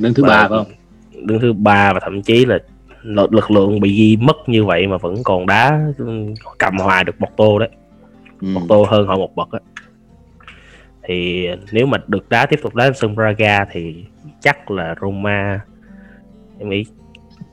Đứng 0.00 0.14
thứ 0.14 0.22
ba 0.24 0.48
phải 0.48 0.58
không? 0.58 0.66
đứng 1.26 1.40
thứ 1.40 1.52
ba 1.52 1.92
và 1.92 2.00
thậm 2.00 2.22
chí 2.22 2.44
là 2.44 2.58
lực, 3.08 3.32
lực 3.34 3.50
lượng 3.50 3.80
bị 3.80 3.92
ghi 3.92 4.16
mất 4.16 4.48
như 4.48 4.64
vậy 4.64 4.86
mà 4.86 4.96
vẫn 4.96 5.14
còn 5.24 5.46
đá 5.46 5.80
ừ, 5.98 6.26
cầm 6.58 6.78
hòa 6.78 7.02
được 7.02 7.20
một 7.20 7.36
tô 7.36 7.58
đấy. 7.58 7.68
Ừ. 8.40 8.48
một 8.48 8.60
tô 8.68 8.86
hơn 8.88 9.06
họ 9.06 9.16
một 9.16 9.36
bậc 9.36 9.48
á. 9.50 9.58
Thì 11.02 11.48
nếu 11.72 11.86
mà 11.86 11.98
được 12.06 12.28
đá 12.28 12.46
tiếp 12.46 12.60
tục 12.62 12.74
đá 12.74 12.90
sân 12.94 13.14
Braga 13.14 13.64
thì 13.64 14.04
chắc 14.40 14.70
là 14.70 14.94
Roma 15.00 15.60
em 16.58 16.68
nghĩ 16.68 16.84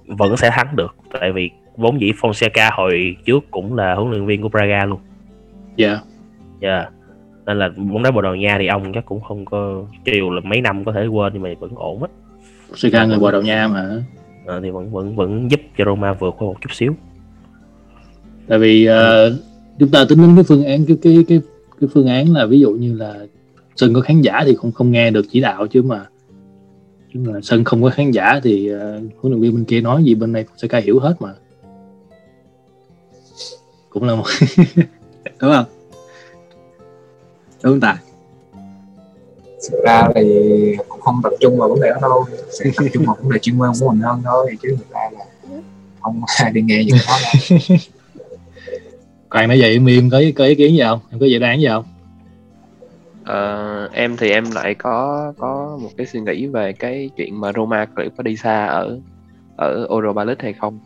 vẫn 0.07 0.37
sẽ 0.37 0.49
thắng 0.49 0.75
được. 0.75 0.95
Tại 1.19 1.31
vì 1.31 1.49
vốn 1.77 2.01
dĩ 2.01 2.11
Fonseca 2.11 2.71
hồi 2.73 3.15
trước 3.25 3.51
cũng 3.51 3.75
là 3.75 3.95
huấn 3.95 4.11
luyện 4.11 4.25
viên 4.25 4.41
của 4.41 4.49
Braga 4.49 4.85
luôn. 4.85 4.99
Dạ. 5.75 5.99
Yeah. 6.61 6.91
nên 7.45 7.59
là 7.59 7.69
bóng 7.69 8.03
đá 8.03 8.11
Bồ 8.11 8.21
Đào 8.21 8.35
Nha 8.35 8.57
thì 8.59 8.67
ông 8.67 8.93
chắc 8.93 9.05
cũng 9.05 9.21
không 9.21 9.45
có 9.45 9.83
chiều 10.05 10.29
là 10.31 10.41
mấy 10.43 10.61
năm 10.61 10.83
có 10.83 10.91
thể 10.91 11.07
quên 11.07 11.33
nhưng 11.33 11.41
mà 11.41 11.49
vẫn 11.59 11.71
ổn 11.75 12.03
á. 12.03 12.09
Sika 12.75 13.05
người 13.05 13.19
Bồ 13.19 13.31
Đào 13.31 13.41
Nha 13.41 13.67
mà 13.67 14.03
Ờ, 14.45 14.59
thì 14.63 14.69
vẫn 14.69 14.91
vẫn 14.91 15.15
vẫn 15.15 15.51
giúp 15.51 15.59
cho 15.77 15.85
Roma 15.85 16.13
vượt 16.13 16.35
qua 16.37 16.45
một 16.47 16.55
chút 16.61 16.73
xíu. 16.73 16.95
Tại 18.47 18.59
vì 18.59 18.85
ờ, 18.85 19.33
chúng 19.79 19.91
ta 19.91 20.05
tính 20.09 20.21
đến 20.21 20.35
cái 20.35 20.43
phương 20.43 20.65
án 20.65 20.85
cái 20.85 20.97
cái 21.01 21.25
cái 21.27 21.41
cái 21.81 21.89
phương 21.93 22.07
án 22.07 22.33
là 22.33 22.45
ví 22.45 22.59
dụ 22.59 22.71
như 22.71 22.95
là 22.95 23.25
sân 23.75 23.93
có 23.93 24.01
khán 24.01 24.21
giả 24.21 24.41
thì 24.45 24.55
không 24.55 24.71
không 24.71 24.91
nghe 24.91 25.11
được 25.11 25.25
chỉ 25.31 25.41
đạo 25.41 25.67
chứ 25.67 25.81
mà. 25.81 26.05
Chứ 27.13 27.19
mà 27.19 27.41
sân 27.43 27.63
không 27.63 27.83
có 27.83 27.89
khán 27.89 28.11
giả 28.11 28.39
thì 28.43 28.73
uh, 28.73 28.79
huấn 29.17 29.33
luyện 29.33 29.41
viên 29.41 29.55
bên 29.55 29.65
kia 29.65 29.81
nói 29.81 30.03
gì 30.03 30.15
bên 30.15 30.31
này 30.31 30.45
Saka 30.57 30.77
hiểu 30.77 30.99
hết 30.99 31.15
mà. 31.19 31.33
Cũng 33.89 34.03
là 34.03 34.15
một 34.15 34.25
đúng 35.41 35.51
không? 35.51 35.65
Đúng 37.63 37.73
không 37.73 37.79
ta 37.79 37.97
thực 39.71 39.83
ra 39.83 40.07
thì 40.15 40.75
cũng 40.89 41.01
không 41.01 41.19
tập 41.23 41.33
trung 41.39 41.57
vào 41.57 41.69
vấn 41.69 41.81
đề 41.81 41.89
đó 41.89 41.97
đâu. 42.01 42.25
Sẽ 42.59 42.65
tập 42.77 42.85
trung 42.93 43.05
vào 43.05 43.17
vấn 43.21 43.31
đề 43.31 43.39
chuyên 43.39 43.57
môn 43.57 43.69
của 43.79 43.89
mình 43.91 44.01
hơn 44.01 44.21
thôi 44.25 44.57
chứ 44.61 44.75
thực 44.77 44.89
ra 44.89 45.09
là 45.17 45.25
không 46.01 46.21
ai 46.43 46.51
đi 46.51 46.61
nghe 46.61 46.83
những 46.83 46.97
đó 47.07 47.17
còn 49.29 49.47
nãy 49.47 49.59
giờ 49.59 49.67
im 49.67 49.85
im 49.85 50.09
có 50.09 50.21
có 50.35 50.45
ý 50.45 50.55
kiến 50.55 50.71
gì 50.71 50.81
không? 50.81 50.99
Em 51.11 51.19
có 51.19 51.25
dự 51.25 51.39
đoán 51.39 51.59
gì 51.59 51.67
không? 51.67 51.83
Ờ, 53.25 53.89
em 53.93 54.17
thì 54.17 54.31
em 54.31 54.51
lại 54.51 54.73
có 54.75 55.33
có 55.37 55.77
một 55.81 55.89
cái 55.97 56.07
suy 56.07 56.19
nghĩ 56.19 56.47
về 56.47 56.73
cái 56.73 57.09
chuyện 57.17 57.41
mà 57.41 57.51
Roma 57.55 57.87
liệu 57.97 58.09
có 58.17 58.23
đi 58.23 58.37
xa 58.37 58.65
ở 58.65 58.99
ở 59.57 59.87
Europa 59.89 60.23
League 60.23 60.43
hay 60.43 60.53
không. 60.53 60.79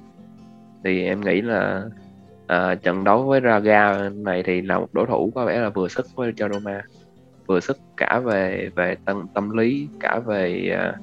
Thì 0.83 1.03
em 1.03 1.21
nghĩ 1.21 1.41
là 1.41 1.83
ờ, 2.47 2.75
trận 2.75 3.03
đấu 3.03 3.23
với 3.23 3.41
Raga 3.43 4.09
này 4.09 4.43
thì 4.45 4.61
là 4.61 4.79
một 4.79 4.89
đối 4.91 5.05
thủ 5.05 5.31
có 5.35 5.45
vẻ 5.45 5.59
là 5.59 5.69
vừa 5.69 5.87
sức 5.87 6.07
với 6.15 6.31
cho 6.37 6.49
Roma 6.49 6.81
vừa 7.49 7.59
sức 7.59 7.77
cả 7.97 8.19
về 8.19 8.69
về 8.75 8.95
tâm 9.05 9.27
tâm 9.33 9.49
lý, 9.49 9.87
cả 9.99 10.19
về 10.25 10.69
à, 10.77 10.93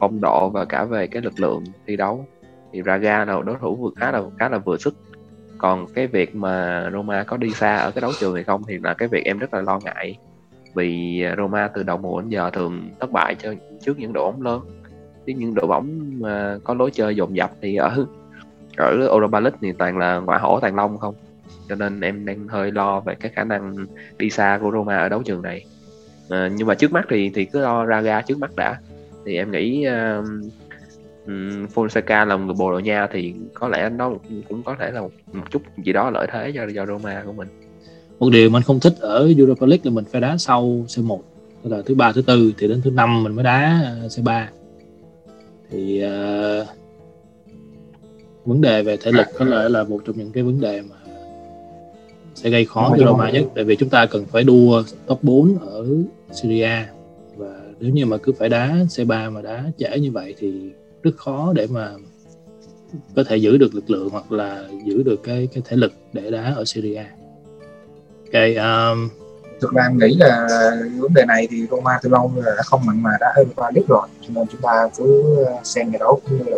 phong 0.00 0.20
độ 0.20 0.50
và 0.50 0.64
cả 0.64 0.84
về 0.84 1.06
cái 1.06 1.22
lực 1.22 1.40
lượng 1.40 1.64
thi 1.86 1.96
đấu. 1.96 2.26
Thì 2.72 2.82
Raga 2.82 3.24
là 3.24 3.40
đối 3.46 3.56
thủ 3.60 3.76
vừa 3.76 3.90
khá 3.96 4.12
là 4.12 4.22
khá 4.38 4.48
là 4.48 4.58
vừa 4.58 4.76
sức. 4.76 4.94
Còn 5.58 5.86
cái 5.94 6.06
việc 6.06 6.34
mà 6.34 6.88
Roma 6.92 7.24
có 7.24 7.36
đi 7.36 7.50
xa 7.50 7.76
ở 7.76 7.90
cái 7.90 8.02
đấu 8.02 8.12
trường 8.20 8.34
hay 8.34 8.44
không 8.44 8.62
thì 8.68 8.78
là 8.78 8.94
cái 8.94 9.08
việc 9.08 9.24
em 9.24 9.38
rất 9.38 9.54
là 9.54 9.60
lo 9.60 9.80
ngại. 9.84 10.18
Vì 10.74 11.24
Roma 11.36 11.68
từ 11.68 11.82
đầu 11.82 11.96
mùa 11.96 12.20
đến 12.20 12.28
giờ 12.28 12.50
thường 12.50 12.90
thất 13.00 13.12
bại 13.12 13.34
cho, 13.34 13.54
trước 13.80 13.98
những 13.98 14.12
đội 14.12 14.32
bóng 14.32 14.42
lớn. 14.42 14.60
Chứ 15.26 15.32
những 15.36 15.54
đội 15.54 15.66
bóng 15.66 16.10
mà 16.20 16.58
có 16.64 16.74
lối 16.74 16.90
chơi 16.90 17.16
dồn 17.16 17.36
dập 17.36 17.50
thì 17.60 17.76
ở 17.76 18.06
ở 18.76 19.06
Europa 19.10 19.40
League 19.40 19.58
thì 19.62 19.72
toàn 19.72 19.98
là 19.98 20.18
ngoại 20.18 20.40
hổ, 20.40 20.60
toàn 20.60 20.76
long 20.76 20.98
không. 20.98 21.14
Cho 21.68 21.74
nên 21.74 22.00
em 22.00 22.26
đang 22.26 22.48
hơi 22.48 22.72
lo 22.72 23.00
về 23.00 23.14
cái 23.14 23.32
khả 23.34 23.44
năng 23.44 23.76
đi 24.18 24.30
xa 24.30 24.58
của 24.62 24.70
Roma 24.72 24.98
ở 24.98 25.08
đấu 25.08 25.22
trường 25.22 25.42
này 25.42 25.64
à, 26.28 26.50
nhưng 26.56 26.66
mà 26.66 26.74
trước 26.74 26.92
mắt 26.92 27.06
thì 27.08 27.30
thì 27.34 27.44
cứ 27.44 27.60
lo 27.60 27.86
Raga 27.86 28.20
trước 28.20 28.38
mắt 28.38 28.50
đã. 28.56 28.80
Thì 29.24 29.36
em 29.36 29.50
nghĩ 29.50 29.86
uh, 29.88 30.24
um, 31.26 31.66
Fonseca 31.74 32.26
là 32.26 32.36
một 32.36 32.44
người 32.44 32.54
Bồ 32.58 32.70
Đào 32.70 32.80
Nha 32.80 33.06
thì 33.12 33.34
có 33.54 33.68
lẽ 33.68 33.90
nó 33.90 34.12
cũng 34.48 34.62
có 34.62 34.76
thể 34.78 34.90
là 34.90 35.00
một, 35.00 35.12
một 35.32 35.50
chút 35.50 35.62
gì 35.84 35.92
đó 35.92 36.10
lợi 36.10 36.26
thế 36.32 36.52
cho 36.54 36.66
cho 36.74 36.86
Roma 36.86 37.22
của 37.26 37.32
mình. 37.32 37.48
Một 38.18 38.30
điều 38.30 38.50
mình 38.50 38.62
không 38.62 38.80
thích 38.80 38.94
ở 39.00 39.32
Europa 39.38 39.66
League 39.66 39.82
là 39.84 39.90
mình 39.90 40.04
phải 40.12 40.20
đá 40.20 40.36
sau 40.36 40.64
C1 40.64 41.20
tức 41.62 41.76
là 41.76 41.82
thứ 41.86 41.94
ba 41.94 42.12
thứ 42.12 42.22
tư 42.22 42.52
thì 42.58 42.68
đến 42.68 42.82
thứ 42.82 42.90
năm 42.90 43.22
mình 43.22 43.32
mới 43.32 43.44
đá 43.44 43.80
ờ, 44.02 44.06
C3 44.06 44.44
thì 45.70 46.04
uh, 46.04 46.66
vấn 48.44 48.60
đề 48.60 48.82
về 48.82 48.96
thể 48.96 49.12
lực 49.12 49.26
có 49.38 49.44
lẽ 49.44 49.68
là 49.68 49.84
một 49.84 50.00
trong 50.06 50.18
những 50.18 50.32
cái 50.32 50.42
vấn 50.42 50.60
đề 50.60 50.82
mà 50.82 50.95
sẽ 52.46 52.50
gây 52.50 52.64
khó 52.64 52.94
cho 52.98 53.06
Roma 53.06 53.30
nhất 53.30 53.44
tại 53.54 53.64
vì 53.64 53.76
chúng 53.76 53.88
ta 53.88 54.06
cần 54.06 54.24
phải 54.26 54.44
đua 54.44 54.82
top 55.06 55.22
4 55.22 55.58
ở 55.60 55.86
Syria 56.32 56.70
và 57.36 57.60
nếu 57.80 57.92
như 57.92 58.06
mà 58.06 58.16
cứ 58.16 58.32
phải 58.38 58.48
đá 58.48 58.74
C3 58.88 59.32
mà 59.32 59.42
đá 59.42 59.64
trễ 59.78 59.98
như 59.98 60.12
vậy 60.12 60.34
thì 60.38 60.70
rất 61.02 61.10
khó 61.16 61.52
để 61.54 61.66
mà 61.70 61.90
có 63.16 63.24
thể 63.24 63.36
giữ 63.36 63.56
được 63.56 63.74
lực 63.74 63.90
lượng 63.90 64.08
hoặc 64.10 64.32
là 64.32 64.64
giữ 64.84 65.02
được 65.02 65.22
cái 65.22 65.48
cái 65.54 65.62
thể 65.68 65.76
lực 65.76 65.92
để 66.12 66.30
đá 66.30 66.54
ở 66.56 66.64
Syria. 66.64 67.04
cái 68.32 68.56
um, 68.56 69.08
thực 69.60 69.72
ra 69.72 69.82
em 69.82 69.98
nghĩ 69.98 70.16
là 70.18 70.48
vấn 70.98 71.14
đề 71.14 71.24
này 71.24 71.48
thì 71.50 71.66
Roma 71.70 71.98
từ 72.02 72.08
lâu 72.08 72.32
là 72.36 72.54
đã 72.56 72.62
không 72.62 72.80
mặn 72.86 73.02
mà 73.02 73.10
đã 73.20 73.34
Europa 73.36 73.70
League 73.74 73.86
rồi. 73.88 74.08
Cho 74.20 74.28
nên 74.34 74.46
chúng 74.52 74.60
ta 74.60 74.88
cứ 74.96 75.36
xem 75.64 75.92
cái 75.92 75.98
đấu 75.98 76.20
cũng 76.24 76.38
như 76.38 76.44
là 76.46 76.56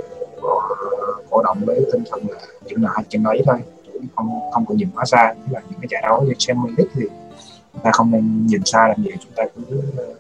cổ 1.30 1.42
động 1.42 1.58
với 1.66 1.80
tinh 1.92 2.02
thần 2.10 2.20
là 2.28 2.38
chừng 2.68 2.82
nào 2.82 2.94
chừng 3.08 3.24
ấy 3.24 3.42
thôi 3.46 3.56
không 4.16 4.40
không 4.52 4.66
có 4.66 4.74
nhìn 4.74 4.88
quá 4.94 5.04
xa. 5.04 5.34
Là 5.50 5.60
những 5.70 5.80
cái 5.80 5.88
giải 5.90 6.02
đấu 6.02 6.22
như 6.22 6.34
Champions 6.38 6.78
League 6.78 6.92
thì 6.94 7.02
chúng 7.72 7.82
ta 7.82 7.90
không 7.92 8.10
nên 8.10 8.46
nhìn 8.46 8.64
xa 8.64 8.88
làm 8.88 9.04
gì. 9.04 9.10
Chúng 9.20 9.32
ta 9.36 9.44
cứ 9.56 9.80
ờ, 9.96 10.14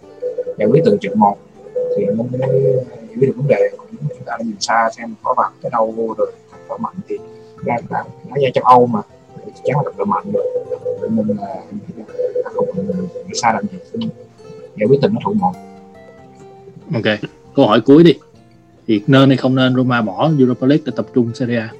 giải 0.58 0.68
quyết 0.68 0.82
từng 0.84 0.98
trận 1.00 1.18
một. 1.18 1.36
Thì 1.96 2.04
nó 2.04 2.22
mới 2.22 2.40
giải 2.40 2.50
quyết 3.16 3.26
được 3.26 3.34
vấn 3.36 3.46
đề 3.48 3.70
cũng 3.78 3.86
chúng 4.00 4.24
ta 4.26 4.36
nhìn 4.44 4.56
xa 4.60 4.90
xem 4.96 5.14
có 5.22 5.34
bằng 5.34 5.52
cái 5.62 5.70
đâu 5.70 5.90
vô 5.96 6.14
rồi 6.18 6.32
có 6.68 6.76
mạnh 6.76 6.94
thì 7.08 7.18
ra 7.64 7.76
là 7.90 8.04
nó 8.28 8.36
ra 8.36 8.48
châu 8.54 8.64
Âu 8.64 8.86
mà. 8.86 9.00
Chắc 9.46 9.62
chắn 9.64 9.76
là 9.84 9.92
đội 9.96 10.06
mạnh 10.06 10.32
rồi. 10.32 10.46
Nên 11.10 11.36
là 11.36 11.46
à, 12.44 12.50
không 12.54 12.66
nghĩ 13.26 13.32
xa 13.34 13.52
làm 13.52 13.64
gì. 13.68 14.08
Giải 14.76 14.86
quyết 14.88 14.98
tình 15.02 15.14
nó 15.14 15.20
thủ 15.24 15.32
một. 15.32 15.52
Ok, 16.94 17.18
câu 17.56 17.66
hỏi 17.66 17.80
cuối 17.80 18.02
đi. 18.04 18.14
Thì 18.86 19.02
nên 19.06 19.28
hay 19.28 19.36
không 19.36 19.54
nên 19.54 19.74
Roma 19.74 20.02
bỏ 20.02 20.30
Europa 20.38 20.66
League 20.66 20.82
để 20.86 20.92
tập 20.96 21.06
trung 21.14 21.34
Serie 21.34 21.58
A? 21.58 21.70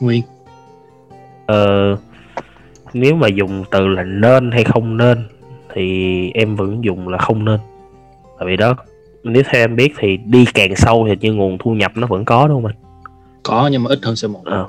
Nguyên 0.00 0.22
ờ, 1.50 1.96
nếu 2.92 3.14
mà 3.14 3.28
dùng 3.28 3.64
từ 3.70 3.88
là 3.88 4.02
nên 4.02 4.50
hay 4.50 4.64
không 4.64 4.96
nên 4.96 5.18
thì 5.74 6.30
em 6.30 6.56
vẫn 6.56 6.84
dùng 6.84 7.08
là 7.08 7.18
không 7.18 7.44
nên. 7.44 7.60
Tại 8.38 8.46
vì 8.48 8.56
đó 8.56 8.74
nếu 9.24 9.42
theo 9.50 9.62
em 9.62 9.76
biết 9.76 9.92
thì 9.98 10.16
đi 10.16 10.44
càng 10.54 10.76
sâu 10.76 11.06
thì 11.08 11.16
như 11.20 11.32
nguồn 11.32 11.58
thu 11.58 11.74
nhập 11.74 11.92
nó 11.94 12.06
vẫn 12.06 12.24
có 12.24 12.48
đúng 12.48 12.62
không 12.62 12.72
anh? 12.72 12.76
Có 13.42 13.68
nhưng 13.72 13.82
mà 13.82 13.88
ít 13.88 13.98
hơn 14.02 14.14
C1 14.14 14.42
à, 14.44 14.64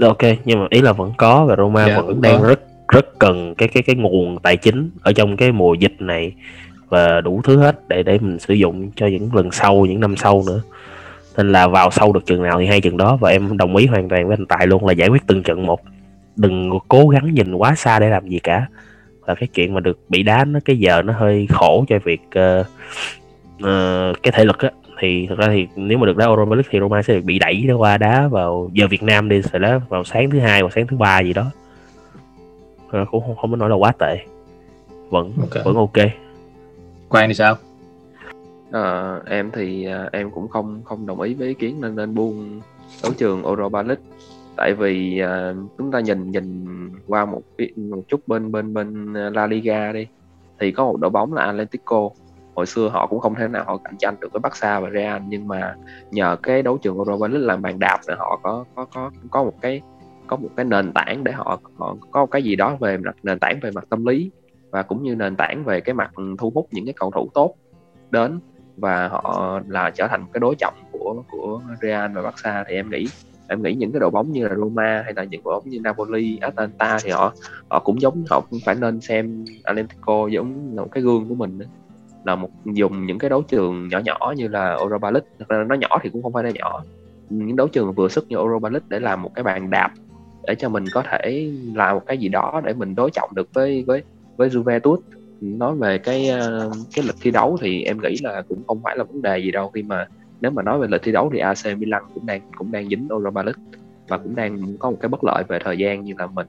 ok 0.00 0.38
nhưng 0.44 0.60
mà 0.60 0.66
ý 0.70 0.80
là 0.80 0.92
vẫn 0.92 1.12
có 1.16 1.44
và 1.44 1.56
Roma 1.56 1.84
yeah, 1.84 1.96
dạ, 1.96 2.02
vẫn 2.02 2.20
đang 2.20 2.40
có. 2.40 2.48
rất 2.48 2.60
rất 2.88 3.18
cần 3.18 3.54
cái 3.54 3.68
cái 3.68 3.82
cái 3.82 3.96
nguồn 3.96 4.38
tài 4.38 4.56
chính 4.56 4.90
ở 5.02 5.12
trong 5.12 5.36
cái 5.36 5.52
mùa 5.52 5.74
dịch 5.74 5.94
này 5.98 6.32
và 6.88 7.20
đủ 7.20 7.40
thứ 7.44 7.56
hết 7.58 7.88
để 7.88 8.02
để 8.02 8.18
mình 8.18 8.38
sử 8.38 8.54
dụng 8.54 8.90
cho 8.96 9.06
những 9.06 9.34
lần 9.34 9.50
sau 9.50 9.86
những 9.86 10.00
năm 10.00 10.16
sau 10.16 10.42
nữa. 10.46 10.62
Nên 11.36 11.52
là 11.52 11.68
vào 11.68 11.90
sâu 11.90 12.12
được 12.12 12.26
chừng 12.26 12.42
nào 12.42 12.58
thì 12.60 12.66
hay 12.66 12.80
chừng 12.80 12.96
đó 12.96 13.16
và 13.16 13.30
em 13.30 13.56
đồng 13.56 13.76
ý 13.76 13.86
hoàn 13.86 14.08
toàn 14.08 14.28
với 14.28 14.36
anh 14.40 14.46
Tài 14.46 14.66
luôn 14.66 14.86
là 14.86 14.92
giải 14.92 15.08
quyết 15.08 15.22
từng 15.26 15.42
trận 15.42 15.66
một 15.66 15.80
đừng 16.36 16.70
cố 16.88 17.08
gắng 17.08 17.34
nhìn 17.34 17.54
quá 17.54 17.74
xa 17.74 17.98
để 17.98 18.08
làm 18.08 18.28
gì 18.28 18.38
cả. 18.38 18.66
Và 19.20 19.34
cái 19.34 19.48
chuyện 19.54 19.74
mà 19.74 19.80
được 19.80 19.98
bị 20.08 20.22
đá 20.22 20.44
nó 20.44 20.60
cái 20.64 20.78
giờ 20.78 21.02
nó 21.02 21.12
hơi 21.12 21.46
khổ 21.50 21.84
cho 21.88 21.98
việc 22.04 22.20
uh, 22.26 22.66
uh, 23.56 24.22
cái 24.22 24.32
thể 24.32 24.44
lực 24.44 24.58
á. 24.58 24.70
Thì 25.00 25.26
thực 25.26 25.38
ra 25.38 25.46
thì 25.48 25.66
nếu 25.76 25.98
mà 25.98 26.06
được 26.06 26.16
đá 26.16 26.26
Europa 26.26 26.54
League 26.54 26.68
thì 26.70 26.80
Roma 26.80 27.02
sẽ 27.02 27.14
được 27.14 27.24
bị 27.24 27.38
đẩy 27.38 27.64
nó 27.66 27.76
qua 27.76 27.98
đá 27.98 28.28
vào 28.28 28.70
giờ 28.72 28.86
Việt 28.90 29.02
Nam 29.02 29.28
đi 29.28 29.42
sẽ 29.42 29.58
đá 29.58 29.80
vào 29.88 30.04
sáng 30.04 30.30
thứ 30.30 30.38
hai 30.38 30.60
hoặc 30.60 30.72
sáng 30.74 30.86
thứ 30.86 30.96
ba 30.96 31.20
gì 31.20 31.32
đó. 31.32 31.50
Nó 32.92 33.04
cũng 33.04 33.22
không, 33.26 33.36
không 33.36 33.50
có 33.50 33.56
nói 33.56 33.70
là 33.70 33.76
quá 33.76 33.92
tệ. 33.98 34.18
Vẫn 35.10 35.32
okay. 35.40 35.62
vẫn 35.64 35.76
ok. 35.76 36.10
Quang 37.08 37.28
thì 37.28 37.34
sao? 37.34 37.56
À, 38.72 39.16
em 39.26 39.50
thì 39.50 39.86
à, 39.86 40.08
em 40.12 40.30
cũng 40.30 40.48
không 40.48 40.82
không 40.84 41.06
đồng 41.06 41.20
ý 41.20 41.34
với 41.34 41.48
ý 41.48 41.54
kiến 41.54 41.80
nên 41.80 41.96
nên 41.96 42.14
buông 42.14 42.60
đấu 43.02 43.12
trường 43.18 43.42
Europa 43.42 43.82
League 43.82 44.02
tại 44.56 44.74
vì 44.74 45.18
à, 45.18 45.54
chúng 45.78 45.92
ta 45.92 46.00
nhìn 46.00 46.30
nhìn 46.30 46.66
qua 47.06 47.24
một 47.24 47.42
một 47.76 48.02
chút 48.08 48.28
bên 48.28 48.52
bên 48.52 48.74
bên 48.74 49.14
à, 49.14 49.30
La 49.30 49.46
Liga 49.46 49.92
đi 49.92 50.06
thì 50.60 50.72
có 50.72 50.84
một 50.84 50.96
đội 51.00 51.10
bóng 51.10 51.32
là 51.34 51.42
Atletico. 51.42 52.08
Hồi 52.54 52.66
xưa 52.66 52.88
họ 52.88 53.06
cũng 53.06 53.20
không 53.20 53.34
thể 53.34 53.48
nào 53.48 53.64
họ 53.66 53.76
cạnh 53.76 53.96
tranh 53.98 54.14
được 54.20 54.32
với 54.32 54.40
Barca 54.40 54.80
và 54.80 54.90
Real 54.90 55.22
nhưng 55.28 55.48
mà 55.48 55.74
nhờ 56.10 56.36
cái 56.42 56.62
đấu 56.62 56.78
trường 56.78 56.96
Europa 56.96 57.28
League 57.28 57.46
làm 57.46 57.62
bàn 57.62 57.78
đạp 57.78 58.00
để 58.08 58.14
họ 58.18 58.40
có 58.42 58.64
có 58.74 58.84
có 58.84 59.10
có 59.30 59.44
một 59.44 59.54
cái 59.60 59.82
có 60.26 60.36
một 60.36 60.48
cái 60.56 60.64
nền 60.64 60.92
tảng 60.92 61.24
để 61.24 61.32
họ 61.32 61.60
họ 61.76 61.96
có 62.10 62.20
một 62.20 62.30
cái 62.30 62.42
gì 62.42 62.56
đó 62.56 62.76
về 62.80 62.96
mặt 62.96 63.16
nền 63.22 63.38
tảng 63.38 63.58
về 63.62 63.70
mặt 63.70 63.84
tâm 63.90 64.06
lý 64.06 64.30
và 64.70 64.82
cũng 64.82 65.02
như 65.02 65.14
nền 65.14 65.36
tảng 65.36 65.64
về 65.64 65.80
cái 65.80 65.94
mặt 65.94 66.12
thu 66.38 66.52
hút 66.54 66.68
những 66.70 66.84
cái 66.84 66.94
cầu 66.96 67.10
thủ 67.10 67.28
tốt 67.34 67.54
đến. 68.10 68.40
Và 68.76 69.08
họ 69.08 69.60
là 69.68 69.90
trở 69.90 70.06
thành 70.08 70.24
cái 70.32 70.40
đối 70.40 70.54
trọng 70.58 70.74
của 70.92 71.22
của 71.30 71.60
Real 71.82 72.12
và 72.14 72.22
Barca 72.22 72.64
thì 72.68 72.74
em 72.74 72.90
nghĩ 72.90 73.06
em 73.48 73.62
nghĩ 73.62 73.74
những 73.74 73.92
cái 73.92 74.00
đội 74.00 74.10
bóng 74.10 74.32
như 74.32 74.48
là 74.48 74.54
Roma 74.54 75.02
hay 75.04 75.12
là 75.16 75.24
những 75.24 75.40
đội 75.44 75.54
bóng 75.54 75.70
như 75.70 75.80
Napoli, 75.80 76.38
Atalanta 76.40 76.98
thì 77.02 77.10
họ 77.10 77.32
họ 77.68 77.78
cũng 77.78 78.00
giống 78.00 78.24
họ 78.30 78.40
cũng 78.50 78.60
phải 78.64 78.74
nên 78.74 79.00
xem 79.00 79.44
Atletico 79.64 80.26
giống 80.26 80.76
là 80.76 80.82
một 80.82 80.88
cái 80.92 81.02
gương 81.02 81.28
của 81.28 81.34
mình 81.34 81.58
đó. 81.58 81.66
là 82.24 82.34
một 82.34 82.50
dùng 82.64 83.06
những 83.06 83.18
cái 83.18 83.30
đấu 83.30 83.42
trường 83.42 83.88
nhỏ 83.88 83.98
nhỏ 83.98 84.34
như 84.36 84.48
là 84.48 84.74
Europa 84.74 85.10
League. 85.10 85.64
Nó 85.66 85.74
nhỏ 85.74 85.98
thì 86.02 86.10
cũng 86.10 86.22
không 86.22 86.32
phải 86.32 86.44
là 86.44 86.50
nhỏ. 86.54 86.84
Những 87.30 87.56
đấu 87.56 87.68
trường 87.68 87.92
vừa 87.92 88.08
sức 88.08 88.26
như 88.28 88.36
Europa 88.36 88.68
League 88.68 88.86
để 88.88 89.00
làm 89.00 89.22
một 89.22 89.34
cái 89.34 89.42
bàn 89.42 89.70
đạp 89.70 89.92
để 90.46 90.54
cho 90.54 90.68
mình 90.68 90.84
có 90.92 91.02
thể 91.02 91.52
làm 91.74 91.94
một 91.94 92.02
cái 92.06 92.18
gì 92.18 92.28
đó 92.28 92.60
để 92.64 92.74
mình 92.74 92.94
đối 92.94 93.10
trọng 93.10 93.30
được 93.34 93.48
với 93.54 93.84
với 93.86 94.02
với 94.36 94.48
Juventus. 94.48 94.98
Nói 95.40 95.76
về 95.76 95.98
cái 95.98 96.28
ờ, 96.28 96.70
cái 96.94 97.04
lịch 97.04 97.16
thi 97.20 97.30
đấu 97.30 97.58
thì 97.60 97.82
em 97.82 97.98
nghĩ 98.02 98.16
là 98.22 98.42
cũng 98.48 98.62
không 98.66 98.80
phải 98.82 98.96
là 98.96 99.04
vấn 99.04 99.22
đề 99.22 99.38
gì 99.38 99.50
đâu 99.50 99.68
khi 99.68 99.82
mà 99.82 100.06
nếu 100.40 100.50
mà 100.50 100.62
nói 100.62 100.78
về 100.78 100.86
lịch 100.90 101.02
thi 101.02 101.12
đấu 101.12 101.30
thì 101.32 101.38
AC 101.38 101.78
Milan 101.78 102.02
cũng 102.14 102.26
đang 102.26 102.40
cũng 102.56 102.72
đang 102.72 102.88
dính 102.88 103.06
Europa 103.10 103.42
League 103.42 103.62
và 104.08 104.18
cũng 104.18 104.34
đang 104.34 104.76
có 104.78 104.90
một 104.90 104.96
cái 105.00 105.08
bất 105.08 105.24
lợi 105.24 105.44
về 105.48 105.58
thời 105.64 105.78
gian 105.78 106.04
như 106.04 106.14
là 106.18 106.26
mình 106.26 106.46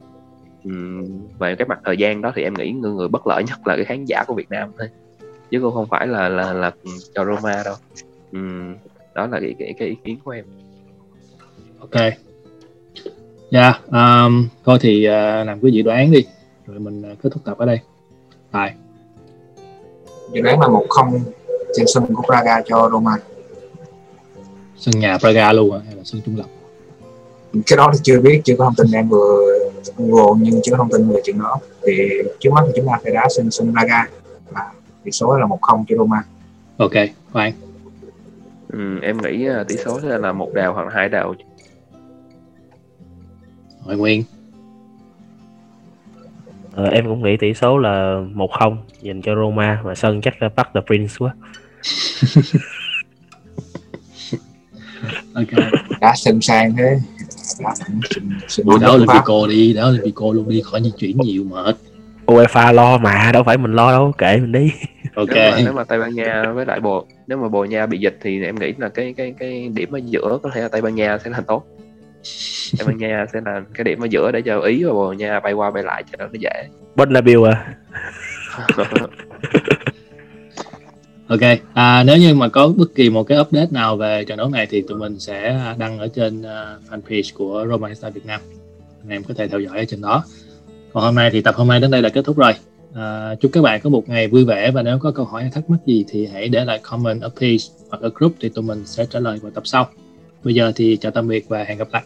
về 1.39 1.55
cái 1.55 1.67
mặt 1.67 1.79
thời 1.85 1.97
gian 1.97 2.21
đó 2.21 2.31
thì 2.35 2.43
em 2.43 2.53
nghĩ 2.53 2.71
người 2.71 2.91
người 2.91 3.07
bất 3.07 3.27
lợi 3.27 3.43
nhất 3.43 3.67
là 3.67 3.75
cái 3.75 3.85
khán 3.85 4.05
giả 4.05 4.23
của 4.27 4.33
Việt 4.33 4.49
Nam 4.49 4.71
thôi. 4.77 4.89
Chứ 5.51 5.59
cũng 5.61 5.73
không 5.73 5.87
phải 5.89 6.07
là 6.07 6.29
là 6.29 6.53
là 6.53 6.71
cho 7.13 7.25
Roma 7.25 7.63
đâu. 7.65 7.75
Đó 9.15 9.27
là 9.27 9.39
cái, 9.39 9.55
cái 9.59 9.73
cái 9.79 9.87
ý 9.87 9.95
kiến 10.03 10.17
của 10.23 10.31
em. 10.31 10.45
Ok. 11.79 12.13
Dạ 13.51 13.61
yeah, 13.61 13.85
um, 13.91 14.47
thôi 14.65 14.77
thì 14.81 15.07
uh, 15.07 15.47
làm 15.47 15.59
cái 15.61 15.71
dự 15.71 15.81
đoán 15.81 16.11
đi. 16.11 16.25
Rồi 16.67 16.79
mình 16.79 17.11
uh, 17.11 17.21
kết 17.23 17.29
thúc 17.33 17.43
tập 17.45 17.57
ở 17.57 17.65
đây. 17.65 17.79
Tài 18.51 18.75
dự 20.31 20.41
đoán 20.41 20.59
là 20.59 20.67
một 20.67 20.85
không 20.89 21.19
trên 21.73 21.85
sân 21.87 22.05
của 22.15 22.23
Praga 22.23 22.61
cho 22.65 22.89
Roma 22.91 23.17
sân 24.77 24.99
nhà 24.99 25.17
Praga 25.17 25.53
luôn 25.53 25.71
à, 25.71 25.79
hay 25.85 25.95
là 25.95 26.01
sân 26.03 26.21
trung 26.25 26.37
lập? 26.37 26.45
Cái 27.65 27.77
đó 27.77 27.91
thì 27.93 27.99
chưa 28.03 28.21
biết 28.21 28.41
chưa 28.43 28.55
có 28.57 28.65
thông 28.65 28.75
tin 28.75 28.91
em 28.91 29.09
vừa 29.09 29.55
Google 29.97 30.41
nhưng 30.41 30.61
chưa 30.63 30.71
có 30.71 30.77
thông 30.77 30.91
tin 30.91 31.09
về 31.09 31.21
chuyện 31.23 31.39
đó. 31.39 31.59
Thì 31.87 31.93
trước 32.39 32.49
mắt 32.53 32.61
thì 32.67 32.73
chúng 32.75 32.85
ta 32.87 32.99
phải 33.03 33.13
đá 33.13 33.27
sân 33.29 33.51
sân 33.51 33.73
Praga 33.73 34.07
và 34.51 34.71
tỷ 35.03 35.11
số 35.11 35.37
là 35.37 35.45
một 35.45 35.59
không 35.61 35.85
cho 35.87 35.95
Roma. 35.97 36.23
Ok 36.77 36.93
khoan 37.31 37.53
ừ, 38.73 38.99
em 39.01 39.17
nghĩ 39.21 39.47
à, 39.47 39.63
tỷ 39.67 39.77
số 39.77 39.99
sẽ 40.01 40.17
là 40.17 40.31
một 40.31 40.53
đào 40.53 40.73
hoặc 40.73 40.87
hai 40.93 41.09
đào. 41.09 41.35
Hỏi 43.85 43.97
Nguyên. 43.97 44.23
Ờ, 46.75 46.85
em 46.85 47.05
cũng 47.05 47.23
nghĩ 47.23 47.37
tỷ 47.37 47.53
số 47.53 47.77
là 47.77 48.21
một 48.33 48.51
không 48.59 48.77
dành 49.01 49.21
cho 49.21 49.35
Roma 49.35 49.81
mà 49.83 49.95
sân 49.95 50.21
chắc 50.21 50.41
là 50.41 50.49
bắt 50.55 50.69
the 50.73 50.81
Prince 50.87 51.13
quá 51.19 51.33
ok 55.35 55.71
đã 56.01 56.13
sân 56.15 56.41
sang 56.41 56.75
thế 56.75 56.99
Ủa 58.65 58.77
đó 58.77 58.97
là 58.97 59.05
Pico 59.13 59.47
đi, 59.47 59.73
đó 59.73 59.89
là 59.89 59.99
Pico 60.03 60.25
luôn 60.33 60.49
đi 60.49 60.61
khỏi 60.61 60.81
di 60.83 60.91
chuyển 60.97 61.17
nhiều 61.17 61.43
mệt. 61.43 61.75
UEFA 62.25 62.73
lo 62.73 62.97
mà, 62.97 63.31
đâu 63.33 63.43
phải 63.43 63.57
mình 63.57 63.73
lo 63.73 63.91
đâu, 63.91 64.11
kệ 64.17 64.37
mình 64.37 64.51
đi. 64.51 64.71
Ok. 65.15 65.27
Nếu 65.27 65.51
mà, 65.51 65.61
nếu 65.63 65.73
mà 65.73 65.83
Tây 65.83 65.99
Ban 65.99 66.15
Nha 66.15 66.43
với 66.55 66.65
lại 66.65 66.79
Bồ, 66.79 67.07
nếu 67.27 67.37
mà 67.37 67.47
Bồ 67.47 67.65
Nha 67.65 67.85
bị 67.85 67.97
dịch 67.97 68.17
thì 68.21 68.43
em 68.43 68.55
nghĩ 68.59 68.73
là 68.77 68.89
cái 68.89 69.13
cái 69.17 69.33
cái 69.39 69.69
điểm 69.73 69.91
ở 69.91 69.99
giữa 70.05 70.39
có 70.43 70.49
thể 70.53 70.61
là 70.61 70.67
Tây 70.67 70.81
Ban 70.81 70.95
Nha 70.95 71.17
sẽ 71.23 71.29
là 71.29 71.41
tốt. 71.41 71.65
Tây 72.77 72.87
Ban 72.87 72.97
Nha 72.97 73.25
sẽ 73.33 73.41
là 73.45 73.61
cái 73.73 73.83
điểm 73.83 73.99
ở 73.99 74.07
giữa 74.09 74.31
để 74.31 74.41
cho 74.41 74.59
Ý 74.59 74.83
và 74.83 74.93
Bồ 74.93 75.13
Nha 75.13 75.39
bay 75.39 75.53
qua 75.53 75.71
bay 75.71 75.83
lại 75.83 76.03
cho 76.11 76.17
nó 76.17 76.25
dễ. 76.39 76.69
Bernabeu 76.95 77.43
à. 77.43 77.75
Ok, 81.27 81.39
à, 81.73 82.03
nếu 82.03 82.17
như 82.17 82.33
mà 82.33 82.49
có 82.49 82.67
bất 82.67 82.95
kỳ 82.95 83.09
một 83.09 83.23
cái 83.23 83.39
update 83.39 83.67
nào 83.71 83.97
về 83.97 84.23
trận 84.23 84.37
đấu 84.37 84.49
này 84.49 84.67
thì 84.69 84.81
tụi 84.81 84.97
mình 84.97 85.19
sẽ 85.19 85.59
đăng 85.77 85.99
ở 85.99 86.07
trên 86.07 86.41
uh, 86.41 86.45
fanpage 86.89 87.31
của 87.33 87.65
Romanista 87.69 88.09
Việt 88.09 88.25
Nam. 88.25 88.41
Anh 89.03 89.09
em 89.09 89.23
có 89.23 89.33
thể 89.37 89.47
theo 89.47 89.59
dõi 89.59 89.77
ở 89.77 89.85
trên 89.85 90.01
đó. 90.01 90.23
Còn 90.93 91.03
hôm 91.03 91.15
nay 91.15 91.29
thì 91.33 91.41
tập 91.41 91.55
hôm 91.55 91.67
nay 91.67 91.79
đến 91.79 91.91
đây 91.91 92.01
là 92.01 92.09
kết 92.09 92.25
thúc 92.25 92.37
rồi. 92.37 92.53
À, 92.95 93.35
chúc 93.41 93.51
các 93.53 93.61
bạn 93.61 93.81
có 93.83 93.89
một 93.89 94.09
ngày 94.09 94.27
vui 94.27 94.45
vẻ 94.45 94.71
và 94.71 94.81
nếu 94.81 94.99
có 94.99 95.11
câu 95.11 95.25
hỏi 95.25 95.41
hay 95.41 95.51
thắc 95.51 95.69
mắc 95.69 95.77
gì 95.85 96.05
thì 96.07 96.27
hãy 96.33 96.49
để 96.49 96.65
lại 96.65 96.79
comment 96.83 97.21
ở 97.21 97.29
page 97.29 97.57
hoặc 97.89 98.01
ở 98.01 98.11
group 98.15 98.33
thì 98.41 98.49
tụi 98.49 98.63
mình 98.63 98.85
sẽ 98.85 99.05
trả 99.05 99.19
lời 99.19 99.39
vào 99.41 99.51
tập 99.51 99.67
sau. 99.67 99.87
Bây 100.43 100.53
giờ 100.53 100.71
thì 100.75 100.97
chào 100.97 101.11
tạm 101.11 101.27
biệt 101.27 101.45
và 101.47 101.63
hẹn 101.63 101.77
gặp 101.77 101.87
lại. 101.91 102.03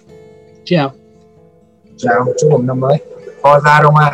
Ciao. 0.66 0.92
Chào, 1.98 2.26
chúc 2.42 2.52
mừng 2.52 2.68
năm 2.68 2.80
mới. 2.80 2.98
Forza 3.42 3.84
Roma. 3.84 4.14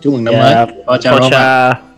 Chúc 0.00 0.12
mừng 0.12 0.24
năm 0.24 0.34
yeah. 0.34 0.68
mới. 0.68 0.98
Forza 0.98 1.22
Roma. 1.22 1.89